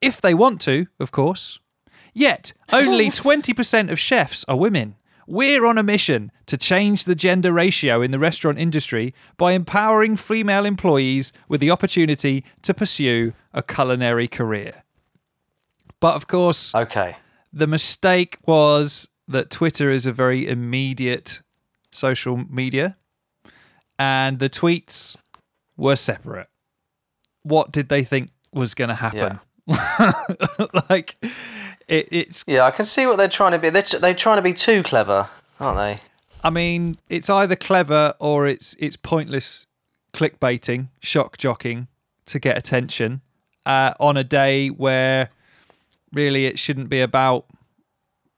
if 0.00 0.20
they 0.20 0.34
want 0.34 0.60
to, 0.62 0.86
of 0.98 1.10
course. 1.12 1.58
Yet 2.14 2.52
only 2.72 3.10
20% 3.10 3.90
of 3.90 3.98
chefs 3.98 4.44
are 4.48 4.56
women. 4.56 4.96
We're 5.26 5.66
on 5.66 5.76
a 5.76 5.82
mission 5.82 6.32
to 6.46 6.56
change 6.56 7.04
the 7.04 7.14
gender 7.14 7.52
ratio 7.52 8.00
in 8.00 8.10
the 8.12 8.18
restaurant 8.18 8.58
industry 8.58 9.14
by 9.36 9.52
empowering 9.52 10.16
female 10.16 10.64
employees 10.64 11.32
with 11.48 11.60
the 11.60 11.70
opportunity 11.70 12.44
to 12.62 12.72
pursue 12.72 13.34
a 13.52 13.62
culinary 13.62 14.26
career. 14.26 14.84
But 16.00 16.14
of 16.14 16.26
course, 16.28 16.74
Okay. 16.74 17.16
the 17.52 17.66
mistake 17.66 18.38
was 18.46 19.08
that 19.28 19.50
Twitter 19.50 19.90
is 19.90 20.06
a 20.06 20.12
very 20.12 20.48
immediate 20.48 21.42
social 21.90 22.36
media 22.50 22.96
and 23.98 24.38
the 24.38 24.48
tweets 24.48 25.16
were 25.76 25.96
separate. 25.96 26.48
What 27.42 27.72
did 27.72 27.88
they 27.88 28.04
think 28.04 28.30
was 28.52 28.74
going 28.74 28.88
to 28.88 28.94
happen? 28.94 29.40
like, 30.88 31.16
it, 31.88 32.08
it's, 32.10 32.44
Yeah, 32.46 32.64
I 32.64 32.70
can 32.70 32.84
see 32.84 33.06
what 33.06 33.16
they're 33.16 33.28
trying 33.28 33.52
to 33.52 33.58
be. 33.58 33.70
They're, 33.70 33.82
t- 33.82 33.98
they're 33.98 34.14
trying 34.14 34.36
to 34.36 34.42
be 34.42 34.54
too 34.54 34.82
clever, 34.82 35.28
aren't 35.60 35.78
they? 35.78 36.00
I 36.42 36.50
mean, 36.50 36.98
it's 37.08 37.28
either 37.28 37.56
clever 37.56 38.14
or 38.20 38.46
it's 38.46 38.76
it's 38.78 38.96
pointless 38.96 39.66
clickbaiting, 40.12 40.88
shock 41.00 41.36
jocking 41.36 41.88
to 42.26 42.38
get 42.38 42.56
attention 42.56 43.22
uh, 43.66 43.92
on 43.98 44.16
a 44.16 44.24
day 44.24 44.68
where 44.68 45.30
really 46.12 46.46
it 46.46 46.58
shouldn't 46.58 46.88
be 46.88 47.00
about 47.00 47.44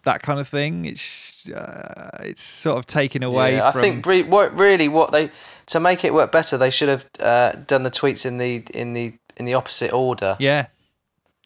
that 0.05 0.23
kind 0.23 0.41
of 0.41 0.49
thing. 0.49 0.85
It's 0.85 1.49
uh, 1.51 2.11
it's 2.23 2.43
sort 2.43 2.79
of 2.79 2.87
taken 2.87 3.23
away. 3.23 3.57
Yeah, 3.57 3.69
I 3.69 3.73
from, 3.73 3.81
think 3.81 4.07
re- 4.07 4.23
what 4.23 4.59
really 4.59 4.89
what 4.89 5.13
they 5.13 5.31
to 5.67 5.81
make 5.81 6.05
it 6.05 6.15
work 6.15 6.33
better, 6.33 6.57
they 6.57 6.71
should 6.71 6.89
have 6.89 7.07
uh, 7.21 7.53
done 7.53 7.83
the 7.83 7.91
tweets 7.91 8.27
in 8.27 8.39
the 8.39 8.65
in 8.75 8.93
the 8.93 9.15
in 9.37 9.45
the 9.45 9.55
opposite 9.55 9.93
order, 9.93 10.37
yeah, 10.39 10.67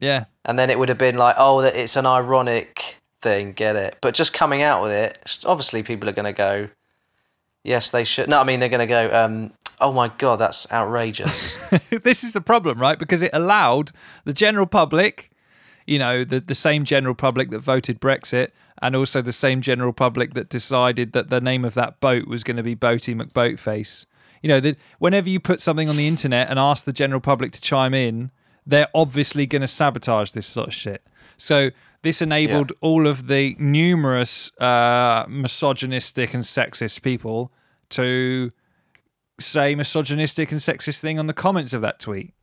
yeah, 0.00 0.24
and 0.44 0.58
then 0.58 0.70
it 0.70 0.78
would 0.78 0.88
have 0.88 0.98
been 0.98 1.16
like, 1.16 1.36
oh, 1.38 1.62
that 1.62 1.76
it's 1.76 1.96
an 1.96 2.06
ironic 2.06 2.96
thing, 3.24 3.52
get 3.52 3.74
it? 3.74 3.96
But 4.00 4.14
just 4.14 4.32
coming 4.32 4.62
out 4.62 4.82
with 4.82 4.92
it, 4.92 5.38
obviously 5.44 5.82
people 5.82 6.08
are 6.08 6.12
going 6.12 6.24
to 6.26 6.32
go, 6.32 6.68
yes, 7.64 7.90
they 7.90 8.04
should. 8.04 8.28
No, 8.28 8.40
I 8.40 8.44
mean 8.44 8.60
they're 8.60 8.68
going 8.68 8.80
to 8.80 8.86
go, 8.86 9.10
um, 9.12 9.52
oh 9.80 9.92
my 9.92 10.08
god, 10.18 10.36
that's 10.36 10.70
outrageous. 10.70 11.58
this 12.02 12.22
is 12.22 12.32
the 12.32 12.40
problem, 12.40 12.78
right? 12.78 12.98
Because 12.98 13.22
it 13.22 13.30
allowed 13.32 13.90
the 14.24 14.32
general 14.32 14.66
public, 14.66 15.30
you 15.86 15.98
know, 15.98 16.24
the, 16.24 16.40
the 16.40 16.54
same 16.54 16.84
general 16.84 17.14
public 17.14 17.50
that 17.50 17.60
voted 17.60 18.00
Brexit, 18.00 18.50
and 18.82 18.96
also 18.96 19.22
the 19.22 19.32
same 19.32 19.60
general 19.60 19.92
public 19.92 20.34
that 20.34 20.48
decided 20.48 21.12
that 21.12 21.30
the 21.30 21.40
name 21.40 21.64
of 21.64 21.74
that 21.74 22.00
boat 22.00 22.26
was 22.26 22.44
going 22.44 22.56
to 22.56 22.62
be 22.62 22.76
Boaty 22.76 23.14
McBoatface. 23.14 24.06
You 24.42 24.48
know, 24.48 24.60
that 24.60 24.76
whenever 24.98 25.28
you 25.28 25.40
put 25.40 25.62
something 25.62 25.88
on 25.88 25.96
the 25.96 26.08
internet 26.08 26.50
and 26.50 26.58
ask 26.58 26.84
the 26.84 26.92
general 26.92 27.20
public 27.20 27.52
to 27.52 27.60
chime 27.60 27.94
in, 27.94 28.30
they're 28.66 28.88
obviously 28.94 29.46
going 29.46 29.62
to 29.62 29.68
sabotage 29.68 30.32
this 30.32 30.46
sort 30.46 30.68
of 30.68 30.74
shit. 30.74 31.06
So 31.36 31.70
this 32.02 32.20
enabled 32.20 32.72
all 32.80 33.06
of 33.06 33.28
the 33.28 33.56
numerous 33.58 34.52
uh, 34.60 35.24
misogynistic 35.28 36.34
and 36.34 36.42
sexist 36.42 37.02
people 37.02 37.52
to 37.90 38.52
say 39.40 39.74
misogynistic 39.74 40.50
and 40.52 40.60
sexist 40.60 41.00
thing 41.00 41.18
on 41.18 41.26
the 41.26 41.32
comments 41.32 41.72
of 41.72 41.80
that 41.80 42.00
tweet. 42.00 42.34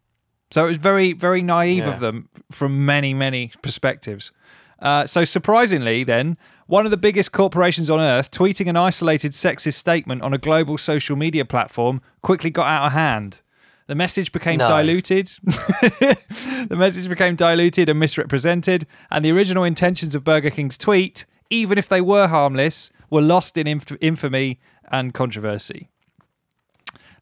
So 0.52 0.66
it 0.66 0.70
was 0.70 0.78
very, 0.78 1.14
very 1.14 1.42
naive 1.42 1.86
Yeah. 1.86 1.94
of 1.94 2.00
them 2.02 2.30
from 2.52 2.86
many, 2.86 3.14
many 3.14 3.52
perspectives. 3.62 4.32
Uh, 4.80 5.06
so 5.06 5.24
surprisingly, 5.24 6.04
then, 6.04 6.38
one 6.68 6.86
of 6.86 6.92
the 6.92 6.98
biggest 6.98 7.32
corporations 7.32 7.90
on 7.90 8.00
earth 8.00 8.32
tweeting 8.32 8.68
an 8.68 8.76
isolated 8.78 9.32
sexist 9.32 9.74
statement 9.74 10.22
on 10.22 10.34
a 10.34 10.38
global 10.38 10.78
social 10.78 11.16
media 11.16 11.46
platform 11.46 12.02
quickly 12.22 12.50
got 12.50 12.68
out 12.68 12.88
of 12.88 12.92
hand. 12.94 13.42
The 13.88 13.96
message 13.96 14.32
became 14.32 14.58
No. 14.58 14.68
diluted. 14.68 15.28
the 15.44 16.76
message 16.78 17.10
became 17.10 17.36
diluted 17.36 17.90
and 17.90 18.00
misrepresented, 18.00 18.86
and 19.10 19.24
the 19.26 19.32
original 19.32 19.64
intentions 19.64 20.16
of 20.16 20.24
Burger 20.24 20.50
King's 20.50 20.78
tweet, 20.78 21.26
even 21.50 21.78
if 21.78 21.88
they 21.90 22.02
were 22.02 22.28
harmless, 22.28 22.90
were 23.10 23.22
lost 23.22 23.58
in 23.58 23.68
inf- 23.68 23.98
infamy 24.02 24.60
and 24.92 25.14
controversy. 25.14 25.90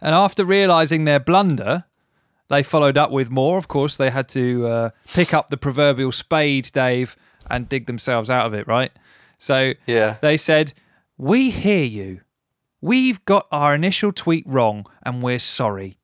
And 0.01 0.13
after 0.15 0.45
realizing 0.45 1.05
their 1.05 1.19
blunder, 1.19 1.85
they 2.49 2.61
followed 2.63 2.97
up 2.97 3.11
with 3.11 3.29
more. 3.29 3.57
Of 3.57 3.67
course, 3.67 3.95
they 3.97 4.09
had 4.09 4.27
to 4.29 4.67
uh, 4.67 4.89
pick 5.13 5.33
up 5.33 5.49
the 5.49 5.57
proverbial 5.57 6.11
spade, 6.11 6.69
Dave, 6.73 7.15
and 7.49 7.69
dig 7.69 7.85
themselves 7.87 8.29
out 8.29 8.45
of 8.45 8.53
it, 8.53 8.67
right? 8.67 8.91
So 9.37 9.73
Yeah. 9.87 10.17
they 10.21 10.35
said, 10.37 10.73
We 11.17 11.49
hear 11.49 11.83
you. 11.85 12.21
We've 12.81 13.23
got 13.25 13.47
our 13.51 13.73
initial 13.75 14.11
tweet 14.11 14.45
wrong 14.47 14.85
and 15.03 15.21
we're 15.23 15.39
sorry. 15.39 15.97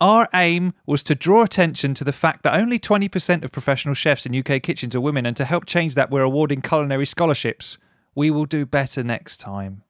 Our 0.00 0.28
aim 0.34 0.74
was 0.86 1.02
to 1.04 1.14
draw 1.14 1.42
attention 1.42 1.94
to 1.94 2.04
the 2.04 2.12
fact 2.12 2.42
that 2.42 2.58
only 2.58 2.78
20% 2.78 3.42
of 3.44 3.50
professional 3.52 3.94
chefs 3.94 4.26
in 4.26 4.34
UK 4.34 4.62
kitchens 4.62 4.94
are 4.94 5.00
women, 5.00 5.24
and 5.24 5.34
to 5.38 5.44
help 5.46 5.64
change 5.64 5.94
that, 5.94 6.10
we're 6.10 6.20
awarding 6.20 6.60
culinary 6.60 7.06
scholarships. 7.06 7.78
We 8.14 8.30
will 8.30 8.44
do 8.44 8.66
better 8.66 9.02
next 9.02 9.38
time. 9.38 9.82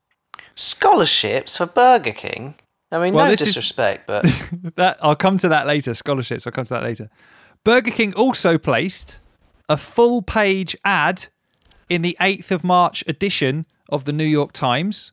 Scholarships 0.55 1.57
for 1.59 1.67
Burger 1.67 2.13
King. 2.13 2.55
I 2.93 2.99
mean, 2.99 3.15
Well, 3.15 3.25
no 3.27 3.31
this 3.31 3.41
is- 3.41 3.49
disrespect, 3.49 4.07
but 4.07 4.25
that 4.77 4.99
I'll 5.03 5.17
come 5.17 5.39
to 5.39 5.49
that 5.49 5.67
later. 5.67 5.93
Scholarships, 5.95 6.47
I'll 6.47 6.53
come 6.53 6.65
to 6.65 6.75
that 6.75 6.83
later. 6.83 7.11
Burger 7.65 7.91
King 7.91 8.15
also 8.15 8.59
placed 8.59 9.19
a 9.69 9.77
full 9.77 10.23
page 10.23 10.77
ad 10.85 11.27
in 11.89 12.03
the 12.03 12.17
8th 12.21 12.51
of 12.53 12.63
March 12.65 13.03
edition 13.09 13.67
of 13.89 14.05
the 14.05 14.13
New 14.13 14.25
York 14.25 14.53
Times 14.53 15.13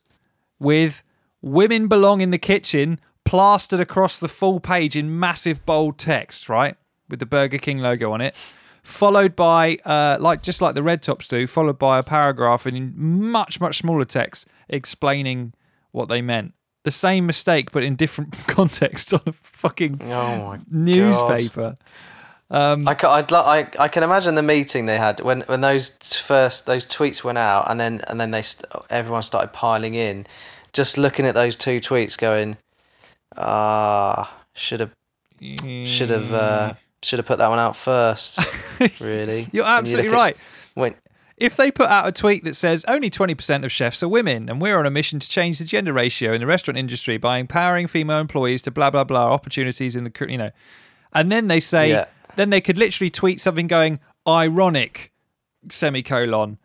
with 0.60 1.04
women 1.42 1.88
belong 1.88 2.22
in 2.22 2.30
the 2.32 2.38
kitchen 2.38 3.00
plastered 3.26 3.80
across 3.80 4.20
the 4.20 4.28
full 4.28 4.60
page 4.60 4.96
in 4.96 5.20
massive 5.20 5.66
bold 5.66 5.98
text, 5.98 6.50
right? 6.50 6.76
With 7.10 7.20
the 7.20 7.26
Burger 7.26 7.58
King 7.58 7.80
logo 7.80 8.12
on 8.12 8.22
it. 8.22 8.36
Followed 8.84 9.36
by, 9.36 9.78
uh, 9.86 10.18
like 10.20 10.44
just 10.44 10.62
like 10.62 10.76
the 10.76 10.84
red 10.84 11.02
tops 11.02 11.28
do, 11.28 11.48
followed 11.48 11.80
by 11.80 11.98
a 11.98 12.04
paragraph 12.04 12.68
in 12.68 12.94
much 12.98 13.60
much 13.62 13.78
smaller 13.78 14.04
text 14.06 14.46
explaining 14.68 15.54
what 15.92 16.10
they 16.10 16.22
meant. 16.22 16.54
The 16.84 16.92
same 16.92 17.26
mistake, 17.26 17.72
but 17.72 17.84
in 17.84 17.96
different 17.96 18.34
context 18.48 19.14
on 19.14 19.22
a 19.26 19.34
fucking 19.42 20.02
oh 20.12 20.58
newspaper. 20.70 21.78
I 22.88 22.94
can, 22.94 23.10
I'd, 23.10 23.32
li- 23.32 23.38
I, 23.38 23.68
I 23.80 23.88
can 23.88 24.04
imagine 24.04 24.36
the 24.36 24.44
meeting 24.44 24.86
they 24.86 24.98
had 24.98 25.20
when, 25.22 25.42
when 25.48 25.62
those 25.62 25.90
first 26.20 26.66
those 26.68 26.86
tweets 26.86 27.24
went 27.24 27.38
out 27.40 27.70
and 27.72 27.80
then 27.80 28.02
and 28.08 28.20
then 28.22 28.30
they 28.32 28.42
st- 28.44 28.72
everyone 28.92 29.24
started 29.24 29.54
piling 29.54 29.96
in, 29.96 30.28
just 30.72 30.98
looking 30.98 31.26
at 31.26 31.34
those 31.34 31.56
two 31.56 31.80
tweets, 31.80 32.16
going, 32.18 32.58
ah, 33.38 34.32
should 34.54 34.80
have 34.82 34.92
should 35.86 36.10
have 36.10 36.34
uh, 36.34 36.74
should 37.02 37.20
have 37.20 37.26
put 37.26 37.38
that 37.40 37.50
one 37.50 37.60
out 37.60 37.76
first. 37.76 38.40
really, 39.02 39.48
You're 39.52 39.64
When 39.66 39.72
you 39.74 39.78
absolutely 39.80 40.12
at- 40.12 40.16
right. 40.16 40.38
When 40.76 40.96
if 41.44 41.56
they 41.58 41.70
put 41.72 41.90
out 41.90 42.08
a 42.08 42.12
tweet 42.12 42.44
that 42.46 42.56
says 42.56 42.86
only 42.88 43.10
20% 43.12 43.64
of 43.66 43.72
chefs 43.72 44.02
are 44.02 44.08
women 44.08 44.50
and 44.50 44.62
we're 44.62 44.78
on 44.80 44.86
a 44.86 44.90
mission 44.90 45.20
to 45.20 45.28
change 45.30 45.60
the 45.60 45.66
gender 45.66 45.94
ratio 45.94 46.34
in 46.34 46.40
the 46.42 46.48
restaurant 46.48 46.78
industry 46.78 47.18
by 47.18 47.38
empowering 47.38 47.88
female 47.88 48.20
employees 48.20 48.62
to 48.64 48.72
blah 48.72 48.90
blah 48.90 49.04
blah 49.04 49.32
opportunities 49.32 49.96
in 49.96 50.04
the 50.06 50.26
you 50.30 50.38
know 50.38 50.52
and 51.14 51.32
then 51.32 51.48
they 51.50 51.60
say 51.60 51.90
Yeah. 51.92 52.06
then 52.38 52.50
they 52.50 52.62
could 52.62 52.78
literally 52.78 53.10
tweet 53.10 53.40
something 53.42 53.68
going 53.68 54.00
ironic 54.28 55.12
semicolon 55.70 56.58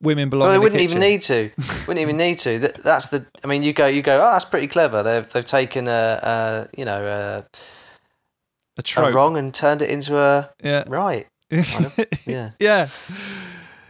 women 0.00 0.28
belong 0.30 0.46
Well, 0.48 0.52
they 0.52 0.58
wouldn't 0.60 0.80
kitchen. 0.80 0.98
even 0.98 1.10
need 1.10 1.22
to. 1.22 1.50
wouldn't 1.88 1.98
even 1.98 2.16
need 2.16 2.38
to. 2.38 2.58
That, 2.60 2.76
that's 2.84 3.08
the. 3.08 3.26
I 3.42 3.48
mean, 3.48 3.64
you 3.64 3.72
go, 3.72 3.86
you 3.88 4.00
go. 4.00 4.18
Oh, 4.20 4.30
that's 4.32 4.44
pretty 4.44 4.68
clever. 4.68 5.02
They've 5.02 5.28
they've 5.28 5.44
taken 5.44 5.88
a, 5.88 6.20
a 6.70 6.78
you 6.78 6.84
know 6.84 7.04
a, 7.04 7.44
a 8.80 9.02
a 9.02 9.12
wrong 9.12 9.36
and 9.36 9.52
turned 9.52 9.82
it 9.82 9.90
into 9.90 10.16
a 10.16 10.50
yeah 10.62 10.84
right. 10.86 11.26
Kind 11.50 11.86
of. 11.86 11.98
Yeah. 12.26 12.50
yeah. 12.60 12.88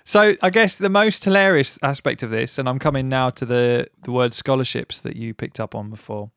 So 0.09 0.36
I 0.40 0.48
guess 0.48 0.78
the 0.78 0.88
most 0.88 1.22
hilarious 1.22 1.78
aspect 1.82 2.22
of 2.22 2.30
this, 2.30 2.56
and 2.56 2.66
I'm 2.66 2.78
coming 2.78 3.11
now 3.11 3.28
to 3.28 3.44
the 3.44 3.88
the 4.04 4.11
word 4.11 4.32
scholarships 4.32 5.02
that 5.02 5.16
you 5.16 5.34
picked 5.34 5.61
up 5.61 5.74
on 5.74 5.90
before. 5.90 6.30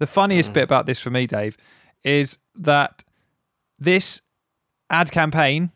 The 0.00 0.08
funniest 0.08 0.48
hmm. 0.48 0.54
bit 0.54 0.64
about 0.64 0.86
this 0.86 0.98
for 0.98 1.10
me, 1.10 1.28
Dave, 1.28 1.56
is 2.02 2.38
that 2.56 3.04
this 3.78 4.20
ad 4.90 5.12
campaign 5.12 5.70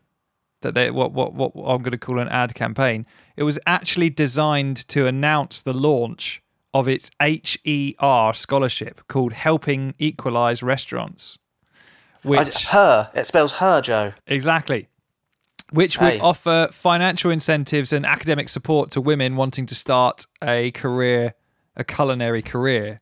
that 0.62 0.74
they 0.74 0.90
what 0.90 1.12
what 1.12 1.32
what 1.32 1.52
I'm 1.54 1.80
going 1.82 1.92
to 1.92 1.96
call 1.96 2.18
an 2.18 2.26
ad 2.26 2.56
campaign, 2.56 3.06
it 3.36 3.44
was 3.44 3.60
actually 3.68 4.10
designed 4.10 4.88
to 4.88 5.06
announce 5.06 5.62
the 5.62 5.72
launch 5.72 6.42
of 6.74 6.88
its 6.88 7.08
HER 7.20 8.32
scholarship 8.34 9.02
called 9.06 9.32
Helping 9.32 9.94
Equalize 10.00 10.60
Restaurants. 10.60 11.38
I, 12.28 12.44
her. 12.72 13.10
It 13.14 13.28
spells 13.28 13.52
her, 13.52 13.80
Joe. 13.80 14.14
Exactly. 14.26 14.88
Which 15.70 16.00
would 16.00 16.14
Hey. 16.14 16.18
offer 16.20 16.68
financial 16.72 17.30
incentives 17.30 17.92
and 17.92 18.06
academic 18.06 18.48
support 18.48 18.90
to 18.92 19.00
women 19.00 19.36
wanting 19.36 19.66
to 19.66 19.74
start 19.74 20.26
a 20.42 20.70
career, 20.70 21.34
a 21.76 21.84
culinary 21.84 22.42
career. 22.42 22.98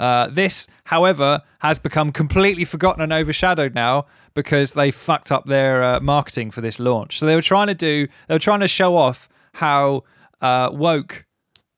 Uh, 0.00 0.26
this, 0.28 0.66
however, 0.84 1.42
has 1.60 1.78
become 1.78 2.10
completely 2.10 2.64
forgotten 2.64 3.02
and 3.02 3.12
overshadowed 3.12 3.74
now 3.74 4.06
because 4.34 4.72
they 4.72 4.90
fucked 4.90 5.30
up 5.30 5.44
their 5.46 5.82
uh, 5.84 6.00
marketing 6.00 6.50
for 6.50 6.60
this 6.60 6.80
launch. 6.80 7.18
So 7.18 7.26
they 7.26 7.36
were 7.36 7.42
trying 7.42 7.68
to 7.68 7.74
do, 7.74 8.08
they 8.26 8.34
were 8.34 8.40
trying 8.40 8.60
to 8.60 8.68
show 8.68 8.96
off 8.96 9.28
how 9.54 10.02
uh, 10.40 10.70
woke 10.72 11.26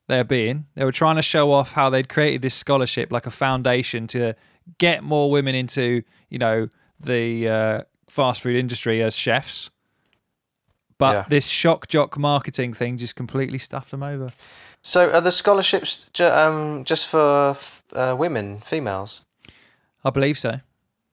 they're 0.07 0.23
being. 0.23 0.65
They 0.75 0.85
were 0.85 0.91
trying 0.91 1.17
to 1.17 1.21
show 1.21 1.51
off 1.51 1.73
how 1.73 1.89
they'd 1.89 2.09
created 2.09 2.41
this 2.41 2.55
scholarship, 2.55 3.11
like 3.11 3.27
a 3.27 3.31
foundation 3.31 4.07
to 4.07 4.33
get 4.79 5.03
more 5.03 5.29
women 5.29 5.53
into, 5.53 6.01
you 6.29 6.39
know, 6.39 6.69
the 6.99 7.47
uh, 7.49 7.81
fast 8.07 8.41
food 8.41 8.55
industry 8.55 9.03
as 9.03 9.15
chefs. 9.15 9.69
But 10.97 11.13
Yeah. 11.13 11.25
this 11.29 11.47
shock 11.47 11.87
jock 11.87 12.17
marketing 12.17 12.73
thing 12.73 12.97
just 12.97 13.15
completely 13.15 13.57
stuffed 13.57 13.91
them 13.91 14.03
over. 14.03 14.31
So 14.81 15.11
are 15.11 15.21
the 15.21 15.31
scholarships 15.31 16.05
ju- 16.13 16.25
um, 16.25 16.83
just 16.85 17.07
for 17.07 17.49
f- 17.51 17.83
uh, 17.93 18.15
women, 18.17 18.61
females? 18.61 19.21
I 20.03 20.09
believe 20.11 20.37
so. 20.39 20.59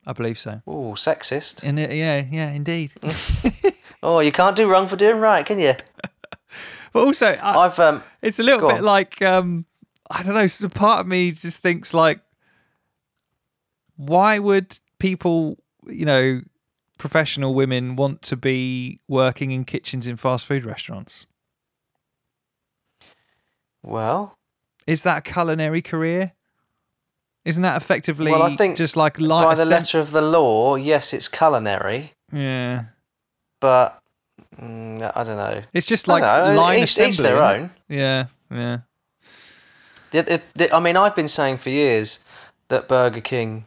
I 0.06 0.12
believe 0.12 0.38
so. 0.38 0.60
Oh, 0.66 0.92
sexist. 0.94 1.62
And 1.64 1.78
it, 1.78 1.92
yeah, 1.92 2.24
yeah, 2.30 2.50
indeed. 2.52 2.92
Oh, 4.04 4.18
you 4.18 4.32
can't 4.32 4.56
do 4.56 4.68
wrong 4.68 4.88
for 4.88 4.96
doing 4.96 5.18
right, 5.20 5.46
can 5.46 5.58
you? 5.60 5.74
But 6.92 7.04
also, 7.06 7.28
I, 7.28 7.56
I've 7.64 7.78
um, 7.78 8.02
it's 8.20 8.38
a 8.38 8.42
little 8.42 8.68
bit 8.68 8.78
on. 8.78 8.84
like 8.84 9.22
um, 9.22 9.64
I 10.10 10.22
don't 10.22 10.34
know. 10.34 10.46
So 10.48 10.68
part 10.68 11.00
of 11.00 11.06
me 11.06 11.30
just 11.30 11.60
thinks 11.62 11.94
like, 11.94 12.20
why 13.96 14.38
would 14.38 14.78
people, 14.98 15.56
you 15.86 16.04
know, 16.04 16.42
professional 17.02 17.52
women 17.52 17.96
want 17.96 18.22
to 18.22 18.36
be 18.36 19.00
working 19.08 19.50
in 19.50 19.64
kitchens 19.64 20.06
in 20.06 20.16
fast 20.16 20.46
food 20.46 20.64
restaurants? 20.64 21.26
well, 23.82 24.38
Is 24.86 25.02
that 25.02 25.18
a 25.18 25.20
culinary 25.32 25.82
career? 25.82 26.32
Isn't 27.44 27.64
that 27.64 27.76
effectively 27.76 28.30
Well, 28.30 28.44
I 28.44 28.54
think 28.54 28.76
just 28.76 28.96
like 28.96 29.18
light 29.18 29.44
by 29.44 29.54
the 29.56 29.64
letter 29.64 29.98
of 29.98 30.12
the 30.12 30.22
law, 30.22 30.76
yes, 30.76 31.12
it's 31.12 31.26
culinary, 31.26 32.12
Yeah, 32.32 32.84
but 33.60 34.00
mm, 34.60 35.02
I 35.16 35.24
don't 35.24 35.36
know. 35.36 35.62
it's 35.72 35.86
just 35.86 36.06
like 36.06 36.22
line 36.22 36.78
each, 36.78 36.84
assembly. 36.84 37.10
each 37.10 37.18
their 37.18 37.42
own. 37.42 37.70
Yeah, 37.88 38.26
yeah. 38.48 38.78
The, 40.12 40.22
the, 40.22 40.42
the, 40.54 40.72
I 40.76 40.78
mean, 40.78 40.96
I've 40.96 41.16
been 41.16 41.26
saying 41.26 41.56
for 41.56 41.70
years 41.70 42.20
that 42.68 42.86
Burger 42.86 43.20
King 43.20 43.64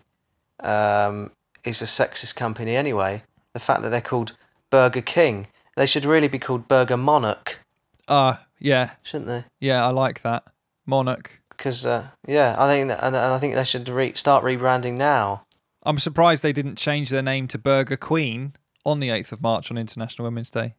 um, 0.61 1.31
is 1.65 1.81
a 1.81 1.85
sexist 1.85 2.35
company 2.35 2.75
anyway. 2.75 3.23
The 3.53 3.59
fact 3.59 3.81
that 3.81 3.89
they're 3.89 4.01
called 4.01 4.35
Burger 4.69 5.01
King, 5.01 5.47
they 5.75 5.85
should 5.85 6.05
really 6.05 6.27
be 6.27 6.39
called 6.39 6.67
Burger 6.67 6.97
Monarch, 6.97 7.59
Uh 8.07 8.35
yeah, 8.59 8.91
shouldn't 9.03 9.27
they? 9.27 9.43
yeah. 9.59 9.85
I 9.85 9.89
like 9.89 10.21
that 10.21 10.43
monarch. 10.85 11.41
Because 11.49 11.85
uh, 11.85 12.07
yeah, 12.27 12.55
I 12.57 12.67
think 12.67 12.89
that, 12.89 12.99
and, 13.03 13.15
and 13.15 13.33
I 13.33 13.39
think 13.39 13.55
they 13.55 13.63
should 13.63 13.87
re- 13.89 14.13
start 14.13 14.43
rebranding 14.43 14.93
now. 14.95 15.43
I'm 15.83 15.99
surprised 15.99 16.41
they 16.43 16.51
didn't 16.53 16.77
change 16.77 17.09
their 17.09 17.21
name 17.21 17.47
to 17.49 17.57
Burger 17.57 17.95
Queen 17.97 18.53
on 18.85 18.99
the 18.99 19.09
8th 19.09 19.31
of 19.31 19.41
March 19.41 19.69
on 19.71 19.77
International 19.77 20.25
Women's 20.25 20.49
Day. 20.49 20.75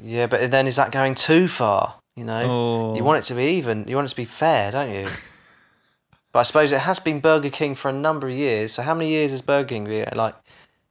Yeah, 0.00 0.26
but 0.26 0.50
then 0.50 0.66
is 0.66 0.76
that 0.76 0.92
going 0.92 1.14
too 1.16 1.48
far? 1.48 1.96
You 2.16 2.24
know, 2.24 2.42
Oh. 2.48 2.96
you 2.96 3.02
want 3.02 3.18
it 3.24 3.26
to 3.28 3.34
be 3.34 3.44
even. 3.56 3.86
You 3.88 3.96
want 3.96 4.06
it 4.06 4.10
to 4.10 4.16
be 4.16 4.24
fair, 4.24 4.70
don't 4.70 4.90
you? 4.92 5.08
But 6.32 6.40
I 6.40 6.42
suppose 6.42 6.72
it 6.72 6.80
has 6.80 6.98
been 6.98 7.20
Burger 7.20 7.50
King 7.50 7.74
for 7.74 7.88
a 7.88 7.92
number 7.92 8.28
of 8.28 8.34
years. 8.34 8.72
So 8.72 8.82
how 8.82 8.94
many 8.94 9.10
years 9.10 9.30
has 9.32 9.42
Burger 9.42 9.68
King 9.68 9.84
been? 9.84 10.08
Like 10.14 10.34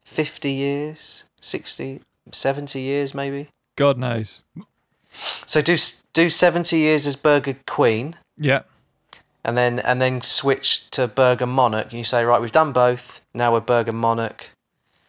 fifty 0.04 0.52
years, 0.52 1.26
60, 1.42 2.02
70 2.32 2.80
years, 2.82 3.14
maybe. 3.14 3.50
God 3.76 3.98
knows. 3.98 4.44
So 5.46 5.62
do 5.62 5.76
do 6.14 6.30
seventy 6.30 6.78
years 6.80 7.08
as 7.08 7.16
Burger 7.16 7.56
Queen, 7.66 8.16
Yeah. 8.38 8.62
and 9.44 9.58
then 9.58 9.80
and 9.80 10.00
then 10.02 10.22
switch 10.22 10.90
to 10.92 11.08
Burger 11.08 11.46
Monarch. 11.48 11.94
You 11.94 12.04
say 12.04 12.24
right, 12.24 12.40
we've 12.42 12.52
done 12.52 12.72
both. 12.72 13.22
Now 13.34 13.52
we're 13.54 13.60
Burger 13.62 13.94
Monarch, 13.94 14.52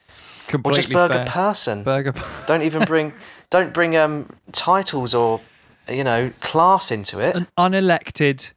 or 0.09 0.14
Completely 0.47 0.78
just 0.83 0.93
Burger 0.93 1.14
fair. 1.14 1.26
Person. 1.26 1.83
Burger. 1.83 2.14
don't 2.47 2.62
even 2.62 2.85
bring 2.85 3.12
don't 3.51 3.72
bring 3.74 3.97
um 3.97 4.28
titles 4.53 5.14
or 5.14 5.41
you 5.89 6.03
know 6.05 6.33
class 6.41 6.91
into 6.91 7.20
it. 7.20 7.35
An 7.37 7.47
unelected, 7.59 8.53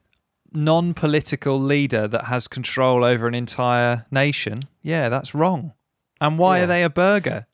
non-political 0.54 1.60
leader 1.60 2.08
that 2.08 2.26
has 2.26 2.48
control 2.48 3.04
over 3.04 3.28
an 3.28 3.34
entire 3.36 4.06
nation. 4.12 4.64
Yeah, 4.82 5.10
that's 5.10 5.34
wrong. 5.36 5.74
And 6.22 6.38
why 6.38 6.58
Yeah. 6.58 6.64
are 6.64 6.68
they 6.68 6.84
a 6.84 6.90
burger? 6.90 7.48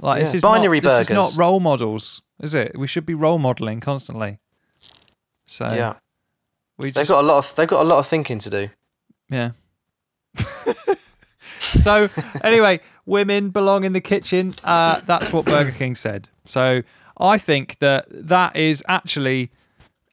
Like 0.00 0.20
this 0.20 0.30
Yeah. 0.32 0.36
is 0.36 0.42
Binary 0.42 0.80
not, 0.80 0.98
This 0.98 1.08
is 1.08 1.14
not 1.14 1.32
role 1.36 1.60
models, 1.60 2.22
is 2.40 2.54
it? 2.54 2.76
We 2.78 2.86
should 2.86 3.06
be 3.06 3.14
role 3.14 3.38
modeling 3.38 3.80
constantly. 3.80 4.38
So 5.46 5.68
yeah, 5.72 5.94
we 6.78 6.90
they've 6.90 7.06
got 7.08 7.20
a 7.24 7.26
lot 7.26 7.38
of 7.38 7.54
they've 7.54 7.68
got 7.68 7.82
a 7.82 7.88
lot 7.88 7.98
of 7.98 8.06
thinking 8.06 8.38
to 8.40 8.50
do. 8.50 8.68
Yeah. 9.28 9.50
so 11.60 12.08
anyway, 12.42 12.80
women 13.06 13.50
belong 13.50 13.84
in 13.84 13.92
the 13.92 14.00
kitchen. 14.00 14.54
Uh, 14.64 15.00
that's 15.06 15.32
what 15.32 15.44
Burger 15.46 15.72
King 15.72 15.94
said. 15.94 16.28
So 16.44 16.82
I 17.18 17.38
think 17.38 17.78
that 17.78 18.06
that 18.10 18.56
is 18.56 18.82
actually 18.88 19.50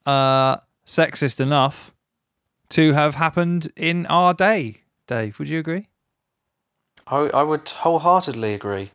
uh, 0.06 0.58
sexist 0.86 1.40
enough 1.40 1.94
to 2.70 2.94
have 2.94 3.16
happened 3.16 3.72
in 3.76 4.06
our 4.08 4.34
day. 4.34 4.82
Dave, 5.08 5.38
would 5.40 5.48
you 5.50 5.60
agree? 5.60 5.88
I 7.08 7.18
I 7.34 7.44
would 7.44 7.68
wholeheartedly 7.68 8.54
agree. 8.54 8.92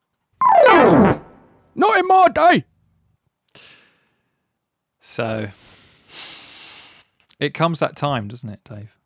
Not 0.66 1.97
in 1.99 2.07
my 2.07 2.28
day. 2.28 2.64
So 5.01 5.49
it 7.41 7.55
comes 7.55 7.78
that 7.80 7.97
time, 7.97 8.28
doesn't 8.28 8.49
it, 8.49 8.61
Dave? 8.64 8.97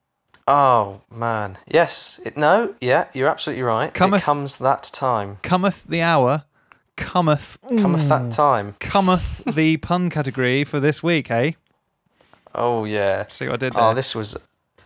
Oh 0.49 1.03
man, 1.15 1.59
yes, 1.69 2.21
it, 2.25 2.37
no, 2.37 2.75
yeah, 2.81 3.07
you're 3.13 3.29
absolutely 3.29 3.63
right. 3.63 3.93
Cometh- 3.95 4.23
it 4.23 4.25
comes 4.25 4.59
that 4.59 4.83
time. 4.93 5.37
Cometh 5.43 5.85
the 5.85 6.03
hour, 6.03 6.45
cometh 6.97 7.59
Cometh 7.79 8.09
that 8.09 8.33
time. 8.33 8.75
cometh 8.81 9.43
the 9.55 9.77
pun 9.77 10.11
category 10.11 10.65
for 10.65 10.81
this 10.81 11.01
week, 11.03 11.31
eh? 11.31 11.53
Oh 12.55 12.85
yeah. 12.85 13.27
See 13.29 13.47
what 13.47 13.55
I 13.55 13.57
did 13.57 13.73
there? 13.75 13.83
Oh, 13.83 13.95
this 13.95 14.15
was 14.15 14.37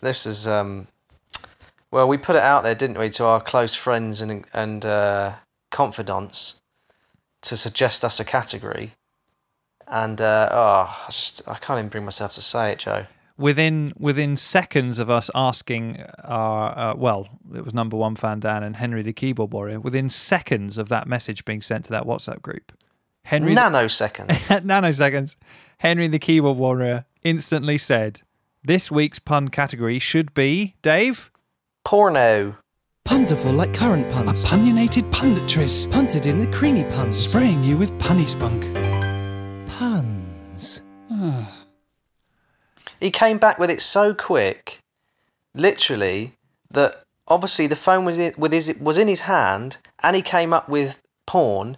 this 0.00 0.26
is 0.26 0.46
um. 0.46 0.86
Well, 1.90 2.08
we 2.08 2.18
put 2.18 2.36
it 2.36 2.42
out 2.42 2.62
there, 2.64 2.74
didn't 2.74 2.98
we, 2.98 3.08
to 3.10 3.24
our 3.24 3.40
close 3.40 3.74
friends 3.74 4.20
and 4.20 4.44
and 4.52 4.84
uh, 4.84 5.34
confidants 5.70 6.60
to 7.42 7.56
suggest 7.56 8.04
us 8.04 8.18
a 8.20 8.24
category. 8.24 8.92
And 9.88 10.20
uh, 10.20 10.48
oh, 10.50 11.04
I 11.04 11.06
just 11.06 11.42
I 11.48 11.54
can't 11.56 11.78
even 11.78 11.88
bring 11.88 12.04
myself 12.04 12.34
to 12.34 12.42
say 12.42 12.72
it, 12.72 12.80
Joe. 12.80 13.06
within 13.38 13.92
within 13.98 14.36
seconds 14.36 14.98
of 14.98 15.08
us 15.08 15.30
asking 15.34 16.02
our 16.24 16.76
uh, 16.78 16.94
well, 16.96 17.28
it 17.54 17.64
was 17.64 17.72
number 17.72 17.96
one 17.96 18.16
fan 18.16 18.40
Dan 18.40 18.62
and 18.64 18.76
Henry 18.76 19.02
the 19.02 19.12
keyboard 19.12 19.52
warrior. 19.52 19.78
Within 19.80 20.08
seconds 20.08 20.76
of 20.76 20.88
that 20.88 21.06
message 21.06 21.44
being 21.44 21.62
sent 21.62 21.84
to 21.86 21.90
that 21.92 22.04
WhatsApp 22.04 22.42
group, 22.42 22.72
Henry 23.24 23.54
the- 23.54 23.60
Nanoseconds. 23.60 24.60
nanoseconds, 24.64 25.36
Henry 25.78 26.08
the 26.08 26.18
keyboard 26.18 26.58
warrior 26.58 27.04
instantly 27.26 27.76
said, 27.76 28.22
"This 28.62 28.90
week's 28.90 29.18
pun 29.18 29.48
category 29.48 29.98
should 29.98 30.32
be 30.32 30.76
Dave." 30.82 31.30
Porno. 31.84 32.56
Punterful 33.04 33.52
like 33.52 33.74
current 33.74 34.10
puns. 34.12 34.44
Opinionated 34.44 35.04
punditress. 35.12 35.90
Punted 35.90 36.26
in 36.26 36.38
the 36.38 36.46
creamy 36.48 36.84
puns. 36.84 37.16
Spraying 37.16 37.62
you 37.62 37.76
with 37.76 37.92
punny 37.98 38.28
spunk. 38.28 38.62
Pun. 39.68 40.16
he 43.00 43.10
came 43.10 43.38
back 43.38 43.58
with 43.58 43.70
it 43.70 43.80
so 43.80 44.14
quick, 44.14 44.80
literally 45.54 46.34
that 46.70 47.02
obviously 47.28 47.66
the 47.66 47.76
phone 47.76 48.04
was 48.04 48.18
in, 48.18 48.34
with 48.36 48.52
his 48.52 48.74
was 48.80 48.98
in 48.98 49.08
his 49.08 49.20
hand, 49.20 49.78
and 50.02 50.16
he 50.16 50.22
came 50.22 50.52
up 50.52 50.68
with 50.68 51.00
porn. 51.26 51.76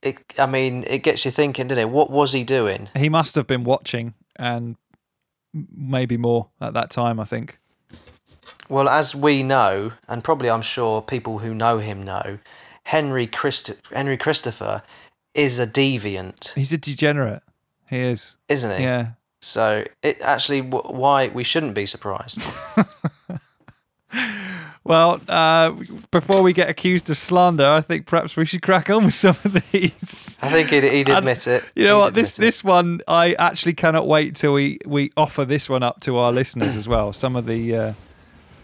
It, 0.00 0.22
I 0.38 0.46
mean, 0.46 0.84
it 0.86 1.02
gets 1.02 1.24
you 1.24 1.30
thinking, 1.30 1.66
doesn't 1.66 1.82
it? 1.82 1.90
What 1.90 2.10
was 2.10 2.32
he 2.32 2.44
doing? 2.44 2.88
He 2.94 3.08
must 3.08 3.34
have 3.34 3.46
been 3.46 3.64
watching 3.64 4.14
and 4.38 4.76
maybe 5.52 6.16
more 6.16 6.48
at 6.60 6.74
that 6.74 6.90
time, 6.90 7.18
I 7.20 7.24
think. 7.24 7.58
Well, 8.68 8.88
as 8.88 9.14
we 9.14 9.42
know, 9.42 9.92
and 10.08 10.22
probably 10.22 10.50
I'm 10.50 10.62
sure 10.62 11.00
people 11.02 11.38
who 11.38 11.54
know 11.54 11.78
him 11.78 12.02
know, 12.02 12.38
Henry 12.84 13.26
Christ- 13.26 13.80
Henry 13.92 14.16
Christopher 14.16 14.82
is 15.34 15.58
a 15.58 15.66
deviant, 15.66 16.54
He's 16.54 16.72
a 16.72 16.78
degenerate. 16.78 17.42
He 17.88 17.98
is. 17.98 18.36
isn't 18.48 18.76
he? 18.76 18.82
Yeah. 18.82 19.12
So 19.40 19.84
it 20.02 20.20
actually 20.20 20.62
w- 20.62 20.94
why 20.98 21.28
we 21.28 21.44
shouldn't 21.44 21.74
be 21.74 21.86
surprised. 21.86 22.40
Well, 24.88 25.20
uh, 25.28 25.72
before 26.10 26.42
we 26.42 26.54
get 26.54 26.70
accused 26.70 27.10
of 27.10 27.18
slander, 27.18 27.68
I 27.68 27.82
think 27.82 28.06
perhaps 28.06 28.36
we 28.38 28.46
should 28.46 28.62
crack 28.62 28.88
on 28.88 29.04
with 29.04 29.12
some 29.14 29.36
of 29.44 29.52
these. 29.70 30.38
I 30.40 30.50
think 30.50 30.70
he'd, 30.70 30.82
he'd 30.82 31.08
And 31.10 31.18
admit 31.18 31.46
it. 31.46 31.62
You 31.74 31.84
know 31.84 31.96
He'd 31.96 32.00
what? 32.00 32.14
This 32.14 32.38
it. 32.38 32.40
this 32.40 32.64
one, 32.64 33.02
I 33.06 33.34
actually 33.34 33.74
cannot 33.74 34.08
wait 34.08 34.34
till 34.34 34.54
we 34.54 34.78
we 34.86 35.12
offer 35.14 35.44
this 35.44 35.68
one 35.68 35.82
up 35.82 36.00
to 36.00 36.16
our 36.16 36.32
listeners 36.32 36.74
as 36.74 36.88
well. 36.88 37.12
Some 37.12 37.36
of 37.36 37.44
the 37.44 37.76
uh, 37.76 37.92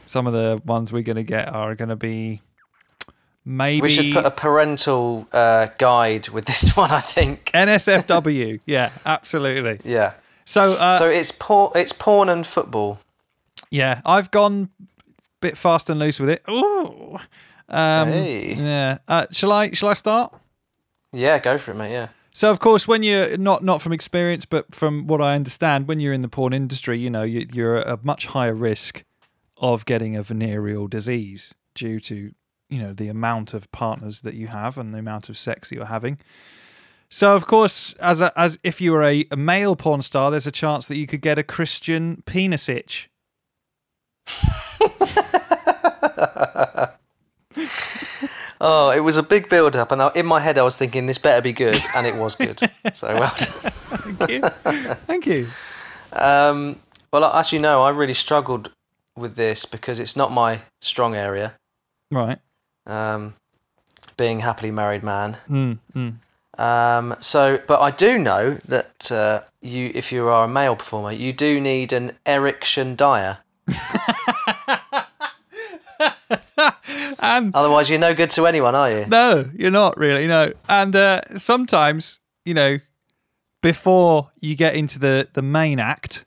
some 0.06 0.26
of 0.26 0.32
the 0.32 0.62
ones 0.64 0.92
we're 0.92 1.02
going 1.02 1.16
to 1.16 1.22
get 1.22 1.48
are 1.52 1.74
going 1.74 1.90
to 1.90 1.96
be 1.96 2.40
maybe 3.44 3.82
we 3.82 3.90
should 3.90 4.12
put 4.14 4.24
a 4.24 4.30
parental 4.30 5.28
uh, 5.30 5.66
guide 5.76 6.28
with 6.30 6.46
this 6.46 6.70
one. 6.74 6.90
I 6.90 7.00
think. 7.00 7.50
NSFW. 7.52 8.60
yeah, 8.66 8.90
absolutely. 9.04 9.78
Yeah. 9.84 10.14
So, 10.46 10.72
uh, 10.74 10.92
so 10.92 11.08
it's 11.10 11.32
porn. 11.32 11.72
It's 11.74 11.92
porn 11.92 12.30
and 12.30 12.46
football. 12.46 12.98
yeah, 13.70 14.00
I've 14.06 14.30
gone 14.30 14.70
bit 15.44 15.56
fast 15.56 15.90
and 15.90 16.00
loose 16.00 16.18
with 16.18 16.30
it. 16.30 16.42
Ooh. 16.48 17.18
Um, 17.68 18.08
Hey. 18.08 18.54
Yeah. 18.54 18.98
Uh, 19.06 19.26
shall 19.30 19.52
I? 19.52 19.70
Shall 19.72 19.90
I 19.90 19.94
start? 19.94 20.34
Yeah, 21.12 21.38
go 21.38 21.58
for 21.58 21.70
it, 21.70 21.76
mate. 21.76 21.92
Yeah. 21.92 22.08
So 22.32 22.50
of 22.50 22.58
course, 22.58 22.88
when 22.88 23.02
you're 23.04 23.36
not 23.36 23.62
not 23.62 23.80
from 23.80 23.92
experience, 23.92 24.44
but 24.44 24.74
from 24.74 25.06
what 25.06 25.20
I 25.20 25.34
understand, 25.34 25.86
when 25.86 26.00
you're 26.00 26.12
in 26.12 26.22
the 26.22 26.28
porn 26.28 26.52
industry, 26.52 26.98
you 26.98 27.08
know 27.08 27.22
you, 27.22 27.46
you're 27.52 27.76
at 27.76 27.86
a 27.86 27.98
much 28.02 28.26
higher 28.26 28.54
risk 28.54 29.04
of 29.56 29.86
getting 29.86 30.16
a 30.16 30.22
venereal 30.22 30.88
disease 30.88 31.54
due 31.74 32.00
to 32.00 32.32
you 32.68 32.82
know 32.82 32.92
the 32.92 33.08
amount 33.08 33.54
of 33.54 33.70
partners 33.70 34.22
that 34.22 34.34
you 34.34 34.48
have 34.48 34.76
and 34.76 34.92
the 34.92 34.98
amount 34.98 35.28
of 35.28 35.38
sex 35.38 35.68
that 35.68 35.76
you're 35.76 35.86
having. 35.86 36.18
So 37.08 37.36
of 37.36 37.46
course, 37.46 37.92
as 38.00 38.20
a, 38.20 38.32
as 38.36 38.58
if 38.64 38.80
you 38.80 38.90
were 38.90 39.04
a, 39.04 39.24
a 39.30 39.36
male 39.36 39.76
porn 39.76 40.02
star, 40.02 40.32
there's 40.32 40.48
a 40.48 40.58
chance 40.64 40.88
that 40.88 40.96
you 40.96 41.06
could 41.06 41.20
get 41.20 41.38
a 41.38 41.44
Christian 41.44 42.22
penis 42.26 42.68
itch. 42.68 43.08
Oh, 48.66 48.88
it 48.88 49.00
was 49.00 49.18
a 49.18 49.22
big 49.22 49.50
build 49.50 49.76
up, 49.76 49.92
and 49.92 50.00
I, 50.00 50.10
in 50.14 50.24
my 50.24 50.40
head 50.40 50.56
I 50.56 50.62
was 50.62 50.74
thinking 50.74 51.04
this 51.04 51.18
better 51.18 51.42
be 51.42 51.52
good, 51.52 51.78
and 51.94 52.06
it 52.06 52.16
was 52.16 52.34
good. 52.34 52.58
so 52.94 53.14
well 53.14 53.34
done. 53.36 53.72
Thank 54.16 54.30
you. 54.30 54.40
Thank 55.06 55.26
you. 55.26 55.48
Um, 56.12 56.80
well, 57.12 57.26
as 57.26 57.52
you 57.52 57.58
know, 57.58 57.82
I 57.82 57.90
really 57.90 58.14
struggled 58.14 58.70
with 59.16 59.36
this 59.36 59.66
because 59.66 60.00
it's 60.00 60.16
not 60.16 60.32
my 60.32 60.62
strong 60.80 61.14
area. 61.14 61.52
Right. 62.10 62.38
Um, 62.86 63.34
being 64.16 64.40
a 64.40 64.44
happily 64.44 64.70
married 64.70 65.02
man. 65.02 65.36
Mm, 65.48 65.78
mm. 65.94 66.14
Um, 66.58 67.16
so, 67.20 67.60
but 67.66 67.82
I 67.82 67.90
do 67.90 68.18
know 68.18 68.56
that 68.66 69.12
uh, 69.12 69.42
you, 69.60 69.92
if 69.94 70.10
you 70.10 70.26
are 70.28 70.44
a 70.44 70.48
male 70.48 70.76
performer, 70.76 71.12
you 71.12 71.34
do 71.34 71.60
need 71.60 71.92
an 71.92 72.12
erection 72.24 72.96
dyer. 72.96 73.38
And 77.18 77.54
Otherwise, 77.54 77.88
you're 77.88 77.98
no 77.98 78.14
good 78.14 78.30
to 78.30 78.46
anyone, 78.46 78.74
are 78.74 78.90
you? 78.90 79.06
No, 79.06 79.50
you're 79.56 79.70
not 79.70 79.96
really. 79.96 80.26
No, 80.26 80.52
and 80.68 80.94
uh, 80.94 81.22
sometimes 81.36 82.20
you 82.44 82.54
know, 82.54 82.78
before 83.62 84.30
you 84.40 84.54
get 84.54 84.74
into 84.74 84.98
the 84.98 85.28
the 85.32 85.42
main 85.42 85.80
act, 85.80 86.24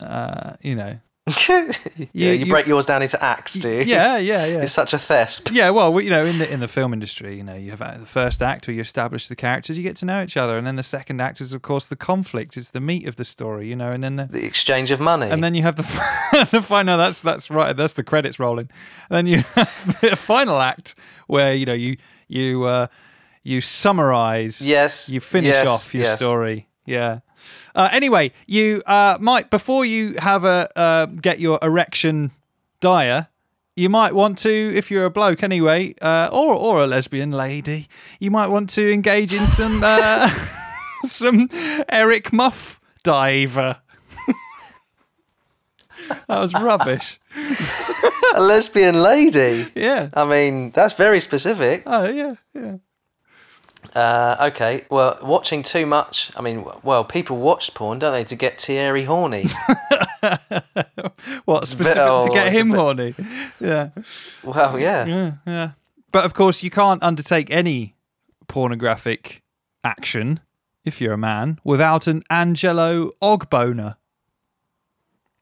uh, 0.00 0.54
you 0.60 0.74
know, 0.74 0.98
yeah, 1.96 2.06
you, 2.12 2.30
you- 2.32 2.46
break 2.46 2.66
yours 2.66 2.86
down 2.86 3.02
into 3.02 3.22
acts, 3.22 3.54
do 3.54 3.68
you? 3.70 3.80
yeah, 3.82 4.16
yeah, 4.18 4.44
yeah, 4.46 4.58
You're 4.58 4.66
such 4.66 4.94
a 4.94 4.96
thesp. 4.96 5.50
yeah. 5.52 5.70
Well, 5.70 6.00
you 6.00 6.10
know, 6.10 6.24
in 6.24 6.38
the 6.38 6.50
in 6.52 6.60
the 6.60 6.68
film 6.68 6.92
industry, 6.92 7.36
you 7.36 7.42
know, 7.44 7.54
you 7.54 7.70
have 7.70 7.82
uh, 7.82 7.98
the 7.98 8.06
first 8.06 8.42
act 8.42 8.66
where 8.66 8.74
you 8.74 8.80
establish 8.80 9.28
the 9.28 9.36
characters, 9.36 9.76
you 9.76 9.82
get 9.82 9.96
to 9.96 10.04
know 10.06 10.22
each 10.22 10.36
other, 10.36 10.56
and 10.58 10.66
then 10.66 10.76
the 10.76 10.82
second 10.82 11.20
act 11.20 11.40
is, 11.40 11.52
of 11.52 11.62
course, 11.62 11.86
the 11.86 11.96
conflict. 11.96 12.56
It's 12.56 12.70
the 12.70 12.80
meat 12.80 13.06
of 13.06 13.16
the 13.16 13.24
story, 13.24 13.68
you 13.68 13.76
know, 13.76 13.92
and 13.92 14.02
then 14.02 14.16
the, 14.16 14.24
The 14.24 14.44
exchange 14.44 14.90
of 14.90 15.00
money. 15.00 15.28
and 15.30 15.42
then 15.42 15.54
you 15.54 15.62
have 15.62 15.76
the 15.76 16.46
the 16.50 16.62
final. 16.62 16.96
That's 16.98 17.20
that's 17.20 17.50
right. 17.50 17.76
That's 17.76 17.94
the 17.94 18.04
credits 18.04 18.38
rolling. 18.38 18.68
And 19.10 19.16
then 19.16 19.26
you 19.26 19.38
have 19.54 20.00
the 20.00 20.16
final 20.16 20.60
act 20.60 20.94
where 21.26 21.54
you 21.54 21.66
know 21.66 21.74
you 21.74 21.96
you 22.28 22.64
uh, 22.64 22.86
you 23.42 23.60
summarize. 23.60 24.60
yes, 24.66 25.08
You 25.08 25.20
finish 25.20 25.52
yes, 25.54 25.68
off 25.68 25.94
your 25.94 26.04
yes. 26.04 26.18
story. 26.18 26.68
Yeah. 26.86 27.20
Uh, 27.78 27.88
anyway, 27.92 28.32
you 28.48 28.82
uh, 28.86 29.16
might 29.20 29.50
before 29.50 29.84
you 29.84 30.16
have 30.18 30.44
a 30.44 30.68
uh, 30.76 31.06
get 31.06 31.38
your 31.38 31.60
erection 31.62 32.32
dire. 32.80 33.28
You 33.76 33.88
might 33.88 34.16
want 34.16 34.38
to, 34.38 34.72
if 34.74 34.90
you're 34.90 35.04
a 35.04 35.10
bloke 35.10 35.44
anyway, 35.44 35.94
uh, 36.02 36.28
or 36.32 36.56
or 36.56 36.82
a 36.82 36.88
lesbian 36.88 37.30
lady, 37.30 37.86
you 38.18 38.32
might 38.32 38.48
want 38.48 38.68
to 38.70 38.92
engage 38.92 39.32
in 39.32 39.46
some 39.46 39.84
uh, 39.84 40.28
some 41.04 41.48
Eric 41.88 42.32
Muff 42.32 42.80
diver. 43.04 43.76
that 46.08 46.40
was 46.40 46.52
rubbish. 46.52 47.20
A 48.34 48.42
lesbian 48.42 49.00
lady. 49.00 49.70
Yeah. 49.76 50.08
I 50.14 50.24
mean, 50.24 50.72
that's 50.72 50.94
very 50.94 51.20
specific. 51.20 51.84
Oh 51.86 52.08
yeah. 52.08 52.34
Yeah. 52.54 52.78
Uh, 53.94 54.48
okay, 54.52 54.84
well, 54.90 55.18
watching 55.22 55.62
too 55.62 55.86
much. 55.86 56.30
I 56.36 56.42
mean, 56.42 56.64
well, 56.82 57.04
people 57.04 57.38
watch 57.38 57.72
porn, 57.74 57.98
don't 57.98 58.12
they, 58.12 58.24
to 58.24 58.36
get 58.36 58.60
Thierry 58.60 59.04
horny? 59.04 59.46
What 61.44 61.66
specific 61.66 62.02
oh, 62.02 62.26
to 62.26 62.30
get 62.30 62.52
him 62.52 62.70
bit- 62.70 62.78
horny? 62.78 63.14
Yeah. 63.60 63.90
well, 64.44 64.78
yeah. 64.78 65.06
Yeah, 65.06 65.32
yeah. 65.46 65.70
But 66.12 66.24
of 66.24 66.34
course, 66.34 66.62
you 66.62 66.70
can't 66.70 67.02
undertake 67.02 67.50
any 67.50 67.96
pornographic 68.48 69.42
action 69.82 70.40
if 70.84 71.00
you're 71.00 71.14
a 71.14 71.18
man 71.18 71.58
without 71.64 72.06
an 72.06 72.22
Angelo 72.30 73.10
Ogboner. 73.22 73.96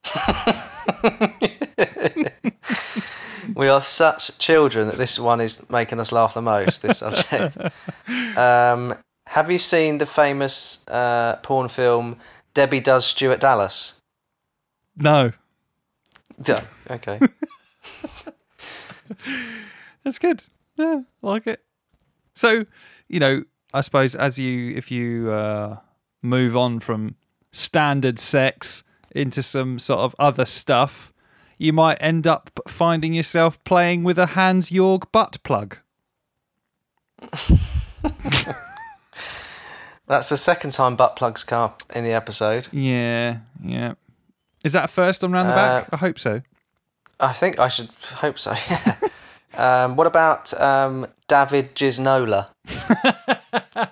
We 3.56 3.68
are 3.68 3.80
such 3.80 4.36
children 4.38 4.86
that 4.88 4.96
this 4.96 5.18
one 5.18 5.40
is 5.40 5.68
making 5.70 5.98
us 5.98 6.12
laugh 6.12 6.34
the 6.34 6.42
most. 6.42 6.82
This 6.82 6.98
subject. 6.98 7.56
um, 8.36 8.94
have 9.26 9.50
you 9.50 9.58
seen 9.58 9.96
the 9.98 10.06
famous 10.06 10.86
uh, 10.88 11.36
porn 11.36 11.68
film 11.68 12.18
Debbie 12.52 12.80
Does 12.80 13.06
Stuart 13.06 13.40
Dallas? 13.40 14.00
No, 14.98 15.32
Duh, 16.40 16.60
Okay. 16.90 17.18
that's 20.04 20.18
good. 20.18 20.42
Yeah, 20.76 21.00
I 21.22 21.26
like 21.26 21.46
it. 21.46 21.64
So, 22.34 22.64
you 23.08 23.20
know, 23.20 23.42
I 23.72 23.80
suppose 23.80 24.14
as 24.14 24.38
you, 24.38 24.74
if 24.76 24.90
you 24.90 25.30
uh, 25.32 25.76
move 26.22 26.56
on 26.56 26.80
from 26.80 27.14
standard 27.52 28.18
sex 28.18 28.84
into 29.10 29.42
some 29.42 29.78
sort 29.78 30.00
of 30.00 30.14
other 30.18 30.44
stuff, 30.44 31.12
you 31.58 31.72
might 31.72 31.96
end 32.00 32.26
up 32.26 32.50
finding 32.68 33.12
yourself 33.14 33.62
playing 33.64 34.04
with 34.04 34.18
a 34.18 34.26
Hans 34.26 34.70
Jorg 34.70 35.10
butt 35.12 35.42
plug. 35.42 35.78
That's 40.08 40.28
the 40.28 40.36
second 40.36 40.70
time 40.70 40.94
butt 40.96 41.16
plugs 41.16 41.42
come 41.42 41.62
up 41.62 41.82
in 41.94 42.04
the 42.04 42.12
episode. 42.12 42.68
Yeah, 42.72 43.38
yeah. 43.62 43.94
Is 44.64 44.72
that 44.74 44.84
a 44.84 44.88
first 44.88 45.24
on 45.24 45.32
round 45.32 45.48
the 45.48 45.52
Uh, 45.52 45.56
back? 45.56 45.88
I 45.92 45.96
hope 45.96 46.18
so. 46.18 46.42
I 47.18 47.32
think 47.32 47.58
I 47.58 47.68
should 47.68 47.90
hope 48.16 48.38
so. 48.38 48.54
Yeah. 49.58 49.84
um, 49.84 49.96
what 49.96 50.06
about 50.06 50.52
um, 50.60 51.06
David 51.28 51.74
Gisnola? 51.74 52.50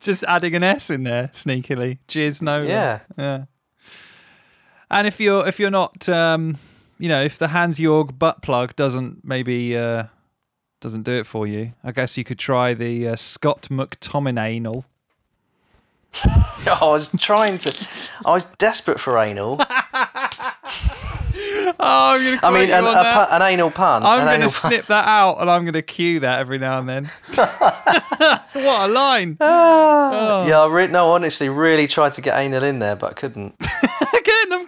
Just 0.00 0.24
adding 0.24 0.54
an 0.54 0.62
S 0.62 0.88
in 0.88 1.02
there 1.04 1.28
sneakily. 1.34 1.98
No. 2.40 2.62
Yeah. 2.62 3.00
Yeah. 3.18 3.44
And 4.92 5.06
if 5.06 5.18
you're 5.18 5.46
if 5.48 5.58
you're 5.58 5.70
not 5.70 6.08
um 6.08 6.58
you 6.98 7.08
know, 7.08 7.22
if 7.22 7.38
the 7.38 7.48
Hans 7.48 7.80
Jorg 7.80 8.16
butt 8.18 8.42
plug 8.42 8.76
doesn't 8.76 9.24
maybe 9.24 9.76
uh 9.76 10.04
doesn't 10.80 11.02
do 11.02 11.12
it 11.12 11.26
for 11.26 11.46
you, 11.46 11.72
I 11.82 11.92
guess 11.92 12.16
you 12.16 12.24
could 12.24 12.38
try 12.38 12.74
the 12.74 13.08
uh, 13.08 13.16
Scott 13.16 13.68
McTominay 13.70 14.48
anal. 14.56 14.84
I 16.24 16.78
was 16.82 17.10
trying 17.18 17.58
to. 17.58 17.88
I 18.24 18.32
was 18.32 18.44
desperate 18.44 19.00
for 19.00 19.18
anal. 19.18 19.56
I 19.60 20.54
Oh, 21.80 22.14
I'm. 22.14 22.38
I 22.42 22.50
mean, 22.50 22.70
an, 22.70 22.84
a 22.84 23.28
an 23.30 23.42
anal 23.42 23.70
pun. 23.70 24.02
I'm 24.04 24.20
an 24.20 24.26
going 24.26 24.40
to 24.48 24.54
snip 24.54 24.86
that 24.86 25.06
out 25.06 25.40
and 25.40 25.50
I'm 25.50 25.62
going 25.64 25.74
to 25.74 25.82
cue 25.82 26.20
that 26.20 26.38
every 26.40 26.58
now 26.58 26.78
and 26.78 26.88
then. 26.88 27.04
what 27.34 28.46
a 28.52 28.88
line. 28.88 29.36
Ah. 29.40 30.46
Yeah, 30.46 30.60
I 30.60 30.66
re- 30.68 30.86
no, 30.88 31.10
honestly, 31.10 31.48
really 31.48 31.86
tried 31.86 32.12
to 32.12 32.20
get 32.20 32.38
anal 32.38 32.64
in 32.64 32.78
there, 32.78 32.96
but 32.96 33.10
I 33.10 33.14
couldn't. 33.14 33.54
Again, 33.60 34.52
I'm 34.52 34.66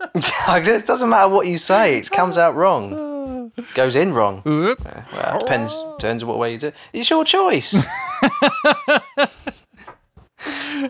it 0.14 0.86
doesn't 0.86 1.08
matter 1.08 1.28
what 1.28 1.46
you 1.46 1.58
say; 1.58 1.98
it 1.98 2.10
comes 2.18 2.38
out 2.38 2.54
wrong. 2.54 3.52
Goes 3.74 3.96
in 3.96 4.12
wrong. 4.12 4.42
to. 4.44 5.04
Well, 5.12 5.36
it 5.36 5.40
depends 5.40 5.82
depends 5.98 6.24
what 6.24 6.38
way 6.38 6.52
you 6.52 6.58
do. 6.58 6.72
It's 6.92 7.10
your 7.10 7.24
choice. 7.24 7.74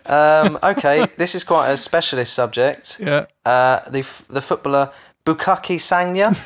um, 0.06 0.58
okay, 0.62 1.06
this 1.16 1.34
is 1.34 1.44
quite 1.44 1.70
a 1.70 1.76
specialist 1.76 2.34
subject. 2.34 3.00
Yeah. 3.00 3.26
Uh, 3.44 3.88
the 3.88 4.00
f- 4.00 4.24
the 4.28 4.42
footballer 4.42 4.92
Bukaki 5.24 5.78
Sangya. 5.78 6.36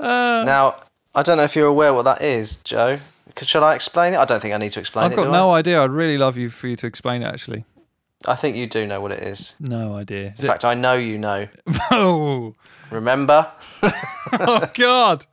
Uh. 0.00 0.44
now, 0.46 0.76
I 1.14 1.22
don't 1.22 1.36
know 1.36 1.44
if 1.44 1.54
you're 1.54 1.66
aware 1.66 1.92
what 1.92 2.04
that 2.04 2.22
is, 2.22 2.56
Joe. 2.64 2.98
Should 3.42 3.62
I 3.62 3.74
explain 3.74 4.14
it? 4.14 4.16
I 4.16 4.24
don't 4.24 4.40
think 4.40 4.54
I 4.54 4.58
need 4.58 4.72
to 4.72 4.80
explain 4.80 5.06
it. 5.06 5.10
I've 5.10 5.16
got 5.16 5.30
no 5.30 5.50
I? 5.50 5.58
idea. 5.58 5.82
I'd 5.82 5.90
really 5.90 6.18
love 6.18 6.36
you 6.36 6.50
for 6.50 6.68
you 6.68 6.76
to 6.76 6.86
explain 6.86 7.22
it, 7.22 7.26
actually. 7.26 7.64
I 8.26 8.34
think 8.34 8.56
you 8.56 8.66
do 8.66 8.86
know 8.86 9.00
what 9.00 9.12
it 9.12 9.22
is. 9.22 9.54
No 9.60 9.94
idea. 9.94 10.32
Is 10.32 10.40
In 10.40 10.44
it- 10.44 10.48
fact, 10.48 10.64
I 10.64 10.74
know 10.74 10.94
you 10.94 11.18
know. 11.18 11.48
Oh. 11.90 12.54
Remember? 12.90 13.50
oh 14.32 14.68
God. 14.74 15.24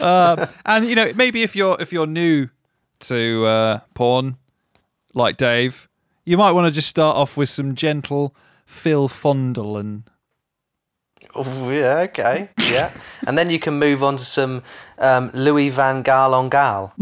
Um, 0.00 0.46
and 0.64 0.86
you 0.86 0.94
know, 0.94 1.12
maybe 1.14 1.42
if 1.42 1.54
you're 1.56 1.76
if 1.80 1.92
you're 1.92 2.06
new 2.06 2.48
to 3.00 3.44
uh, 3.46 3.80
porn, 3.94 4.36
like 5.12 5.36
Dave, 5.36 5.88
you 6.24 6.36
might 6.38 6.52
want 6.52 6.66
to 6.66 6.70
just 6.72 6.88
start 6.88 7.16
off 7.16 7.36
with 7.36 7.48
some 7.48 7.74
gentle 7.74 8.34
Phil 8.64 9.08
Fondle 9.08 9.76
and 9.76 10.04
Oh 11.36 11.70
yeah, 11.70 12.00
okay, 12.10 12.48
yeah. 12.58 12.90
and 13.26 13.36
then 13.36 13.50
you 13.50 13.58
can 13.58 13.78
move 13.78 14.02
on 14.02 14.16
to 14.16 14.24
some 14.24 14.62
um, 14.98 15.30
Louis 15.34 15.68
Van 15.70 16.04
Gaal 16.04 16.32
on 16.32 16.48
Gaal. 16.48 16.92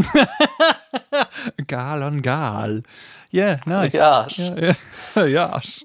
gal 1.66 2.02
on 2.02 2.18
gal. 2.18 2.80
Yeah, 3.30 3.60
nice. 3.66 3.92
Yes. 3.92 4.50
Yeah, 4.56 4.74
yeah. 5.16 5.24
yes. 5.24 5.84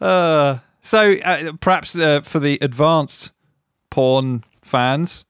Uh, 0.00 0.58
so 0.80 1.12
uh, 1.24 1.52
perhaps 1.60 1.96
uh, 1.96 2.22
for 2.22 2.40
the 2.40 2.58
advanced 2.60 3.32
porn 3.90 4.44
fans, 4.62 5.24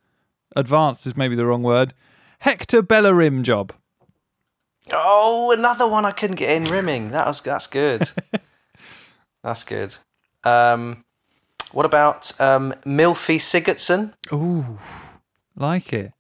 advanced 0.57 1.07
is 1.07 1.17
maybe 1.17 1.35
the 1.35 1.47
wrong 1.47 1.63
word. 1.63 1.93
Hector 2.41 2.83
Bellerim 2.83 3.43
job. 3.43 3.73
Oh, 4.91 5.53
another 5.53 5.87
one 5.87 6.05
I 6.05 6.13
couldn't 6.13 6.37
get 6.37 6.51
in 6.51 6.65
rimming. 6.65 7.11
That 7.11 7.27
was 7.27 7.41
that's 7.41 7.67
good. 7.67 8.11
that's 9.43 9.65
good. 9.65 9.97
Um, 10.45 11.05
what 11.73 11.87
about 11.87 12.39
um, 12.41 12.75
Sigurdsson? 13.39 14.13
Ooh, 14.33 14.79
like 15.57 15.93
it. 15.93 16.13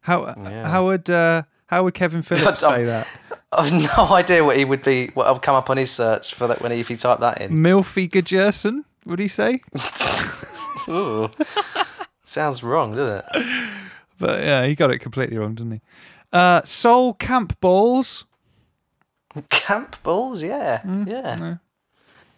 How 0.00 0.26
Yeah. 0.26 0.68
how 0.68 0.84
would 0.86 1.08
uh, 1.10 1.42
how 1.66 1.84
would 1.84 1.94
Kevin 1.94 2.22
Phillips 2.28 2.60
say 2.60 2.84
that? 2.84 3.06
I've 3.52 3.72
no 3.98 4.14
idea 4.14 4.44
what 4.44 4.56
he 4.56 4.64
would 4.64 4.82
be. 4.82 5.08
What 5.14 5.26
will 5.26 5.38
come 5.38 5.54
up 5.54 5.70
on 5.70 5.76
his 5.76 5.90
search 5.90 6.34
for 6.34 6.46
that 6.48 6.60
when 6.60 6.72
he, 6.72 6.80
if 6.80 6.88
he 6.88 6.96
typed 6.96 7.20
that 7.20 7.40
in. 7.40 7.52
Milfy 7.52 8.08
Gajerson, 8.08 8.84
would 9.04 9.18
he 9.18 9.28
say? 9.28 9.62
Ooh. 10.88 11.30
Sounds 12.24 12.62
wrong, 12.62 12.94
doesn't 12.94 13.24
it? 13.34 13.70
But 14.18 14.42
yeah, 14.42 14.66
he 14.66 14.74
got 14.74 14.90
it 14.90 14.98
completely 14.98 15.36
wrong, 15.38 15.54
didn't 15.54 15.72
he? 15.72 15.80
Uh, 16.32 16.60
Sol 16.64 17.14
Camp 17.14 17.58
Balls. 17.60 18.24
Camp 19.50 20.02
balls, 20.02 20.42
yeah, 20.42 20.80
Mm, 20.84 21.08
yeah. 21.08 21.56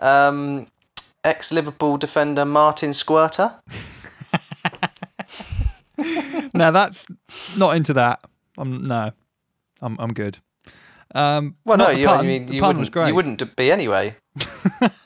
Um, 0.01 0.67
ex 1.25 1.53
Liverpool 1.53 1.97
defender 1.97 2.45
Martin 2.45 2.93
Squirter. 2.93 3.61
now 6.55 6.71
that's 6.71 7.07
not 7.57 7.77
into 7.77 7.93
that. 7.95 8.21
I'm 8.57 8.87
no, 8.87 9.13
I'm 9.81 9.97
I'm 9.99 10.13
good. 10.13 10.39
Um, 11.15 11.57
Well, 11.65 11.79
no, 11.79 11.91
you, 11.91 12.07
pun. 12.07 12.21
I 12.21 12.23
mean, 12.23 12.53
you 12.53 12.63
wouldn't. 12.63 12.95
You 12.95 13.15
wouldn't 13.15 13.57
be 13.57 13.73
anyway. 13.73 14.17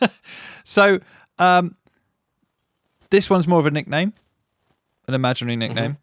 So 0.65 1.01
um, 1.39 1.77
this 3.11 3.29
one's 3.29 3.47
more 3.47 3.59
of 3.59 3.67
a 3.67 3.71
nickname, 3.71 4.15
an 5.09 5.15
imaginary 5.15 5.57
nickname. 5.57 5.99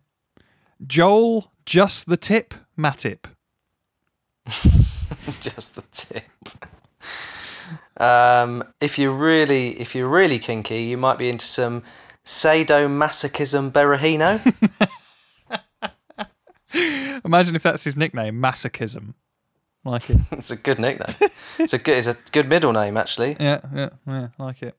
Joel, 0.85 1.51
just 1.65 2.07
the 2.07 2.17
tip, 2.17 2.53
Matip. 2.77 3.25
Just 5.41 5.75
the 5.75 5.83
tip. 5.91 6.23
Um, 7.99 8.63
if 8.79 8.97
you're 8.97 9.13
really, 9.13 9.79
if 9.79 9.93
you're 9.95 10.09
really 10.09 10.39
kinky, 10.39 10.83
you 10.83 10.97
might 10.97 11.17
be 11.17 11.29
into 11.29 11.45
some 11.45 11.83
sadomasochism 12.25 13.71
berahino. 13.71 14.39
Imagine 17.25 17.55
if 17.55 17.63
that's 17.63 17.83
his 17.83 17.97
nickname, 17.97 18.35
masochism. 18.35 19.15
Like 19.83 20.09
it. 20.09 20.17
it's 20.31 20.51
a 20.51 20.55
good 20.55 20.79
nickname. 20.79 21.15
It's 21.57 21.73
a 21.73 21.77
good. 21.77 21.97
It's 21.97 22.07
a 22.07 22.15
good 22.31 22.47
middle 22.49 22.71
name 22.73 22.97
actually. 22.97 23.35
yeah, 23.39 23.61
yeah, 23.73 23.89
yeah. 24.07 24.27
Like 24.37 24.61
it. 24.61 24.77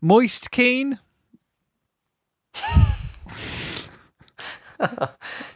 Moist 0.00 0.50
keen. 0.50 0.98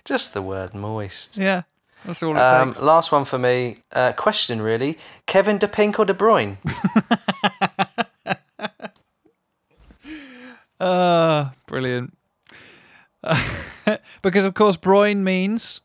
Just 0.05 0.35
the 0.35 0.43
word 0.43 0.75
moist. 0.75 1.39
Yeah, 1.39 1.63
that's 2.09 2.23
all 2.23 2.35
it 2.37 2.41
Um, 2.41 2.71
takes. 2.71 2.81
last 2.83 3.13
one 3.13 3.25
for 3.25 3.39
me. 3.39 3.83
Uh, 3.93 4.13
question 4.13 4.61
really: 4.61 4.99
Kevin 5.27 5.59
De 5.59 5.69
Pink 5.69 5.99
or 6.01 6.05
De 6.05 6.15
Bruyne? 6.15 6.57
Uh, 10.81 11.51
brilliant. 11.67 12.17
because 14.23 14.45
of 14.45 14.55
course, 14.55 14.77
Broin 14.77 15.25
means 15.25 15.81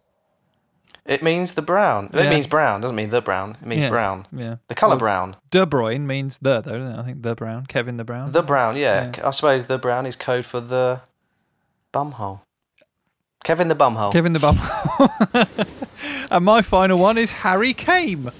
It 1.05 1.21
means 1.24 1.53
the 1.53 1.61
brown. 1.61 2.09
Yeah. 2.13 2.21
It 2.21 2.30
means 2.30 2.47
brown. 2.47 2.80
Doesn't 2.82 2.95
mean 2.95 3.09
the 3.09 3.21
brown. 3.21 3.57
It 3.61 3.67
means 3.67 3.84
Yeah. 3.84 3.89
brown. 3.89 4.26
yeah. 4.32 4.55
The 4.69 4.76
colour 4.76 4.91
Well, 4.91 4.99
brown. 4.99 5.36
De 5.49 5.65
Bruyne 5.65 6.01
means 6.01 6.38
the 6.38 6.61
though. 6.61 6.78
Doesn't 6.78 6.95
it? 6.95 6.99
I 6.99 7.03
think 7.03 7.24
the 7.24 7.36
brown. 7.36 7.65
Kevin 7.65 7.97
the 7.97 8.03
brown. 8.05 8.32
The 8.32 8.43
brown. 8.43 8.78
Yeah. 8.78 9.11
I 9.24 9.32
suppose 9.32 9.65
the 9.67 9.78
brown 9.78 10.05
is 10.05 10.15
code 10.15 10.45
for 10.45 10.61
the 10.61 11.01
bumhole. 11.93 12.41
Kevin 13.43 13.67
the 13.67 13.76
bumhole. 13.76 14.13
Kevin 14.13 14.32
the 14.32 14.39
bum. 14.39 14.57
and 16.32 16.45
my 16.45 16.61
final 16.61 16.97
one 16.99 17.17
is 17.17 17.32
Harry 17.32 17.74
came. 17.74 18.32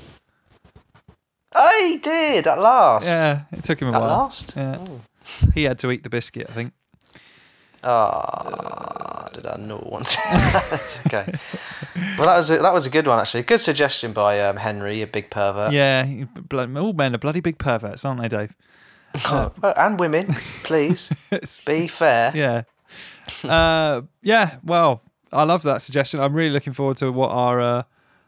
Oh, 1.55 1.88
he 1.88 1.97
did 1.97 2.47
at 2.47 2.59
last. 2.59 3.05
Yeah, 3.05 3.41
it 3.51 3.63
took 3.63 3.79
him 3.81 3.89
a 3.89 3.91
At 3.95 4.01
while. 4.01 4.11
At 4.11 4.17
last. 4.17 4.55
Yeah. 4.55 4.86
He 5.53 5.63
had 5.63 5.79
to 5.79 5.91
eat 5.91 6.03
the 6.03 6.09
biscuit, 6.09 6.47
I 6.49 6.53
think. 6.53 6.73
Ah, 7.84 9.29
did 9.34 9.45
I 9.45 9.57
know 9.57 9.86
once? 9.86 10.15
That's 10.15 10.99
okay. 11.07 11.34
Well, 12.17 12.27
that 12.27 12.38
was 12.38 12.49
a, 12.49 12.57
that 12.59 12.73
was 12.73 12.86
a 12.86 12.89
good 12.89 13.07
one 13.07 13.19
actually. 13.19 13.43
Good 13.43 13.59
suggestion 13.59 14.13
by 14.13 14.39
um, 14.41 14.55
Henry, 14.57 15.01
a 15.01 15.07
big 15.07 15.29
pervert. 15.29 15.73
Yeah, 15.73 16.05
blood- 16.49 16.75
all 16.77 16.93
men 16.93 17.13
are 17.13 17.17
bloody 17.19 17.39
big 17.41 17.57
perverts, 17.57 18.05
aren't 18.05 18.21
they, 18.21 18.27
Dave? 18.29 18.55
Oh, 19.25 19.51
and 19.77 19.99
women, 19.99 20.34
please 20.63 21.11
be 21.67 21.88
fair. 21.88 22.31
Yeah. 22.34 22.63
Uh, 23.47 24.01
yeah. 24.23 24.57
Well, 24.63 25.03
I 25.34 25.43
love 25.43 25.63
that 25.63 25.81
suggestion. 25.81 26.19
I'm 26.19 26.34
really 26.34 26.51
looking 26.51 26.73
forward 26.73 26.97
to 26.97 27.11
what 27.11 27.31
our 27.31 27.59
uh, 27.59 27.84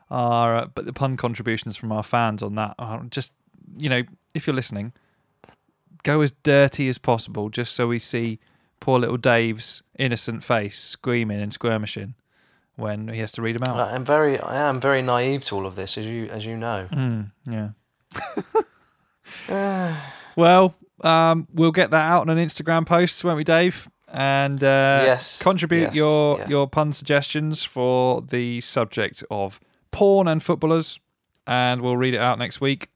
our 0.09 0.55
uh, 0.55 0.65
but 0.73 0.85
the 0.85 0.93
pun 0.93 1.17
contributions 1.17 1.77
from 1.77 1.91
our 1.91 2.03
fans 2.03 2.43
on 2.43 2.55
that. 2.55 2.75
are. 2.79 3.03
Just 3.09 3.33
you 3.77 3.89
know, 3.89 4.03
if 4.33 4.47
you're 4.47 4.55
listening, 4.55 4.93
go 6.03 6.21
as 6.21 6.31
dirty 6.43 6.87
as 6.87 6.97
possible, 6.97 7.49
just 7.49 7.75
so 7.75 7.87
we 7.87 7.99
see 7.99 8.39
poor 8.79 8.99
little 8.99 9.17
Dave's 9.17 9.83
innocent 9.97 10.43
face 10.43 10.79
screaming 10.79 11.41
and 11.41 11.53
squirmishing 11.53 12.15
when 12.75 13.07
he 13.07 13.19
has 13.19 13.31
to 13.33 13.41
read 13.41 13.57
them 13.57 13.67
out. 13.67 13.79
I'm 13.79 14.05
very, 14.05 14.39
I 14.39 14.69
am 14.69 14.79
very 14.79 15.01
naive 15.01 15.43
to 15.45 15.55
all 15.55 15.65
of 15.65 15.75
this, 15.75 15.97
as 15.97 16.05
you 16.05 16.27
as 16.27 16.45
you 16.45 16.57
know. 16.57 16.87
Mm, 16.91 17.31
yeah. 17.49 17.69
well, 20.35 20.75
um, 21.01 21.47
we'll 21.53 21.71
get 21.71 21.91
that 21.91 22.03
out 22.03 22.21
on 22.21 22.37
an 22.37 22.45
Instagram 22.45 22.85
post, 22.85 23.23
won't 23.23 23.37
we, 23.37 23.43
Dave? 23.43 23.89
And 24.07 24.63
uh, 24.63 25.03
Yes, 25.05 25.41
contribute 25.41 25.81
yes, 25.81 25.95
your 25.95 26.37
yes. 26.37 26.49
your 26.49 26.67
pun 26.67 26.93
suggestions 26.93 27.63
for 27.63 28.21
the 28.21 28.61
subject 28.61 29.23
of 29.31 29.59
porn 29.91 30.27
and 30.27 30.43
footballers, 30.43 30.99
and 31.47 31.81
we'll 31.81 31.97
read 31.97 32.13
it 32.13 32.19
out 32.19 32.37
next 32.37 32.61
week. 32.61 32.89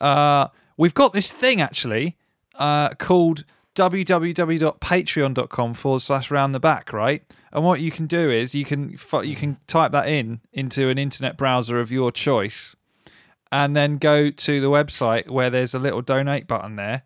Uh, 0.00 0.48
we've 0.76 0.94
got 0.94 1.12
this 1.12 1.32
thing 1.32 1.60
actually 1.60 2.16
uh, 2.56 2.90
called 2.90 3.44
www.patreon.com 3.74 5.74
forward 5.74 6.00
slash 6.00 6.30
round 6.30 6.54
the 6.54 6.60
back, 6.60 6.92
right? 6.92 7.22
And 7.52 7.64
what 7.64 7.80
you 7.80 7.90
can 7.90 8.06
do 8.06 8.30
is 8.30 8.54
you 8.54 8.64
can 8.64 8.96
you 9.22 9.36
can 9.36 9.58
type 9.66 9.92
that 9.92 10.08
in 10.08 10.40
into 10.52 10.88
an 10.88 10.98
internet 10.98 11.36
browser 11.36 11.80
of 11.80 11.90
your 11.90 12.12
choice, 12.12 12.74
and 13.50 13.76
then 13.76 13.98
go 13.98 14.30
to 14.30 14.60
the 14.60 14.68
website 14.68 15.28
where 15.30 15.50
there's 15.50 15.74
a 15.74 15.78
little 15.78 16.02
donate 16.02 16.46
button 16.46 16.76
there, 16.76 17.02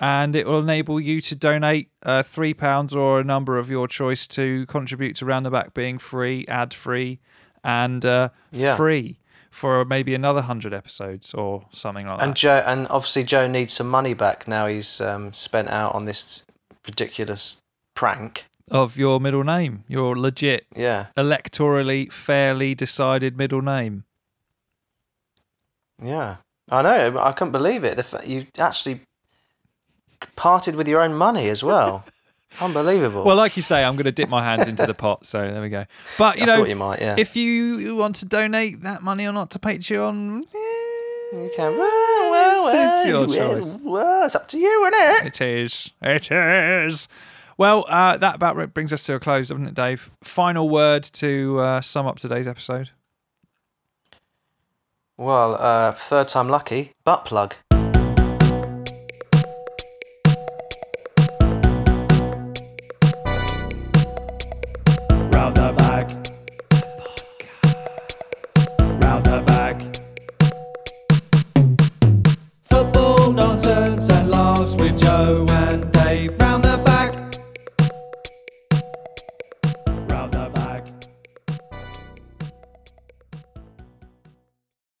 and 0.00 0.34
it 0.34 0.46
will 0.46 0.58
enable 0.60 0.98
you 0.98 1.20
to 1.20 1.34
donate 1.36 1.90
uh, 2.02 2.22
three 2.22 2.54
pounds 2.54 2.94
or 2.94 3.20
a 3.20 3.24
number 3.24 3.58
of 3.58 3.68
your 3.70 3.86
choice 3.86 4.26
to 4.28 4.64
contribute 4.66 5.14
to 5.16 5.26
round 5.26 5.44
the 5.46 5.50
back 5.50 5.74
being 5.74 5.98
free, 5.98 6.44
ad 6.48 6.72
free, 6.74 7.20
and 7.62 8.04
uh, 8.04 8.30
Yeah. 8.50 8.76
free 8.76 9.18
for 9.50 9.84
maybe 9.84 10.14
another 10.14 10.42
hundred 10.42 10.72
episodes 10.72 11.34
or 11.34 11.66
something 11.72 12.06
like 12.06 12.22
And 12.22 12.30
that. 12.30 12.36
Joe, 12.36 12.62
and 12.66 12.86
obviously 12.88 13.24
Joe 13.24 13.46
needs 13.46 13.72
some 13.74 13.88
money 13.88 14.14
back 14.14 14.48
now. 14.48 14.66
He's 14.66 15.00
um, 15.00 15.32
spent 15.32 15.68
out 15.68 15.94
on 15.94 16.06
this 16.06 16.42
ridiculous 16.86 17.60
prank. 17.94 18.46
Of 18.70 18.96
your 18.96 19.18
middle 19.20 19.42
name, 19.42 19.82
your 19.88 20.16
legit, 20.16 20.64
Yeah, 20.76 21.06
electorally 21.16 22.10
fairly 22.12 22.74
decided 22.76 23.36
middle 23.36 23.60
name. 23.62 24.04
yeah. 26.02 26.36
I 26.70 26.82
know. 26.82 27.18
I 27.18 27.32
couldn't 27.32 27.50
believe 27.50 27.82
it. 27.82 28.00
You 28.24 28.46
actually 28.58 29.00
parted 30.36 30.74
with 30.76 30.88
your 30.88 31.00
own 31.02 31.14
money 31.14 31.48
as 31.48 31.62
well. 31.62 32.04
Unbelievable. 32.60 33.22
Well, 33.24 33.36
like 33.36 33.56
you 33.56 33.62
say, 33.62 33.84
I'm 33.84 33.94
going 33.94 34.04
to 34.06 34.12
dip 34.12 34.28
my 34.28 34.42
hands 34.42 34.66
into 34.66 34.84
the 34.84 34.94
pot. 34.94 35.24
So 35.24 35.38
there 35.52 35.62
we 35.62 35.68
go. 35.68 35.84
But 36.18 36.36
you 36.36 36.42
I 36.42 36.46
know, 36.46 36.64
you 36.64 36.74
might. 36.76 37.00
Yeah. 37.00 37.14
if 37.16 37.36
you 37.36 37.94
want 37.96 38.16
to 38.16 38.24
donate 38.26 38.82
that 38.82 39.02
money 39.02 39.24
or 39.26 39.32
not 39.32 39.50
to 39.50 39.58
Patreon, 39.60 40.42
you 41.32 41.50
can. 41.54 41.78
Well, 41.78 42.30
well, 42.30 42.68
It's- 42.68 42.98
it's 42.98 43.06
your 43.06 43.26
well, 43.28 43.54
choice. 43.54 43.78
well, 43.82 44.24
it's 44.26 44.34
up 44.34 44.48
to 44.48 44.58
you, 44.58 44.86
isn't 44.86 45.26
it? 45.26 45.26
It 45.26 45.40
is. 45.40 45.90
It 46.02 46.30
is. 46.32 47.06
Well, 47.56 47.84
uh, 47.88 48.16
that 48.16 48.34
about 48.36 48.74
brings 48.74 48.92
us 48.92 49.02
to 49.04 49.14
a 49.14 49.20
close, 49.20 49.48
doesn't 49.48 49.66
it, 49.66 49.74
Dave? 49.74 50.10
Final 50.24 50.68
word 50.68 51.04
to 51.04 51.58
uh, 51.60 51.80
sum 51.82 52.06
up 52.06 52.18
today's 52.18 52.48
episode. 52.48 52.90
Well, 55.16 55.54
uh, 55.60 55.92
third 55.92 56.28
time 56.28 56.48
lucky. 56.48 56.94
Butt 57.04 57.26
plug. 57.26 57.54
The 65.54 65.72
back. 65.72 65.89